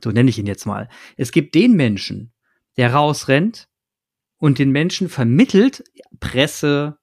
So 0.02 0.10
nenne 0.10 0.30
ich 0.30 0.38
ihn 0.38 0.46
jetzt 0.46 0.66
mal. 0.66 0.88
Es 1.16 1.32
gibt 1.32 1.54
den 1.54 1.74
Menschen, 1.74 2.32
der 2.76 2.94
rausrennt 2.94 3.68
und 4.38 4.58
den 4.58 4.70
Menschen 4.70 5.08
vermittelt, 5.08 5.84
Presse, 6.18 6.98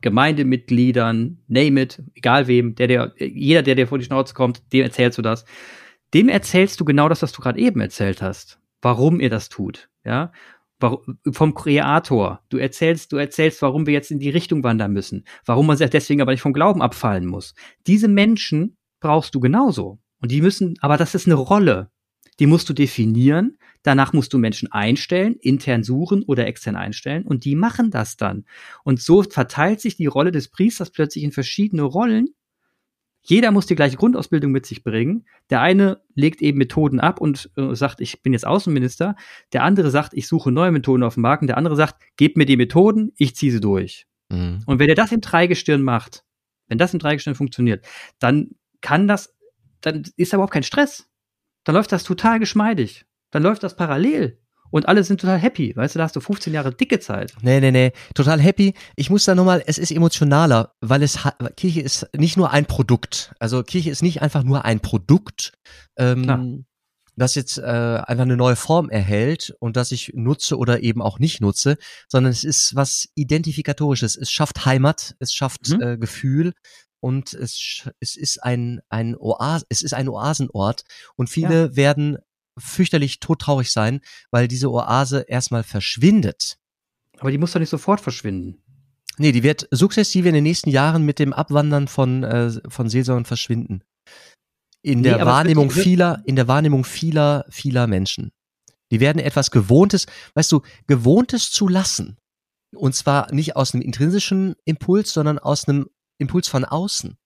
Gemeindemitgliedern, 0.00 1.42
name 1.48 1.82
it, 1.82 2.02
egal 2.14 2.46
wem, 2.46 2.74
der, 2.74 2.86
der, 2.86 3.14
jeder, 3.18 3.62
der 3.62 3.74
dir 3.74 3.86
vor 3.86 3.98
die 3.98 4.04
Schnauze 4.04 4.34
kommt, 4.34 4.72
dem 4.72 4.82
erzählst 4.82 5.18
du 5.18 5.22
das. 5.22 5.44
Dem 6.14 6.28
erzählst 6.28 6.80
du 6.80 6.84
genau 6.84 7.08
das, 7.08 7.22
was 7.22 7.32
du 7.32 7.42
gerade 7.42 7.58
eben 7.58 7.80
erzählt 7.80 8.22
hast. 8.22 8.60
Warum 8.80 9.20
ihr 9.20 9.30
das 9.30 9.48
tut, 9.48 9.88
ja? 10.04 10.32
Vom 10.78 11.54
Kreator. 11.54 12.42
Du 12.50 12.58
erzählst, 12.58 13.10
du 13.10 13.16
erzählst, 13.16 13.62
warum 13.62 13.86
wir 13.86 13.94
jetzt 13.94 14.10
in 14.10 14.18
die 14.18 14.28
Richtung 14.28 14.62
wandern 14.62 14.92
müssen. 14.92 15.24
Warum 15.46 15.66
man 15.66 15.78
sich 15.78 15.88
deswegen 15.88 16.20
aber 16.20 16.32
nicht 16.32 16.42
vom 16.42 16.52
Glauben 16.52 16.82
abfallen 16.82 17.26
muss. 17.26 17.54
Diese 17.86 18.08
Menschen 18.08 18.76
brauchst 19.00 19.34
du 19.34 19.40
genauso. 19.40 19.98
Und 20.20 20.30
die 20.30 20.40
müssen, 20.40 20.76
aber 20.80 20.96
das 20.96 21.14
ist 21.14 21.26
eine 21.26 21.34
Rolle. 21.34 21.90
Die 22.38 22.46
musst 22.46 22.68
du 22.68 22.74
definieren. 22.74 23.58
Danach 23.82 24.12
musst 24.12 24.32
du 24.32 24.38
Menschen 24.38 24.70
einstellen, 24.72 25.36
intern 25.40 25.82
suchen 25.82 26.22
oder 26.24 26.46
extern 26.46 26.76
einstellen 26.76 27.24
und 27.24 27.44
die 27.44 27.54
machen 27.54 27.90
das 27.90 28.16
dann. 28.16 28.44
Und 28.82 29.00
so 29.00 29.22
verteilt 29.22 29.80
sich 29.80 29.96
die 29.96 30.06
Rolle 30.06 30.32
des 30.32 30.48
Priesters 30.48 30.90
plötzlich 30.90 31.22
in 31.22 31.32
verschiedene 31.32 31.82
Rollen. 31.82 32.34
Jeder 33.22 33.50
muss 33.50 33.66
die 33.66 33.74
gleiche 33.74 33.96
Grundausbildung 33.96 34.52
mit 34.52 34.66
sich 34.66 34.84
bringen. 34.84 35.26
Der 35.50 35.60
eine 35.60 36.00
legt 36.14 36.42
eben 36.42 36.58
Methoden 36.58 37.00
ab 37.00 37.20
und 37.20 37.50
äh, 37.56 37.74
sagt, 37.74 38.00
ich 38.00 38.22
bin 38.22 38.32
jetzt 38.32 38.46
Außenminister. 38.46 39.16
Der 39.52 39.64
andere 39.64 39.90
sagt, 39.90 40.14
ich 40.14 40.28
suche 40.28 40.52
neue 40.52 40.70
Methoden 40.70 41.02
auf 41.02 41.14
dem 41.14 41.22
Markt. 41.22 41.42
Und 41.42 41.48
der 41.48 41.56
andere 41.56 41.74
sagt, 41.74 42.00
gebt 42.16 42.36
mir 42.36 42.46
die 42.46 42.56
Methoden, 42.56 43.12
ich 43.16 43.34
ziehe 43.34 43.50
sie 43.50 43.60
durch. 43.60 44.06
Mhm. 44.28 44.62
Und 44.66 44.78
wenn 44.78 44.88
er 44.88 44.94
das 44.94 45.10
im 45.10 45.20
Dreigestirn 45.20 45.82
macht, 45.82 46.24
wenn 46.68 46.78
das 46.78 46.92
im 46.92 47.00
Dreigestirn 47.00 47.34
funktioniert, 47.34 47.84
dann 48.20 48.50
kann 48.80 49.08
das, 49.08 49.35
dann 49.86 50.02
ist 50.16 50.32
da 50.32 50.36
überhaupt 50.36 50.52
kein 50.52 50.62
Stress. 50.62 51.08
Dann 51.64 51.74
läuft 51.74 51.92
das 51.92 52.04
total 52.04 52.38
geschmeidig 52.38 53.06
dann 53.30 53.42
läuft 53.42 53.62
das 53.62 53.76
parallel. 53.76 54.38
Und 54.70 54.88
alle 54.88 55.04
sind 55.04 55.20
total 55.20 55.38
happy, 55.38 55.76
weißt 55.76 55.94
du, 55.94 55.98
da 55.98 56.04
hast 56.04 56.16
du 56.16 56.20
15 56.20 56.52
Jahre 56.52 56.74
dicke 56.74 56.98
Zeit. 56.98 57.32
Nee, 57.40 57.60
nee, 57.60 57.70
nee, 57.70 57.92
total 58.14 58.40
happy. 58.40 58.74
Ich 58.96 59.10
muss 59.10 59.24
da 59.24 59.34
nochmal, 59.34 59.62
es 59.64 59.78
ist 59.78 59.92
emotionaler, 59.92 60.74
weil 60.80 61.02
es 61.02 61.20
Kirche 61.56 61.82
ist 61.82 62.08
nicht 62.16 62.36
nur 62.36 62.50
ein 62.50 62.66
Produkt. 62.66 63.32
Also 63.38 63.62
Kirche 63.62 63.90
ist 63.90 64.02
nicht 64.02 64.22
einfach 64.22 64.42
nur 64.42 64.64
ein 64.64 64.80
Produkt, 64.80 65.52
ähm, 65.96 66.66
das 67.14 67.34
jetzt 67.34 67.58
äh, 67.58 67.62
einfach 67.62 68.24
eine 68.24 68.36
neue 68.36 68.56
Form 68.56 68.90
erhält 68.90 69.54
und 69.60 69.76
das 69.76 69.92
ich 69.92 70.12
nutze 70.14 70.58
oder 70.58 70.82
eben 70.82 71.00
auch 71.00 71.18
nicht 71.18 71.40
nutze, 71.40 71.78
sondern 72.08 72.32
es 72.32 72.42
ist 72.42 72.74
was 72.74 73.08
Identifikatorisches. 73.14 74.16
Es 74.16 74.30
schafft 74.30 74.66
Heimat, 74.66 75.14
es 75.20 75.32
schafft 75.32 75.68
mhm. 75.68 75.80
äh, 75.80 75.96
Gefühl, 75.96 76.54
und 77.00 77.34
es, 77.34 77.88
es 78.00 78.16
ist 78.16 78.42
ein, 78.42 78.80
ein 78.88 79.16
Oas, 79.16 79.64
es 79.68 79.82
ist 79.82 79.94
ein 79.94 80.08
Oasenort 80.08 80.84
und 81.16 81.28
viele 81.28 81.66
ja. 81.66 81.76
werden 81.76 82.18
fürchterlich 82.58 83.20
todtraurig 83.20 83.70
sein, 83.70 84.00
weil 84.30 84.48
diese 84.48 84.70
Oase 84.70 85.26
erstmal 85.28 85.62
verschwindet. 85.62 86.58
Aber 87.18 87.30
die 87.30 87.38
muss 87.38 87.52
doch 87.52 87.60
nicht 87.60 87.70
sofort 87.70 88.00
verschwinden. 88.00 88.62
Nee, 89.18 89.32
die 89.32 89.42
wird 89.42 89.66
sukzessive 89.70 90.28
in 90.28 90.34
den 90.34 90.44
nächsten 90.44 90.70
Jahren 90.70 91.02
mit 91.02 91.18
dem 91.18 91.32
Abwandern 91.32 91.88
von, 91.88 92.22
äh, 92.22 92.52
von 92.68 92.88
Seelsorgern 92.88 93.24
verschwinden. 93.24 93.82
In 94.82 95.00
nee, 95.00 95.08
der 95.08 95.24
Wahrnehmung 95.24 95.70
vieler, 95.70 96.22
in 96.26 96.36
der 96.36 96.48
Wahrnehmung 96.48 96.84
vieler, 96.84 97.46
vieler 97.48 97.86
Menschen. 97.86 98.32
Die 98.90 99.00
werden 99.00 99.18
etwas 99.18 99.50
Gewohntes, 99.50 100.06
weißt 100.34 100.52
du, 100.52 100.62
Gewohntes 100.86 101.50
zu 101.50 101.66
lassen. 101.66 102.18
Und 102.74 102.94
zwar 102.94 103.32
nicht 103.32 103.56
aus 103.56 103.74
einem 103.74 103.82
intrinsischen 103.82 104.54
Impuls, 104.64 105.12
sondern 105.12 105.38
aus 105.38 105.66
einem 105.66 105.88
Impuls 106.18 106.48
von 106.48 106.64
außen. 106.64 107.16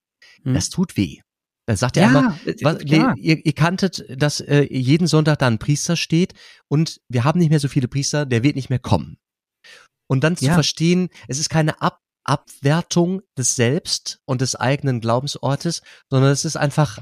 Hm. 0.43 0.55
Das 0.55 0.71
tut 0.71 0.97
weh. 0.97 1.21
Da 1.67 1.77
sagt 1.77 1.97
er 1.97 2.03
ja, 2.03 2.09
einmal, 2.09 2.41
was, 2.63 2.83
ihr, 2.83 3.15
ihr, 3.17 3.53
kanntet, 3.53 4.05
dass 4.21 4.41
äh, 4.41 4.67
jeden 4.71 5.07
Sonntag 5.07 5.39
da 5.39 5.47
ein 5.47 5.59
Priester 5.59 5.97
steht 5.97 6.35
und 6.69 7.01
wir 7.09 7.23
haben 7.23 7.39
nicht 7.39 7.51
mehr 7.51 7.61
so 7.61 7.69
viele 7.69 7.87
Priester, 7.87 8.27
der 8.27 8.43
wird 8.43 8.57
nicht 8.57 8.71
mehr 8.71 8.81
kommen. 8.81 9.19
Und 10.09 10.25
dann 10.25 10.37
zu 10.37 10.47
ja. 10.47 10.55
verstehen, 10.55 11.11
es 11.29 11.39
ist 11.39 11.49
keine 11.49 11.81
Ab 11.81 12.01
Abwertung 12.25 13.23
des 13.37 13.57
Selbst 13.57 14.21
und 14.25 14.41
des 14.41 14.55
eigenen 14.55 15.01
Glaubensortes, 15.01 15.83
sondern 16.11 16.31
es 16.31 16.45
ist 16.45 16.57
einfach 16.57 16.99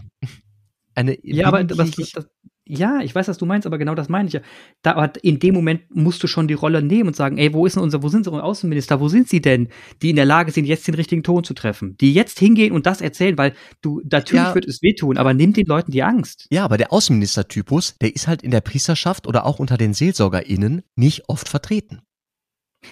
eine 0.94 1.18
ja, 1.22 1.48
aber 1.48 1.68
was, 1.76 1.90
das, 1.92 2.26
Ja, 2.68 3.00
ich 3.00 3.14
weiß, 3.14 3.28
was 3.28 3.38
du 3.38 3.46
meinst, 3.46 3.66
aber 3.66 3.78
genau 3.78 3.94
das 3.94 4.10
meine 4.10 4.28
ich 4.28 4.34
ja. 4.34 4.40
Da, 4.82 4.94
aber 4.94 5.12
in 5.22 5.38
dem 5.38 5.54
Moment 5.54 5.82
musst 5.94 6.22
du 6.22 6.26
schon 6.26 6.48
die 6.48 6.54
Rolle 6.54 6.82
nehmen 6.82 7.08
und 7.08 7.16
sagen, 7.16 7.38
ey, 7.38 7.52
wo 7.54 7.64
ist 7.64 7.76
denn 7.76 7.82
unser, 7.82 8.02
wo 8.02 8.08
sind 8.08 8.26
unsere 8.26 8.42
Außenminister, 8.42 9.00
wo 9.00 9.08
sind 9.08 9.28
sie 9.28 9.40
denn, 9.40 9.68
die 10.02 10.10
in 10.10 10.16
der 10.16 10.26
Lage 10.26 10.52
sind, 10.52 10.66
jetzt 10.66 10.86
den 10.86 10.94
richtigen 10.94 11.22
Ton 11.22 11.44
zu 11.44 11.54
treffen? 11.54 11.96
Die 11.96 12.12
jetzt 12.12 12.38
hingehen 12.38 12.72
und 12.72 12.84
das 12.84 13.00
erzählen, 13.00 13.38
weil 13.38 13.54
du, 13.80 14.02
natürlich 14.04 14.44
ja. 14.44 14.54
wird 14.54 14.66
es 14.66 14.82
wehtun, 14.82 15.16
aber 15.16 15.32
nimm 15.32 15.54
den 15.54 15.66
Leuten 15.66 15.90
die 15.90 16.02
Angst. 16.02 16.46
Ja, 16.50 16.64
aber 16.64 16.76
der 16.76 16.92
Außenministertypus, 16.92 17.96
der 18.02 18.14
ist 18.14 18.28
halt 18.28 18.42
in 18.42 18.50
der 18.50 18.60
Priesterschaft 18.60 19.26
oder 19.26 19.46
auch 19.46 19.58
unter 19.58 19.78
den 19.78 19.94
SeelsorgerInnen 19.94 20.82
nicht 20.94 21.28
oft 21.28 21.48
vertreten. 21.48 22.02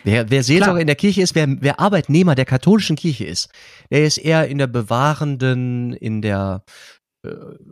Wer, 0.05 0.31
wer 0.31 0.43
Seelsorger 0.43 0.73
Klar. 0.73 0.81
in 0.81 0.87
der 0.87 0.97
Kirche 0.97 1.23
ist, 1.23 1.35
wer, 1.35 1.47
wer 1.61 1.81
Arbeitnehmer 1.81 2.35
der 2.35 2.45
katholischen 2.45 2.97
Kirche 2.97 3.25
ist, 3.25 3.49
der 3.91 4.05
ist 4.05 4.19
eher 4.19 4.49
in 4.49 4.59
der 4.59 4.67
bewahrenden, 4.67 5.93
in 5.93 6.23
der 6.23 6.65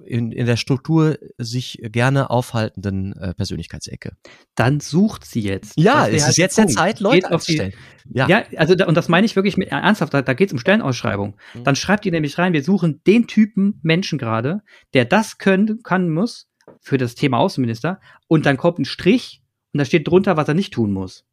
in, 0.04 0.32
in 0.32 0.46
der 0.46 0.56
Struktur 0.56 1.18
sich 1.38 1.78
gerne 1.82 2.30
aufhaltenden 2.30 3.12
äh, 3.14 3.34
Persönlichkeitsecke. 3.34 4.16
Dann 4.54 4.80
sucht 4.80 5.24
sie 5.24 5.40
jetzt. 5.40 5.74
Ja, 5.76 6.06
es 6.06 6.16
ist 6.16 6.26
halt 6.26 6.36
jetzt 6.36 6.58
der 6.58 6.68
Zeit, 6.68 7.00
Leute 7.00 7.30
einzustellen. 7.30 7.72
Ja. 8.12 8.28
ja, 8.28 8.44
also 8.56 8.74
da, 8.74 8.86
und 8.86 8.96
das 8.96 9.08
meine 9.08 9.24
ich 9.24 9.34
wirklich 9.36 9.56
mit, 9.56 9.70
ernsthaft, 9.70 10.12
da, 10.12 10.22
da 10.22 10.34
geht 10.34 10.48
es 10.48 10.52
um 10.52 10.58
Stellenausschreibung. 10.58 11.36
Mhm. 11.54 11.64
Dann 11.64 11.76
schreibt 11.76 12.04
ihr 12.06 12.12
nämlich 12.12 12.38
rein, 12.38 12.52
wir 12.52 12.62
suchen 12.62 13.00
den 13.06 13.26
Typen 13.26 13.80
Menschen 13.82 14.18
gerade, 14.18 14.60
der 14.92 15.04
das 15.04 15.38
können, 15.38 15.82
kann 15.82 16.10
muss 16.10 16.48
für 16.80 16.98
das 16.98 17.14
Thema 17.14 17.38
Außenminister 17.38 18.00
und 18.28 18.46
dann 18.46 18.56
kommt 18.56 18.78
ein 18.78 18.84
Strich 18.84 19.42
und 19.72 19.78
da 19.78 19.84
steht 19.84 20.06
drunter, 20.06 20.36
was 20.36 20.48
er 20.48 20.54
nicht 20.54 20.72
tun 20.72 20.92
muss. 20.92 21.24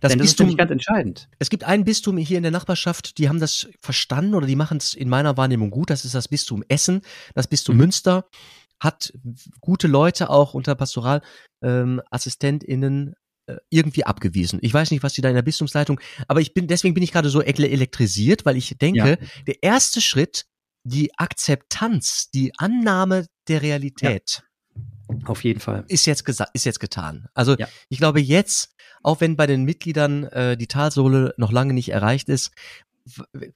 Das, 0.00 0.10
Denn 0.10 0.18
das 0.18 0.28
Bistum, 0.28 0.50
ist 0.50 0.58
ganz 0.58 0.70
entscheidend. 0.70 1.28
Es 1.38 1.50
gibt 1.50 1.64
ein 1.64 1.84
Bistum 1.84 2.16
hier 2.16 2.36
in 2.36 2.42
der 2.42 2.52
Nachbarschaft, 2.52 3.18
die 3.18 3.28
haben 3.28 3.40
das 3.40 3.68
verstanden 3.80 4.34
oder 4.34 4.46
die 4.46 4.56
machen 4.56 4.78
es 4.78 4.94
in 4.94 5.08
meiner 5.08 5.36
Wahrnehmung 5.36 5.70
gut. 5.70 5.90
Das 5.90 6.04
ist 6.04 6.14
das 6.14 6.28
Bistum 6.28 6.64
Essen, 6.68 7.02
das 7.34 7.46
Bistum 7.46 7.76
mhm. 7.76 7.82
Münster 7.82 8.24
hat 8.80 9.12
gute 9.60 9.88
Leute 9.88 10.30
auch 10.30 10.54
unter 10.54 10.74
Pastoralassistentinnen 10.74 13.08
ähm, 13.08 13.14
äh, 13.46 13.56
irgendwie 13.68 14.04
abgewiesen. 14.04 14.58
Ich 14.62 14.72
weiß 14.72 14.90
nicht, 14.90 15.02
was 15.02 15.12
die 15.12 15.20
da 15.20 15.28
in 15.28 15.34
der 15.34 15.42
Bistumsleitung, 15.42 16.00
aber 16.28 16.40
ich 16.40 16.54
bin 16.54 16.66
deswegen 16.66 16.94
bin 16.94 17.02
ich 17.02 17.12
gerade 17.12 17.28
so 17.28 17.42
elektrisiert, 17.42 18.46
weil 18.46 18.56
ich 18.56 18.78
denke, 18.78 19.18
ja. 19.20 19.26
der 19.46 19.62
erste 19.62 20.00
Schritt, 20.00 20.46
die 20.84 21.10
Akzeptanz, 21.18 22.30
die 22.30 22.52
Annahme 22.56 23.26
der 23.48 23.60
Realität. 23.62 24.30
Ja. 24.30 24.42
Auf 25.24 25.44
jeden 25.44 25.60
Fall. 25.60 25.84
Ist 25.88 26.06
jetzt, 26.06 26.28
ist 26.52 26.64
jetzt 26.64 26.80
getan. 26.80 27.28
Also 27.34 27.56
ja. 27.56 27.68
ich 27.88 27.98
glaube 27.98 28.20
jetzt 28.20 28.74
auch 29.02 29.20
wenn 29.20 29.36
bei 29.36 29.46
den 29.46 29.64
Mitgliedern 29.64 30.24
äh, 30.24 30.56
die 30.56 30.66
Talsohle 30.66 31.34
noch 31.36 31.52
lange 31.52 31.74
nicht 31.74 31.90
erreicht 31.90 32.28
ist, 32.28 32.52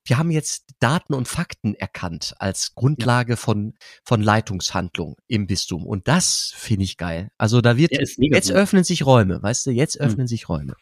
wir 0.05 0.19
haben 0.19 0.31
jetzt 0.31 0.75
Daten 0.81 1.15
und 1.15 1.29
Fakten 1.29 1.75
erkannt 1.75 2.35
als 2.39 2.75
Grundlage 2.75 3.33
ja. 3.33 3.37
von, 3.37 3.75
von 4.03 4.23
Leitungshandlung 4.23 5.17
im 5.29 5.47
Bistum. 5.47 5.87
Und 5.87 6.09
das 6.09 6.53
finde 6.57 6.85
ich 6.85 6.97
geil. 6.97 7.31
Also 7.37 7.61
da 7.61 7.77
wird, 7.77 7.93
jetzt 7.93 8.17
gut. 8.17 8.51
öffnen 8.53 8.85
sich 8.85 9.05
Räume, 9.05 9.43
weißt 9.43 9.67
du, 9.67 9.71
jetzt 9.71 9.97
hm. 9.97 10.07
öffnen 10.07 10.21
hm. 10.23 10.29
sich 10.29 10.49
Räume. 10.49 10.75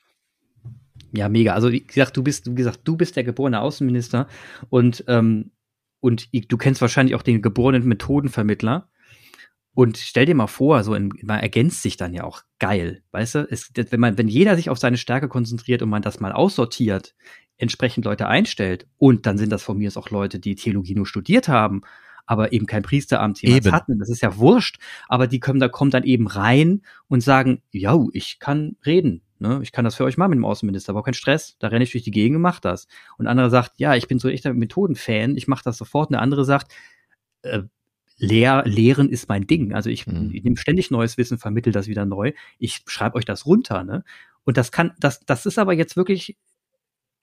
Ja, 1.15 1.29
mega. 1.29 1.55
Also 1.55 1.73
wie 1.73 1.85
gesagt, 1.85 2.17
du 2.17 2.23
bist, 2.23 2.51
wie 2.51 2.55
gesagt, 2.55 2.81
du 2.85 2.97
bist 2.97 3.17
der 3.17 3.25
geborene 3.25 3.61
Außenminister 3.61 4.29
und, 4.71 5.05
ähm, 5.09 5.51
und 6.01 6.29
du 6.33 6.57
kennst 6.57 6.81
wahrscheinlich 6.81 7.15
auch 7.17 7.23
den 7.23 7.43
geborenen 7.43 7.85
Methodenvermittler. 7.85 8.89
Und 9.75 9.97
stell 9.97 10.27
dir 10.27 10.35
mal 10.35 10.49
vor, 10.49 10.85
so 10.85 10.95
in, 10.95 11.13
man 11.23 11.41
ergänzt 11.41 11.83
sich 11.83 11.97
dann 11.97 12.13
ja 12.13 12.25
auch 12.25 12.43
geil, 12.59 13.03
weißt 13.13 13.35
du? 13.37 13.47
Es, 13.51 13.71
wenn 13.75 14.01
man, 14.01 14.19
wenn 14.19 14.29
jeder 14.29 14.57
sich 14.57 14.69
auf 14.69 14.79
seine 14.79 14.99
Stärke 14.99 15.29
konzentriert 15.29 15.83
und 15.83 15.89
man 15.89 16.03
das 16.03 16.21
mal 16.21 16.33
aussortiert, 16.33 17.15
entsprechend 17.57 18.05
Leute 18.05 18.29
einstellt 18.29 18.87
und 18.99 19.25
dann 19.25 19.39
sind 19.39 19.51
das 19.51 19.63
von 19.63 19.79
mir 19.79 19.91
auch 19.95 20.11
Leute, 20.11 20.39
die 20.39 20.57
Theologie 20.57 20.95
nur 20.95 21.07
studiert 21.07 21.49
haben, 21.49 21.83
aber 22.27 22.53
eben 22.53 22.67
kein 22.67 22.83
Priesteramt 22.83 23.41
jemals 23.41 23.67
eben. 23.67 23.75
hatten. 23.75 23.99
Das 23.99 24.11
ist 24.11 24.21
ja 24.21 24.37
wurscht, 24.37 24.79
aber 25.09 25.27
die 25.27 25.41
kommen 25.41 25.61
da 25.61 25.69
kommen 25.69 25.91
dann 25.91 26.05
eben 26.05 26.27
rein 26.27 26.83
und 27.09 27.23
sagen, 27.23 27.63
ja, 27.71 27.99
ich 28.13 28.39
kann 28.39 28.77
reden. 28.85 29.23
Ne? 29.39 29.61
Ich 29.63 29.73
kann 29.73 29.85
das 29.85 29.97
für 29.97 30.05
euch 30.05 30.17
machen 30.17 30.31
mit 30.31 30.39
dem 30.39 30.45
Außenminister, 30.45 30.91
aber 30.91 31.03
kein 31.03 31.15
Stress. 31.15 31.57
Da 31.59 31.69
renne 31.69 31.85
ich 31.85 31.93
durch 31.93 32.05
die 32.05 32.11
Gegend 32.11 32.37
und 32.37 32.43
mach 32.43 32.61
das. 32.61 32.87
Und 33.17 33.27
andere 33.27 33.51
sagt, 33.51 33.73
ja, 33.79 33.97
ich 33.97 34.07
bin 34.07 34.19
so 34.19 34.29
echter 34.29 34.53
Methodenfan, 34.55 35.37
ich 35.37 35.49
mache 35.49 35.65
das 35.65 35.79
sofort. 35.79 36.11
Und 36.11 36.15
der 36.15 36.23
andere 36.23 36.45
sagt, 36.45 36.73
äh, 37.43 37.63
Lehr 38.23 38.63
Lehren 38.67 39.09
ist 39.09 39.29
mein 39.29 39.49
Ding. 39.49 39.75
Also 39.75 39.91
ich, 39.91 40.07
mhm. 40.07 40.31
ich 40.33 40.45
nehme 40.45 40.57
ständig 40.57 40.93
neues 40.93 41.19
Wissen, 41.19 41.39
vermittel 41.39 41.73
das 41.73 41.89
wieder 41.89 42.07
neu. 42.07 42.33
Ich 42.59 42.83
schreibe 42.87 43.17
euch 43.17 43.25
das 43.25 43.47
runter, 43.47 43.83
ne? 43.83 44.05
Und 44.45 44.57
das 44.57 44.71
kann, 44.71 44.93
das, 45.01 45.21
das 45.27 45.45
ist 45.45 45.59
aber 45.59 45.73
jetzt 45.73 45.97
wirklich 45.97 46.37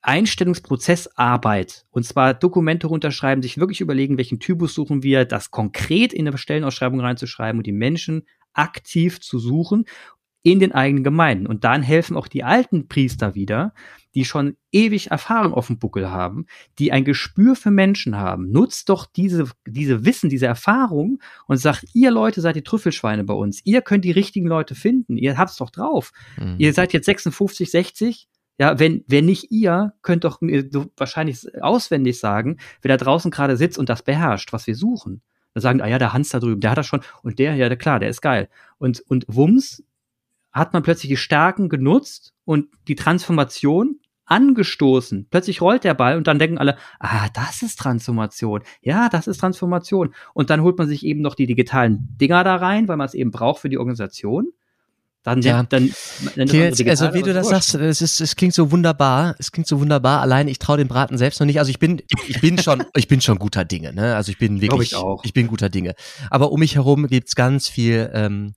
Einstellungsprozessarbeit. 0.02 1.86
Und 1.90 2.06
zwar 2.06 2.34
Dokumente 2.34 2.88
runterschreiben, 2.88 3.42
sich 3.42 3.58
wirklich 3.58 3.80
überlegen, 3.80 4.18
welchen 4.18 4.40
Typus 4.40 4.74
suchen 4.74 5.02
wir, 5.02 5.24
das 5.24 5.52
konkret 5.52 6.14
in 6.14 6.28
eine 6.28 6.38
Stellenausschreibung 6.38 7.00
reinzuschreiben 7.00 7.60
und 7.60 7.68
die 7.68 7.72
Menschen 7.72 8.26
aktiv 8.54 9.22
zu 9.22 9.40
suchen 9.40 9.86
in 10.44 10.60
den 10.60 10.74
eigenen 10.74 11.04
Gemeinden. 11.04 11.48
Und 11.48 11.64
dann 11.64 11.82
helfen 11.82 12.18
auch 12.18 12.28
die 12.28 12.44
alten 12.44 12.88
Priester 12.90 13.36
wieder, 13.36 13.74
die 14.16 14.26
schon 14.26 14.58
ewig 14.72 15.12
Erfahrung 15.12 15.54
auf 15.54 15.68
dem 15.68 15.80
Buckel 15.80 16.10
haben, 16.10 16.46
die 16.80 16.92
ein 16.92 17.06
Gespür 17.06 17.56
für 17.56 17.72
Menschen 17.72 18.18
haben. 18.18 18.52
Nutzt 18.52 18.90
doch 18.90 19.06
diese, 19.06 19.46
diese 19.68 20.06
Wissen, 20.06 20.30
diese 20.30 20.48
Erfahrung 20.48 21.20
und 21.48 21.58
sagt, 21.58 21.86
ihr 21.94 22.12
Leute 22.12 22.42
seid 22.42 22.56
die 22.56 22.64
Trüffelschweine 22.64 23.24
bei 23.24 23.34
uns. 23.34 23.62
Ihr 23.66 23.82
könnt 23.82 24.06
die 24.06 24.12
richtigen 24.12 24.48
Leute 24.48 24.76
finden. 24.76 25.18
Ihr 25.18 25.38
habt's 25.38 25.58
doch 25.58 25.70
drauf. 25.70 26.12
Mhm. 26.38 26.56
Ihr 26.58 26.74
seid 26.74 26.94
jetzt 26.94 27.06
56, 27.06 27.70
60. 27.70 28.28
Ja, 28.58 28.78
wenn, 28.78 29.06
wenn 29.08 29.26
nicht 29.26 29.52
ihr, 29.52 29.94
könnt 30.02 30.26
doch 30.26 30.42
mir 30.42 30.70
wahrscheinlich 30.98 31.48
auswendig 31.62 32.20
sagen, 32.20 32.58
wer 32.82 32.98
da 32.98 33.04
draußen 33.04 33.32
gerade 33.32 33.56
sitzt 33.56 33.78
und 33.78 33.88
das 33.88 34.04
beherrscht, 34.04 34.52
was 34.52 34.68
wir 34.68 34.76
suchen. 34.76 35.22
Da 35.54 35.62
sagen, 35.62 35.82
ah 35.82 35.88
ja, 35.88 35.98
der 35.98 36.14
Hans 36.14 36.30
da 36.30 36.40
drüben, 36.40 36.60
der 36.60 36.72
hat 36.72 36.78
das 36.78 36.86
schon 36.86 37.02
und 37.24 37.40
der, 37.40 37.56
ja, 37.56 37.70
der, 37.70 37.78
klar, 37.78 38.00
der 38.00 38.10
ist 38.10 38.22
geil. 38.22 38.50
Und, 38.78 39.00
und 39.08 39.26
Wums 39.28 39.84
hat 40.52 40.74
man 40.74 40.84
plötzlich 40.84 41.10
die 41.10 41.18
Stärken 41.18 41.70
genutzt 41.70 42.34
und 42.46 42.68
die 42.88 42.96
Transformation 42.96 44.00
angestoßen. 44.26 45.28
Plötzlich 45.30 45.62
rollt 45.62 45.84
der 45.84 45.96
Ball 45.96 46.16
und 46.16 46.28
dann 46.28 46.40
denken 46.40 46.58
alle, 46.58 46.78
ah, 47.00 47.28
das 47.34 47.62
ist 47.64 47.80
Transformation. 47.80 48.62
Ja, 48.82 49.10
das 49.10 49.28
ist 49.28 49.40
Transformation. 49.40 50.14
Und 50.34 50.50
dann 50.50 50.62
holt 50.62 50.78
man 50.78 50.88
sich 50.88 51.06
eben 51.06 51.22
noch 51.22 51.36
die 51.36 51.48
digitalen 51.48 52.16
Dinger 52.22 52.44
da 52.44 52.56
rein, 52.56 52.88
weil 52.88 52.98
man 52.98 53.08
es 53.08 53.16
eben 53.16 53.32
braucht 53.32 53.62
für 53.62 53.70
die 53.70 53.80
Organisation. 53.80 54.50
Dann, 55.24 55.42
ja. 55.42 55.64
dann, 55.64 55.92
dann 56.36 56.48
jetzt, 56.48 56.88
also 56.88 57.14
wie 57.14 57.22
du 57.22 57.34
das 57.34 57.50
sagst, 57.50 57.76
es 57.76 58.02
ist, 58.02 58.22
es 58.22 58.38
klingt 58.38 58.54
so 58.54 58.72
wunderbar, 58.72 59.36
es 59.38 59.52
klingt 59.52 59.68
so 59.68 59.80
wunderbar. 59.82 60.22
Allein 60.22 60.48
ich 60.48 60.60
traue 60.60 60.78
dem 60.78 60.88
Braten 60.88 61.18
selbst 61.18 61.42
noch 61.42 61.46
nicht. 61.46 61.60
Also 61.60 61.72
ich 61.72 61.80
bin, 61.80 62.02
ich 62.28 62.40
bin 62.40 62.58
schon, 62.64 62.86
ich 62.96 63.10
bin 63.10 63.20
schon 63.20 63.38
guter 63.38 63.66
Dinge. 63.66 63.94
Ne? 63.94 64.16
Also 64.16 64.32
ich 64.32 64.38
bin 64.38 64.62
wirklich, 64.62 64.94
ich, 64.94 65.04
ich, 65.24 65.34
bin 65.34 65.48
guter 65.48 65.70
Dinge. 65.70 65.94
Aber 66.30 66.52
um 66.52 66.60
mich 66.60 66.76
herum 66.76 67.08
gibt's 67.08 67.36
ganz 67.36 67.68
viel 67.68 68.10
ähm, 68.14 68.54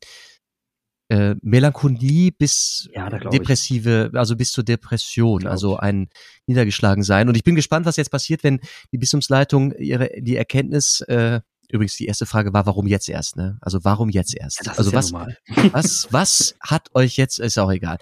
äh, 1.12 1.36
Melancholie 1.42 2.30
bis 2.32 2.88
ja, 2.94 3.10
depressive, 3.10 4.08
ich. 4.10 4.18
also 4.18 4.34
bis 4.34 4.50
zur 4.50 4.64
Depression, 4.64 5.46
also 5.46 5.76
ein 5.76 6.08
niedergeschlagen 6.46 7.04
sein. 7.04 7.28
Und 7.28 7.36
ich 7.36 7.44
bin 7.44 7.54
gespannt, 7.54 7.84
was 7.84 7.96
jetzt 7.96 8.10
passiert, 8.10 8.42
wenn 8.44 8.60
die 8.92 8.98
Bistumsleitung 8.98 9.72
ihre 9.72 10.08
die 10.18 10.36
Erkenntnis 10.36 11.02
äh, 11.02 11.40
Übrigens, 11.70 11.96
die 11.96 12.04
erste 12.04 12.26
Frage 12.26 12.52
war, 12.52 12.66
warum 12.66 12.86
jetzt 12.86 13.08
erst, 13.08 13.36
ne? 13.36 13.56
Also 13.62 13.82
warum 13.82 14.10
jetzt 14.10 14.36
erst? 14.36 14.66
Ja, 14.66 14.72
also 14.72 14.90
ja 14.90 14.96
was, 14.98 15.10
normal. 15.10 15.38
was, 15.72 16.06
was 16.10 16.54
hat 16.60 16.90
euch 16.94 17.16
jetzt, 17.16 17.38
ist 17.38 17.56
auch 17.56 17.72
egal. 17.72 17.96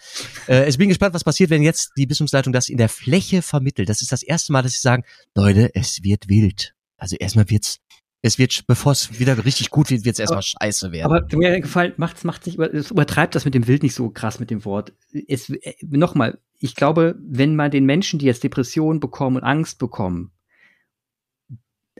Äh, 0.49 0.69
ich 0.69 0.77
bin 0.77 0.89
gespannt, 0.89 1.15
was 1.15 1.23
passiert, 1.23 1.51
wenn 1.51 1.63
jetzt 1.63 1.93
die 1.97 2.07
Bistumsleitung 2.07 2.53
das 2.53 2.69
in 2.69 2.79
der 2.79 2.89
Fläche 2.89 3.43
vermittelt. 3.43 3.89
Das 3.89 4.03
ist 4.03 4.11
das 4.11 4.25
erste 4.25 4.51
Mal, 4.51 4.63
dass 4.63 4.73
sie 4.73 4.81
sagen, 4.81 5.05
Leute, 5.37 5.71
es 5.73 6.03
wird 6.03 6.29
wild. 6.29 6.75
Also 6.97 7.15
erstmal 7.15 7.49
wird's 7.49 7.79
es 8.23 8.39
wird, 8.39 8.67
bevor 8.67 8.93
es 8.93 9.19
wieder 9.19 9.45
richtig 9.45 9.71
gut 9.71 9.91
wird, 9.91 10.05
wird 10.05 10.15
es 10.15 10.21
erstmal 10.21 10.43
scheiße 10.43 10.93
werden. 10.93 11.11
Aber 11.11 11.27
mir 11.37 11.61
gefällt, 11.61 11.99
macht, 11.99 12.23
macht 12.25 12.45
sich, 12.45 12.59
es 12.59 12.91
übertreibt 12.91 13.35
das 13.35 13.45
mit 13.45 13.55
dem 13.55 13.67
Wild 13.67 13.83
nicht 13.83 13.95
so 13.95 14.11
krass 14.11 14.41
mit 14.41 14.51
dem 14.51 14.65
Wort. 14.65 14.93
Es, 15.27 15.49
äh, 15.49 15.75
nochmal, 15.83 16.39
ich 16.59 16.75
glaube, 16.75 17.17
wenn 17.21 17.57
man 17.57 17.71
den 17.71 17.87
Menschen, 17.87 18.19
die 18.19 18.27
jetzt 18.27 18.45
Depressionen 18.45 19.01
bekommen 19.01 19.37
und 19.37 19.45
Angst 19.45 19.79
bekommen, 19.79 20.33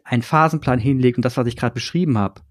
einen 0.05 0.23
Phasenplan 0.23 0.79
hinlegt 0.79 1.17
und 1.17 1.25
das, 1.25 1.37
was 1.37 1.47
ich 1.47 1.57
gerade 1.57 1.75
beschrieben 1.75 2.19
habe, 2.19 2.43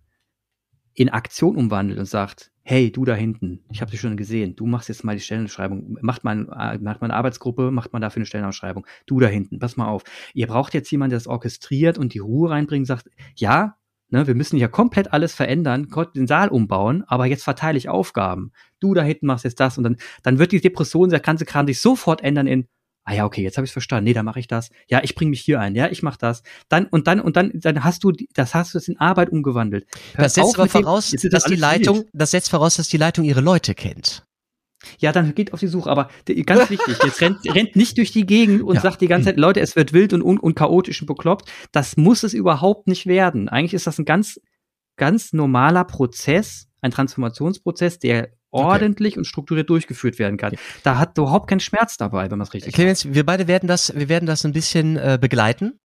in 0.94 1.10
Aktion 1.10 1.56
umwandelt 1.56 2.00
und 2.00 2.06
sagt, 2.06 2.52
hey, 2.70 2.92
du 2.92 3.04
da 3.04 3.16
hinten, 3.16 3.64
ich 3.72 3.82
habe 3.82 3.90
dich 3.90 4.00
schon 4.00 4.16
gesehen, 4.16 4.56
du 4.56 4.68
machst 4.68 4.90
jetzt 4.90 5.04
mal 5.04 5.16
die 5.16 5.22
Stellenausschreibung, 5.22 5.98
macht 6.02 6.24
mal, 6.24 6.36
macht 6.36 7.02
mal 7.02 7.02
eine 7.02 7.16
Arbeitsgruppe, 7.16 7.72
macht 7.72 7.94
mal 7.94 8.00
dafür 8.00 8.20
eine 8.20 8.28
Stellenausschreibung, 8.28 8.86
du 9.08 9.20
da 9.20 9.26
hinten, 9.26 9.58
pass 9.58 9.76
mal 9.76 9.88
auf. 9.88 10.04
Ihr 10.36 10.46
braucht 10.46 10.76
jetzt 10.76 10.92
jemanden, 10.92 11.10
der 11.10 11.18
das 11.18 11.26
orchestriert 11.26 11.98
und 11.98 12.14
die 12.14 12.20
Ruhe 12.20 12.52
reinbringt, 12.52 12.86
sagt, 12.86 13.10
ja, 13.36 13.76
ne, 14.10 14.28
wir 14.28 14.36
müssen 14.36 14.58
ja 14.58 14.68
komplett 14.68 15.12
alles 15.12 15.34
verändern, 15.34 15.88
den 16.14 16.28
Saal 16.28 16.50
umbauen, 16.50 17.04
aber 17.08 17.26
jetzt 17.26 17.44
verteile 17.44 17.80
ich 17.80 17.90
Aufgaben. 17.90 18.52
Du 18.80 18.94
da 18.94 19.02
hinten 19.02 19.26
machst 19.26 19.46
jetzt 19.46 19.60
das 19.60 19.80
und 19.80 19.84
dann, 19.84 19.98
dann 20.22 20.38
wird 20.38 20.52
die 20.52 20.62
Depression, 20.62 21.10
der 21.10 21.22
ganze 21.22 21.46
Kram 21.46 21.66
sich 21.66 21.80
sofort 21.80 22.22
ändern 22.22 22.46
in, 22.46 22.68
ah 23.10 23.14
ja, 23.16 23.26
okay, 23.26 23.42
jetzt 23.42 23.58
habe 23.58 23.66
ich 23.66 23.74
verstanden. 23.74 24.06
Nee, 24.06 24.14
dann 24.14 24.26
mache 24.26 24.40
ich 24.40 24.48
das. 24.48 24.70
Ja, 24.88 25.02
ich 25.04 25.16
bringe 25.16 25.32
mich 25.32 25.42
hier 25.42 25.60
ein. 25.60 25.74
Ja, 25.74 25.90
ich 25.90 26.04
mache 26.04 26.20
das. 26.20 26.44
Dann 26.70 26.86
und 26.86 27.08
dann 27.08 27.20
und 27.20 27.36
dann 27.36 27.52
dann 27.56 27.84
hast 27.84 28.04
du 28.04 28.12
das 28.34 28.54
hast 28.54 28.74
du 28.74 28.78
es 28.78 28.88
in 28.88 29.00
Arbeit 29.00 29.30
umgewandelt. 29.30 29.88
Hör 30.14 30.24
das 30.26 30.36
setzt 30.36 30.60
aber 30.60 30.70
voraus, 30.70 31.10
dem, 31.10 31.32
dass 31.32 31.46
die 31.46 31.56
Leitung, 31.56 31.96
schwierig. 31.96 32.12
das 32.14 32.32
setzt 32.32 32.50
voraus, 32.50 32.76
dass 32.78 32.88
die 32.88 32.98
Leitung 32.98 33.26
ihre 33.26 33.42
Leute 33.42 33.74
kennt. 33.74 34.26
Ja, 35.00 35.12
dann 35.12 35.36
geht 35.36 35.52
auf 35.52 35.60
die 35.60 35.68
Suche, 35.68 35.90
aber 35.90 36.10
ganz 36.46 36.70
wichtig, 36.70 36.98
jetzt 37.04 37.20
rennt, 37.20 37.40
rennt 37.54 37.76
nicht 37.76 37.98
durch 37.98 38.12
die 38.12 38.26
Gegend 38.26 38.62
und 38.62 38.76
ja. 38.76 38.82
sagt 38.82 39.02
die 39.02 39.08
ganze 39.08 39.26
Zeit, 39.26 39.38
Leute, 39.38 39.60
es 39.60 39.76
wird 39.76 39.92
wild 39.92 40.14
und, 40.14 40.22
un 40.22 40.40
und 40.40 40.56
chaotisch 40.56 41.02
und 41.02 41.08
bekloppt. 41.08 41.52
Das 41.74 41.98
muss 41.98 42.24
es 42.24 42.34
überhaupt 42.34 42.88
nicht 42.88 43.06
werden. 43.06 43.50
Eigentlich 43.50 43.74
ist 43.74 43.88
das 43.88 43.98
ein 44.00 44.06
ganz 44.06 44.40
ganz 44.96 45.34
normaler 45.34 45.86
Prozess, 45.86 46.68
ein 46.82 46.92
Transformationsprozess, 46.92 47.98
der 47.98 48.30
ordentlich 48.52 49.18
und 49.18 49.26
strukturiert 49.26 49.70
durchgeführt 49.70 50.20
werden 50.20 50.38
kann. 50.38 50.54
Da 50.84 50.98
hat 50.98 51.18
überhaupt 51.18 51.50
keinen 51.50 51.60
Schmerz 51.60 51.98
dabei, 51.98 52.30
wenn 52.32 52.38
man 52.38 52.48
es 52.48 52.54
richtig 52.54 52.74
Clemens, 52.74 53.14
wir 53.14 53.26
beide 53.26 53.48
werden 53.48 53.68
das, 53.68 53.94
wir 53.96 54.10
werden 54.10 54.26
das 54.26 54.46
ein 54.46 54.54
bisschen 54.54 54.98
äh, 54.98 55.18
begleiten. 55.20 55.80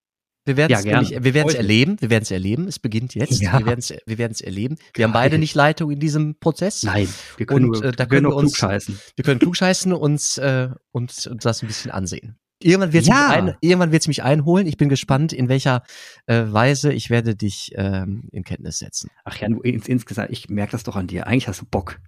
Wir 0.46 0.58
werden 0.58 0.74
es 0.74 0.84
nämlich- 0.84 1.10
wir 1.10 1.22
werden 1.24 1.36
es 1.36 1.40
Freut 1.42 1.46
mich. 1.52 1.56
erleben, 1.56 1.96
wir 2.00 2.10
werden 2.10 2.22
es 2.24 2.30
erleben. 2.30 2.68
Es 2.68 2.78
beginnt 2.78 3.14
jetzt. 3.14 3.40
Ja. 3.40 3.58
Wir 3.58 3.64
werden 3.66 3.78
es, 3.78 3.94
wir 4.04 4.18
werden 4.18 4.32
es 4.32 4.42
erleben. 4.42 4.76
Wir 4.94 5.06
haben 5.06 5.12
beide 5.14 5.38
nicht 5.38 5.54
Leitung 5.54 5.90
in 5.90 6.00
diesem 6.00 6.38
Prozess. 6.38 6.82
Nein, 6.82 7.08
wir 7.38 7.46
können, 7.46 7.64
Und, 7.70 7.80
nur, 7.80 7.84
äh, 7.84 7.92
da 7.92 8.04
können 8.04 8.26
wir 8.26 8.34
uns- 8.34 8.52
klugscheißen. 8.52 8.98
Wir 9.16 9.24
können 9.24 9.40
klugscheißen 9.40 9.92
uns 9.94 10.36
äh, 10.36 10.68
uns, 10.92 11.26
uns 11.26 11.42
das 11.42 11.62
ein 11.62 11.66
bisschen 11.68 11.90
ansehen. 11.92 12.36
Irgendwann 12.62 12.92
wird 12.92 13.04
Ja. 13.06 13.14
mich 13.28 13.36
ein, 13.36 13.56
irgendwann 13.60 13.92
wird's 13.92 14.08
mich 14.08 14.22
einholen. 14.22 14.66
Ich 14.66 14.76
bin 14.76 14.88
gespannt, 14.88 15.32
in 15.32 15.48
welcher 15.48 15.82
äh, 16.26 16.44
Weise 16.46 16.92
ich 16.92 17.10
werde 17.10 17.34
dich 17.34 17.72
ähm, 17.74 18.28
in 18.32 18.44
Kenntnis 18.44 18.78
setzen. 18.78 19.10
Ach 19.24 19.36
ja, 19.36 19.48
du, 19.48 19.60
ins, 19.60 19.88
insgesamt, 19.88 20.30
ich 20.30 20.48
merke 20.48 20.72
das 20.72 20.82
doch 20.84 20.96
an 20.96 21.06
dir. 21.06 21.26
Eigentlich 21.26 21.48
hast 21.48 21.60
du 21.60 21.66
Bock. 21.66 22.00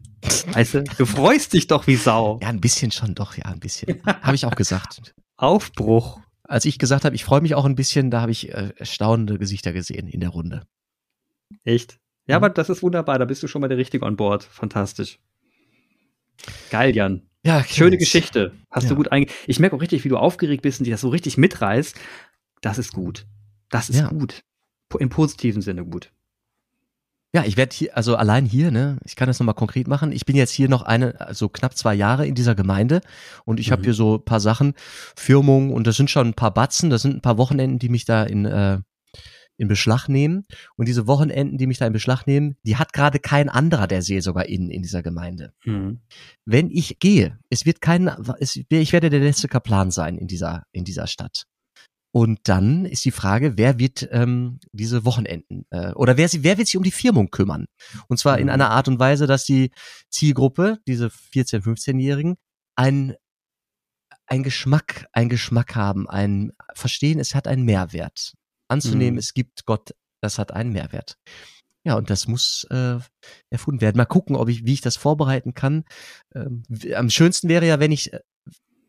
Weißt 0.52 0.74
du, 0.74 0.84
du 0.84 1.04
freust 1.04 1.52
dich 1.52 1.66
doch 1.66 1.86
wie 1.86 1.96
Sau. 1.96 2.38
Ja, 2.40 2.48
ein 2.48 2.60
bisschen 2.60 2.90
schon, 2.90 3.14
doch, 3.14 3.36
ja, 3.36 3.44
ein 3.46 3.60
bisschen. 3.60 4.00
Habe 4.06 4.34
ich 4.34 4.46
auch 4.46 4.54
gesagt. 4.54 5.14
Aufbruch. 5.36 6.20
Als 6.44 6.64
ich 6.64 6.78
gesagt 6.78 7.04
habe, 7.04 7.14
ich 7.16 7.24
freue 7.24 7.40
mich 7.40 7.54
auch 7.54 7.64
ein 7.64 7.74
bisschen, 7.74 8.10
da 8.10 8.20
habe 8.22 8.30
ich 8.32 8.48
äh, 8.54 8.70
erstaunende 8.76 9.38
Gesichter 9.38 9.72
gesehen 9.72 10.06
in 10.08 10.20
der 10.20 10.30
Runde. 10.30 10.62
Echt? 11.64 11.98
Ja, 12.28 12.38
Mhm. 12.38 12.44
aber 12.44 12.50
das 12.54 12.70
ist 12.70 12.82
wunderbar. 12.82 13.18
Da 13.18 13.24
bist 13.24 13.42
du 13.42 13.48
schon 13.48 13.60
mal 13.60 13.68
der 13.68 13.78
Richtige 13.78 14.04
on 14.06 14.16
board. 14.16 14.44
Fantastisch. 14.44 15.18
Geil, 16.70 16.94
Jan. 16.94 17.22
Ja, 17.46 17.62
Schöne 17.64 17.90
Clemens. 17.90 17.98
Geschichte. 18.00 18.52
Hast 18.70 18.84
Ja. 18.84 18.90
du 18.90 18.96
gut 18.96 19.12
einge... 19.12 19.26
Ich 19.46 19.58
merke 19.58 19.76
auch 19.76 19.80
richtig, 19.80 20.04
wie 20.04 20.08
du 20.08 20.16
aufgeregt 20.18 20.62
bist 20.62 20.80
und 20.80 20.84
dich 20.84 20.92
das 20.92 21.00
so 21.00 21.08
richtig 21.08 21.36
mitreißt. 21.38 21.96
Das 22.60 22.78
ist 22.78 22.92
gut. 22.92 23.26
Das 23.70 23.88
ist 23.88 24.00
Ja. 24.00 24.08
gut. 24.08 24.42
Im 24.98 25.08
positiven 25.08 25.62
Sinne 25.62 25.84
gut. 25.84 26.12
Ja, 27.34 27.44
ich 27.44 27.56
werde 27.58 27.74
hier, 27.74 27.94
also 27.96 28.16
allein 28.16 28.46
hier, 28.46 28.70
ne, 28.70 28.98
ich 29.04 29.14
kann 29.14 29.26
das 29.26 29.38
nochmal 29.38 29.54
konkret 29.56 29.88
machen. 29.88 30.10
Ich 30.12 30.24
bin 30.24 30.36
jetzt 30.36 30.52
hier 30.52 30.68
noch 30.70 30.82
eine, 30.82 31.20
also 31.20 31.48
knapp 31.50 31.76
zwei 31.76 31.94
Jahre 31.94 32.26
in 32.26 32.34
dieser 32.34 32.54
Gemeinde 32.54 33.02
und 33.44 33.60
ich 33.60 33.70
habe 33.72 33.80
Mhm. 33.82 33.84
hier 33.86 33.94
so 33.94 34.14
ein 34.16 34.24
paar 34.24 34.40
Sachen, 34.40 34.72
Firmung 35.16 35.70
und 35.72 35.86
das 35.86 35.96
sind 35.96 36.10
schon 36.10 36.28
ein 36.28 36.34
paar 36.34 36.54
Batzen, 36.54 36.88
das 36.88 37.02
sind 37.02 37.16
ein 37.16 37.20
paar 37.20 37.36
Wochenenden, 37.36 37.78
die 37.78 37.90
mich 37.90 38.06
da 38.06 38.22
in, 38.22 38.46
äh, 38.46 38.78
in 39.58 39.68
Beschlag 39.68 40.08
nehmen. 40.08 40.44
Und 40.76 40.86
diese 40.86 41.06
Wochenenden, 41.06 41.58
die 41.58 41.66
mich 41.66 41.78
da 41.78 41.86
in 41.86 41.92
Beschlag 41.92 42.26
nehmen, 42.26 42.56
die 42.64 42.76
hat 42.76 42.92
gerade 42.92 43.18
kein 43.18 43.48
anderer 43.48 43.86
der 43.86 44.02
Seelsorger 44.02 44.48
in, 44.48 44.70
in 44.70 44.82
dieser 44.82 45.02
Gemeinde. 45.02 45.52
Mhm. 45.64 46.00
Wenn 46.44 46.70
ich 46.70 46.98
gehe, 46.98 47.38
es 47.50 47.66
wird 47.66 47.80
kein, 47.80 48.08
es, 48.38 48.56
ich 48.56 48.92
werde 48.92 49.10
der 49.10 49.20
letzte 49.20 49.48
Kaplan 49.48 49.90
sein 49.90 50.18
in 50.18 50.26
dieser, 50.26 50.64
in 50.72 50.84
dieser 50.84 51.06
Stadt. 51.06 51.44
Und 52.12 52.40
dann 52.44 52.86
ist 52.86 53.04
die 53.04 53.10
Frage, 53.10 53.58
wer 53.58 53.78
wird 53.78 54.08
ähm, 54.10 54.58
diese 54.72 55.04
Wochenenden 55.04 55.66
äh, 55.70 55.92
oder 55.92 56.16
wer, 56.16 56.28
sie, 56.28 56.42
wer 56.42 56.56
wird 56.56 56.66
sich 56.66 56.78
um 56.78 56.82
die 56.82 56.90
Firmung 56.90 57.30
kümmern? 57.30 57.66
Und 58.08 58.18
zwar 58.18 58.38
in 58.38 58.44
Mhm. 58.46 58.52
einer 58.52 58.70
Art 58.70 58.88
und 58.88 58.98
Weise, 58.98 59.26
dass 59.26 59.44
die 59.44 59.70
Zielgruppe, 60.08 60.78
diese 60.86 61.08
14-, 61.08 61.62
15-Jährigen, 61.62 62.36
ein 62.74 63.14
ein 64.26 64.42
Geschmack, 64.42 65.06
ein 65.12 65.28
Geschmack 65.28 65.76
haben, 65.76 66.08
ein 66.08 66.52
Verstehen, 66.74 67.20
es 67.20 67.34
hat 67.34 67.46
einen 67.46 67.64
Mehrwert. 67.64 68.34
Anzunehmen, 68.68 69.14
Mhm. 69.14 69.18
es 69.18 69.34
gibt 69.34 69.64
Gott, 69.66 69.94
das 70.22 70.38
hat 70.38 70.52
einen 70.52 70.72
Mehrwert. 70.72 71.16
Ja, 71.84 71.94
und 71.94 72.10
das 72.10 72.26
muss 72.26 72.66
äh, 72.70 72.98
erfunden 73.50 73.80
werden. 73.80 73.96
Mal 73.96 74.06
gucken, 74.06 74.34
ob 74.36 74.48
ich, 74.48 74.64
wie 74.66 74.72
ich 74.72 74.80
das 74.80 74.96
vorbereiten 74.96 75.54
kann. 75.54 75.84
Ähm, 76.34 76.64
am 76.94 77.10
schönsten 77.10 77.48
wäre 77.48 77.66
ja, 77.66 77.78
wenn 77.78 77.92
ich, 77.92 78.12
äh, 78.12 78.20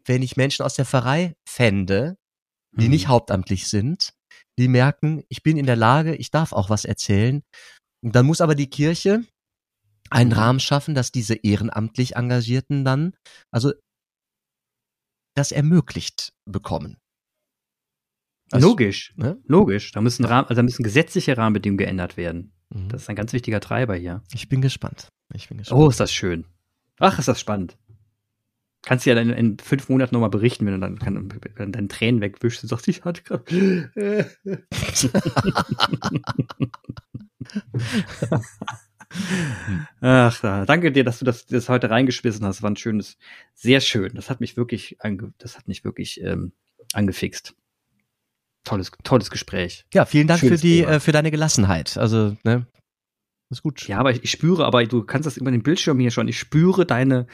wenn 0.05 0.23
ich 0.23 0.36
Menschen 0.38 0.63
aus 0.65 0.75
der 0.75 0.86
Pfarrei 0.86 1.36
fände, 1.47 2.17
die 2.71 2.86
Mhm. 2.86 2.91
nicht 2.91 3.07
hauptamtlich 3.07 3.67
sind, 3.67 4.13
die 4.57 4.67
merken, 4.67 5.23
ich 5.30 5.43
bin 5.43 5.57
in 5.57 5.67
der 5.67 5.75
Lage, 5.75 6.15
ich 6.15 6.32
darf 6.32 6.53
auch 6.53 6.69
was 6.71 6.86
erzählen. 6.86 7.43
Und 8.03 8.15
dann 8.15 8.25
muss 8.25 8.41
aber 8.41 8.55
die 8.55 8.69
Kirche 8.69 9.23
einen 10.09 10.32
Mhm. 10.32 10.36
Rahmen 10.38 10.59
schaffen, 10.59 10.95
dass 10.95 11.11
diese 11.11 11.36
ehrenamtlich 11.36 12.15
Engagierten 12.15 12.84
dann, 12.84 13.13
also 13.51 13.73
das 15.36 15.51
ermöglicht 15.51 16.34
bekommen. 16.45 16.97
Also, 18.51 18.69
Logisch. 18.69 19.13
ne? 19.17 19.37
Logisch. 19.45 19.91
Da 19.91 20.01
müssen, 20.01 20.23
Rahmen, 20.25 20.47
also 20.47 20.55
da 20.59 20.63
müssen 20.63 20.83
gesetzliche 20.83 21.37
Rahmenbedingungen 21.37 21.77
geändert 21.77 22.17
werden. 22.17 22.53
Mhm. 22.69 22.89
Das 22.89 23.03
ist 23.03 23.09
ein 23.09 23.15
ganz 23.15 23.33
wichtiger 23.33 23.59
Treiber 23.59 23.95
hier. 23.95 24.21
Ich 24.33 24.49
bin 24.49 24.61
gespannt. 24.61 25.09
Ich 25.33 25.49
bin 25.49 25.57
gespannt. 25.57 25.81
Oh, 25.81 25.89
ist 25.89 25.99
das 25.99 26.13
schön. 26.13 26.45
Ach, 26.99 27.19
ist 27.19 27.27
das 27.27 27.39
spannend. 27.39 27.77
Kannst 28.83 29.05
du 29.05 29.09
ja 29.09 29.15
dann 29.15 29.31
in 29.31 29.57
fünf 29.59 29.89
Monaten 29.89 30.15
nochmal 30.15 30.29
berichten, 30.29 30.65
wenn 30.65 30.75
du 30.75 30.79
dann, 30.79 30.97
kann, 30.97 31.29
wenn 31.55 31.71
deine 31.73 31.87
Tränen 31.89 32.21
wegwischst 32.21 32.63
und 32.63 32.69
sagst, 32.69 32.87
ich 32.87 33.03
hatte 33.03 33.21
gerade. 33.23 34.31
Ach, 39.99 40.39
da, 40.41 40.65
danke 40.65 40.91
dir, 40.91 41.03
dass 41.03 41.19
du 41.19 41.25
das, 41.25 41.45
das 41.47 41.69
heute 41.69 41.89
reingeschmissen 41.89 42.45
hast. 42.45 42.61
War 42.61 42.69
ein 42.69 42.75
schönes, 42.77 43.17
sehr 43.55 43.81
schön. 43.81 44.13
Das 44.15 44.29
hat 44.29 44.39
mich 44.39 44.55
wirklich, 44.57 44.97
das 45.37 45.57
hat 45.57 45.67
mich 45.67 45.83
wirklich 45.83 46.21
ähm, 46.21 46.53
angefixt. 46.93 47.55
Tolles, 48.68 48.91
tolles 49.03 49.30
Gespräch. 49.32 49.86
Ja, 49.93 50.05
vielen 50.05 50.28
Dank 50.28 50.41
für 50.41 50.57
die, 50.57 50.82
Thema. 50.82 50.91
äh, 50.93 50.99
für 50.99 51.13
deine 51.13 51.32
Gelassenheit. 51.32 51.97
Also, 51.97 52.36
ne, 52.43 52.68
ist 53.49 53.63
gut. 53.63 53.88
Ja, 53.88 53.97
aber 53.99 54.11
ich, 54.11 54.24
ich 54.26 54.32
spüre, 54.32 54.65
aber 54.65 54.86
du 54.86 55.03
kannst 55.03 55.26
das 55.26 55.38
über 55.38 55.51
den 55.51 55.63
Bildschirm 55.63 55.99
hier 56.01 56.11
schon. 56.11 56.28
Ich 56.28 56.38
spüre 56.38 56.86
deine, 56.86 57.28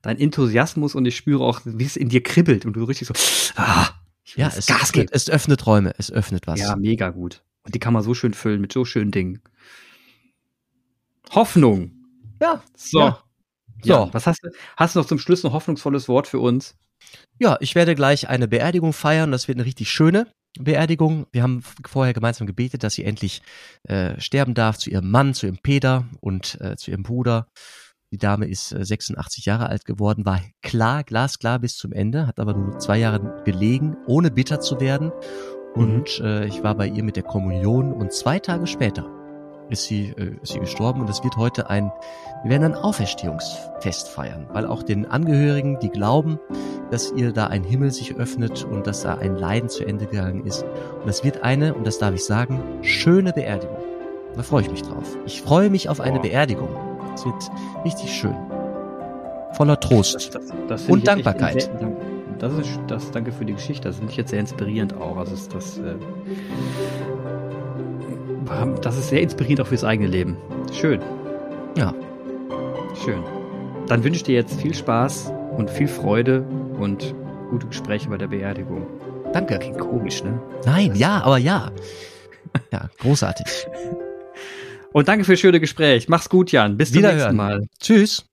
dein 0.00 0.18
Enthusiasmus 0.18 0.94
und 0.94 1.04
ich 1.04 1.14
spüre 1.14 1.44
auch, 1.44 1.60
wie 1.64 1.84
es 1.84 1.96
in 1.96 2.08
dir 2.08 2.22
kribbelt 2.22 2.64
und 2.64 2.72
du 2.72 2.84
richtig 2.84 3.06
so, 3.06 3.12
ah, 3.56 3.88
Ja, 4.34 4.48
es 4.48 4.64
Gas 4.66 4.80
öffnet, 4.84 5.10
es 5.12 5.28
öffnet 5.28 5.66
Räume, 5.66 5.92
es 5.98 6.10
öffnet 6.10 6.46
was. 6.46 6.58
Ja, 6.58 6.74
mega 6.74 7.10
gut. 7.10 7.42
Und 7.64 7.74
die 7.74 7.78
kann 7.80 7.92
man 7.92 8.02
so 8.02 8.14
schön 8.14 8.32
füllen 8.32 8.62
mit 8.62 8.72
so 8.72 8.86
schönen 8.86 9.10
Dingen. 9.10 9.42
Hoffnung. 11.32 11.92
ja. 12.40 12.62
So. 12.76 13.00
Ja. 13.00 13.22
Ja, 13.84 14.06
So. 14.06 14.14
was 14.14 14.26
hast 14.26 14.42
du? 14.42 14.48
Hast 14.76 14.94
du 14.96 15.00
noch 15.00 15.06
zum 15.06 15.18
Schluss 15.18 15.44
ein 15.44 15.52
hoffnungsvolles 15.52 16.08
Wort 16.08 16.26
für 16.26 16.40
uns? 16.40 16.76
Ja, 17.38 17.56
ich 17.60 17.74
werde 17.76 17.94
gleich 17.94 18.28
eine 18.28 18.48
Beerdigung 18.48 18.92
feiern. 18.92 19.30
Das 19.30 19.46
wird 19.46 19.56
eine 19.58 19.66
richtig 19.66 19.90
schöne 19.90 20.26
Beerdigung. 20.58 21.26
Wir 21.32 21.42
haben 21.42 21.62
vorher 21.86 22.14
gemeinsam 22.14 22.46
gebetet, 22.46 22.82
dass 22.82 22.94
sie 22.94 23.04
endlich 23.04 23.42
äh, 23.84 24.20
sterben 24.20 24.54
darf 24.54 24.78
zu 24.78 24.90
ihrem 24.90 25.10
Mann, 25.10 25.34
zu 25.34 25.46
ihrem 25.46 25.58
Peter 25.58 26.06
und 26.20 26.60
äh, 26.60 26.76
zu 26.76 26.90
ihrem 26.90 27.02
Bruder. 27.02 27.48
Die 28.10 28.18
Dame 28.18 28.46
ist 28.46 28.72
äh, 28.72 28.84
86 28.84 29.44
Jahre 29.44 29.68
alt 29.68 29.84
geworden, 29.84 30.24
war 30.24 30.40
klar, 30.62 31.04
glasklar 31.04 31.58
bis 31.58 31.76
zum 31.76 31.92
Ende, 31.92 32.26
hat 32.26 32.40
aber 32.40 32.54
nur 32.54 32.78
zwei 32.78 32.98
Jahre 32.98 33.42
gelegen, 33.44 33.96
ohne 34.06 34.30
bitter 34.30 34.60
zu 34.60 34.80
werden. 34.80 35.12
Und 35.74 36.18
äh, 36.20 36.46
ich 36.46 36.62
war 36.62 36.74
bei 36.74 36.88
ihr 36.88 37.04
mit 37.04 37.16
der 37.16 37.22
Kommunion 37.22 37.92
und 37.92 38.12
zwei 38.12 38.38
Tage 38.38 38.66
später 38.66 39.17
ist 39.70 39.84
sie, 39.84 40.14
äh, 40.16 40.32
ist 40.42 40.52
sie 40.52 40.60
gestorben 40.60 41.00
und 41.00 41.10
es 41.10 41.22
wird 41.24 41.36
heute 41.36 41.68
ein, 41.70 41.90
wir 42.42 42.50
werden 42.52 42.64
ein 42.64 42.74
Auferstehungsfest 42.74 44.08
feiern, 44.08 44.46
weil 44.52 44.66
auch 44.66 44.82
den 44.82 45.06
Angehörigen, 45.06 45.78
die 45.80 45.88
glauben, 45.90 46.38
dass 46.90 47.12
ihr 47.12 47.32
da 47.32 47.48
ein 47.48 47.64
Himmel 47.64 47.90
sich 47.90 48.16
öffnet 48.16 48.64
und 48.64 48.86
dass 48.86 49.02
da 49.02 49.16
ein 49.16 49.36
Leiden 49.36 49.68
zu 49.68 49.84
Ende 49.84 50.06
gegangen 50.06 50.46
ist. 50.46 50.62
Und 50.62 51.06
das 51.06 51.22
wird 51.24 51.42
eine, 51.42 51.74
und 51.74 51.86
das 51.86 51.98
darf 51.98 52.14
ich 52.14 52.24
sagen, 52.24 52.62
schöne 52.82 53.32
Beerdigung. 53.32 53.76
Da 54.36 54.42
freue 54.42 54.62
ich 54.62 54.70
mich 54.70 54.82
drauf. 54.82 55.16
Ich 55.26 55.42
freue 55.42 55.68
mich 55.68 55.88
auf 55.88 56.00
eine 56.00 56.16
Boah. 56.16 56.22
Beerdigung. 56.22 56.68
Es 57.14 57.24
wird 57.26 57.34
richtig 57.84 58.10
schön. 58.12 58.36
Voller 59.52 59.78
Trost. 59.80 60.34
Das, 60.34 60.46
das 60.68 60.82
Und 60.84 60.88
jetzt 60.88 60.92
echt 60.98 61.06
Dankbarkeit. 61.08 61.62
sehr- 61.62 61.92
Das 62.38 62.52
ist, 62.54 62.78
das, 62.86 63.10
danke 63.10 63.32
für 63.32 63.44
die 63.44 63.54
Geschichte. 63.54 63.88
Das 63.88 63.96
finde 63.96 64.12
ich 64.12 64.16
jetzt 64.16 64.30
sehr 64.30 64.38
inspirierend 64.40 64.94
auch. 64.96 65.16
Also 65.16 65.34
ist 65.34 65.52
das, 65.52 65.78
äh, 65.78 65.96
das 68.82 68.96
ist 68.96 69.08
sehr 69.08 69.22
inspirierend 69.22 69.60
auch 69.60 69.66
fürs 69.66 69.84
eigene 69.84 70.08
Leben. 70.08 70.36
Schön. 70.72 71.00
Ja. 71.76 71.94
Schön. 73.04 73.22
Dann 73.86 74.04
wünsche 74.04 74.16
ich 74.16 74.22
dir 74.24 74.34
jetzt 74.34 74.60
viel 74.60 74.74
Spaß 74.74 75.32
und 75.56 75.70
viel 75.70 75.88
Freude 75.88 76.42
und 76.78 77.14
gute 77.50 77.66
Gespräche 77.66 78.08
bei 78.08 78.18
der 78.18 78.28
Beerdigung. 78.28 78.86
Danke. 79.32 79.58
Klingt 79.58 79.78
komisch, 79.78 80.22
ne? 80.22 80.40
Nein, 80.64 80.94
ja, 80.94 81.22
aber 81.22 81.38
ja. 81.38 81.70
Ja, 82.72 82.88
großartig. 82.98 83.66
Und 84.92 85.06
danke 85.06 85.24
für 85.24 85.32
das 85.32 85.40
schöne 85.40 85.60
Gespräch. 85.60 86.08
Mach's 86.08 86.28
gut, 86.28 86.50
Jan. 86.50 86.76
Bis 86.76 86.92
zum 86.92 87.02
nächsten. 87.02 87.36
Mal. 87.36 87.68
Tschüss. 87.78 88.27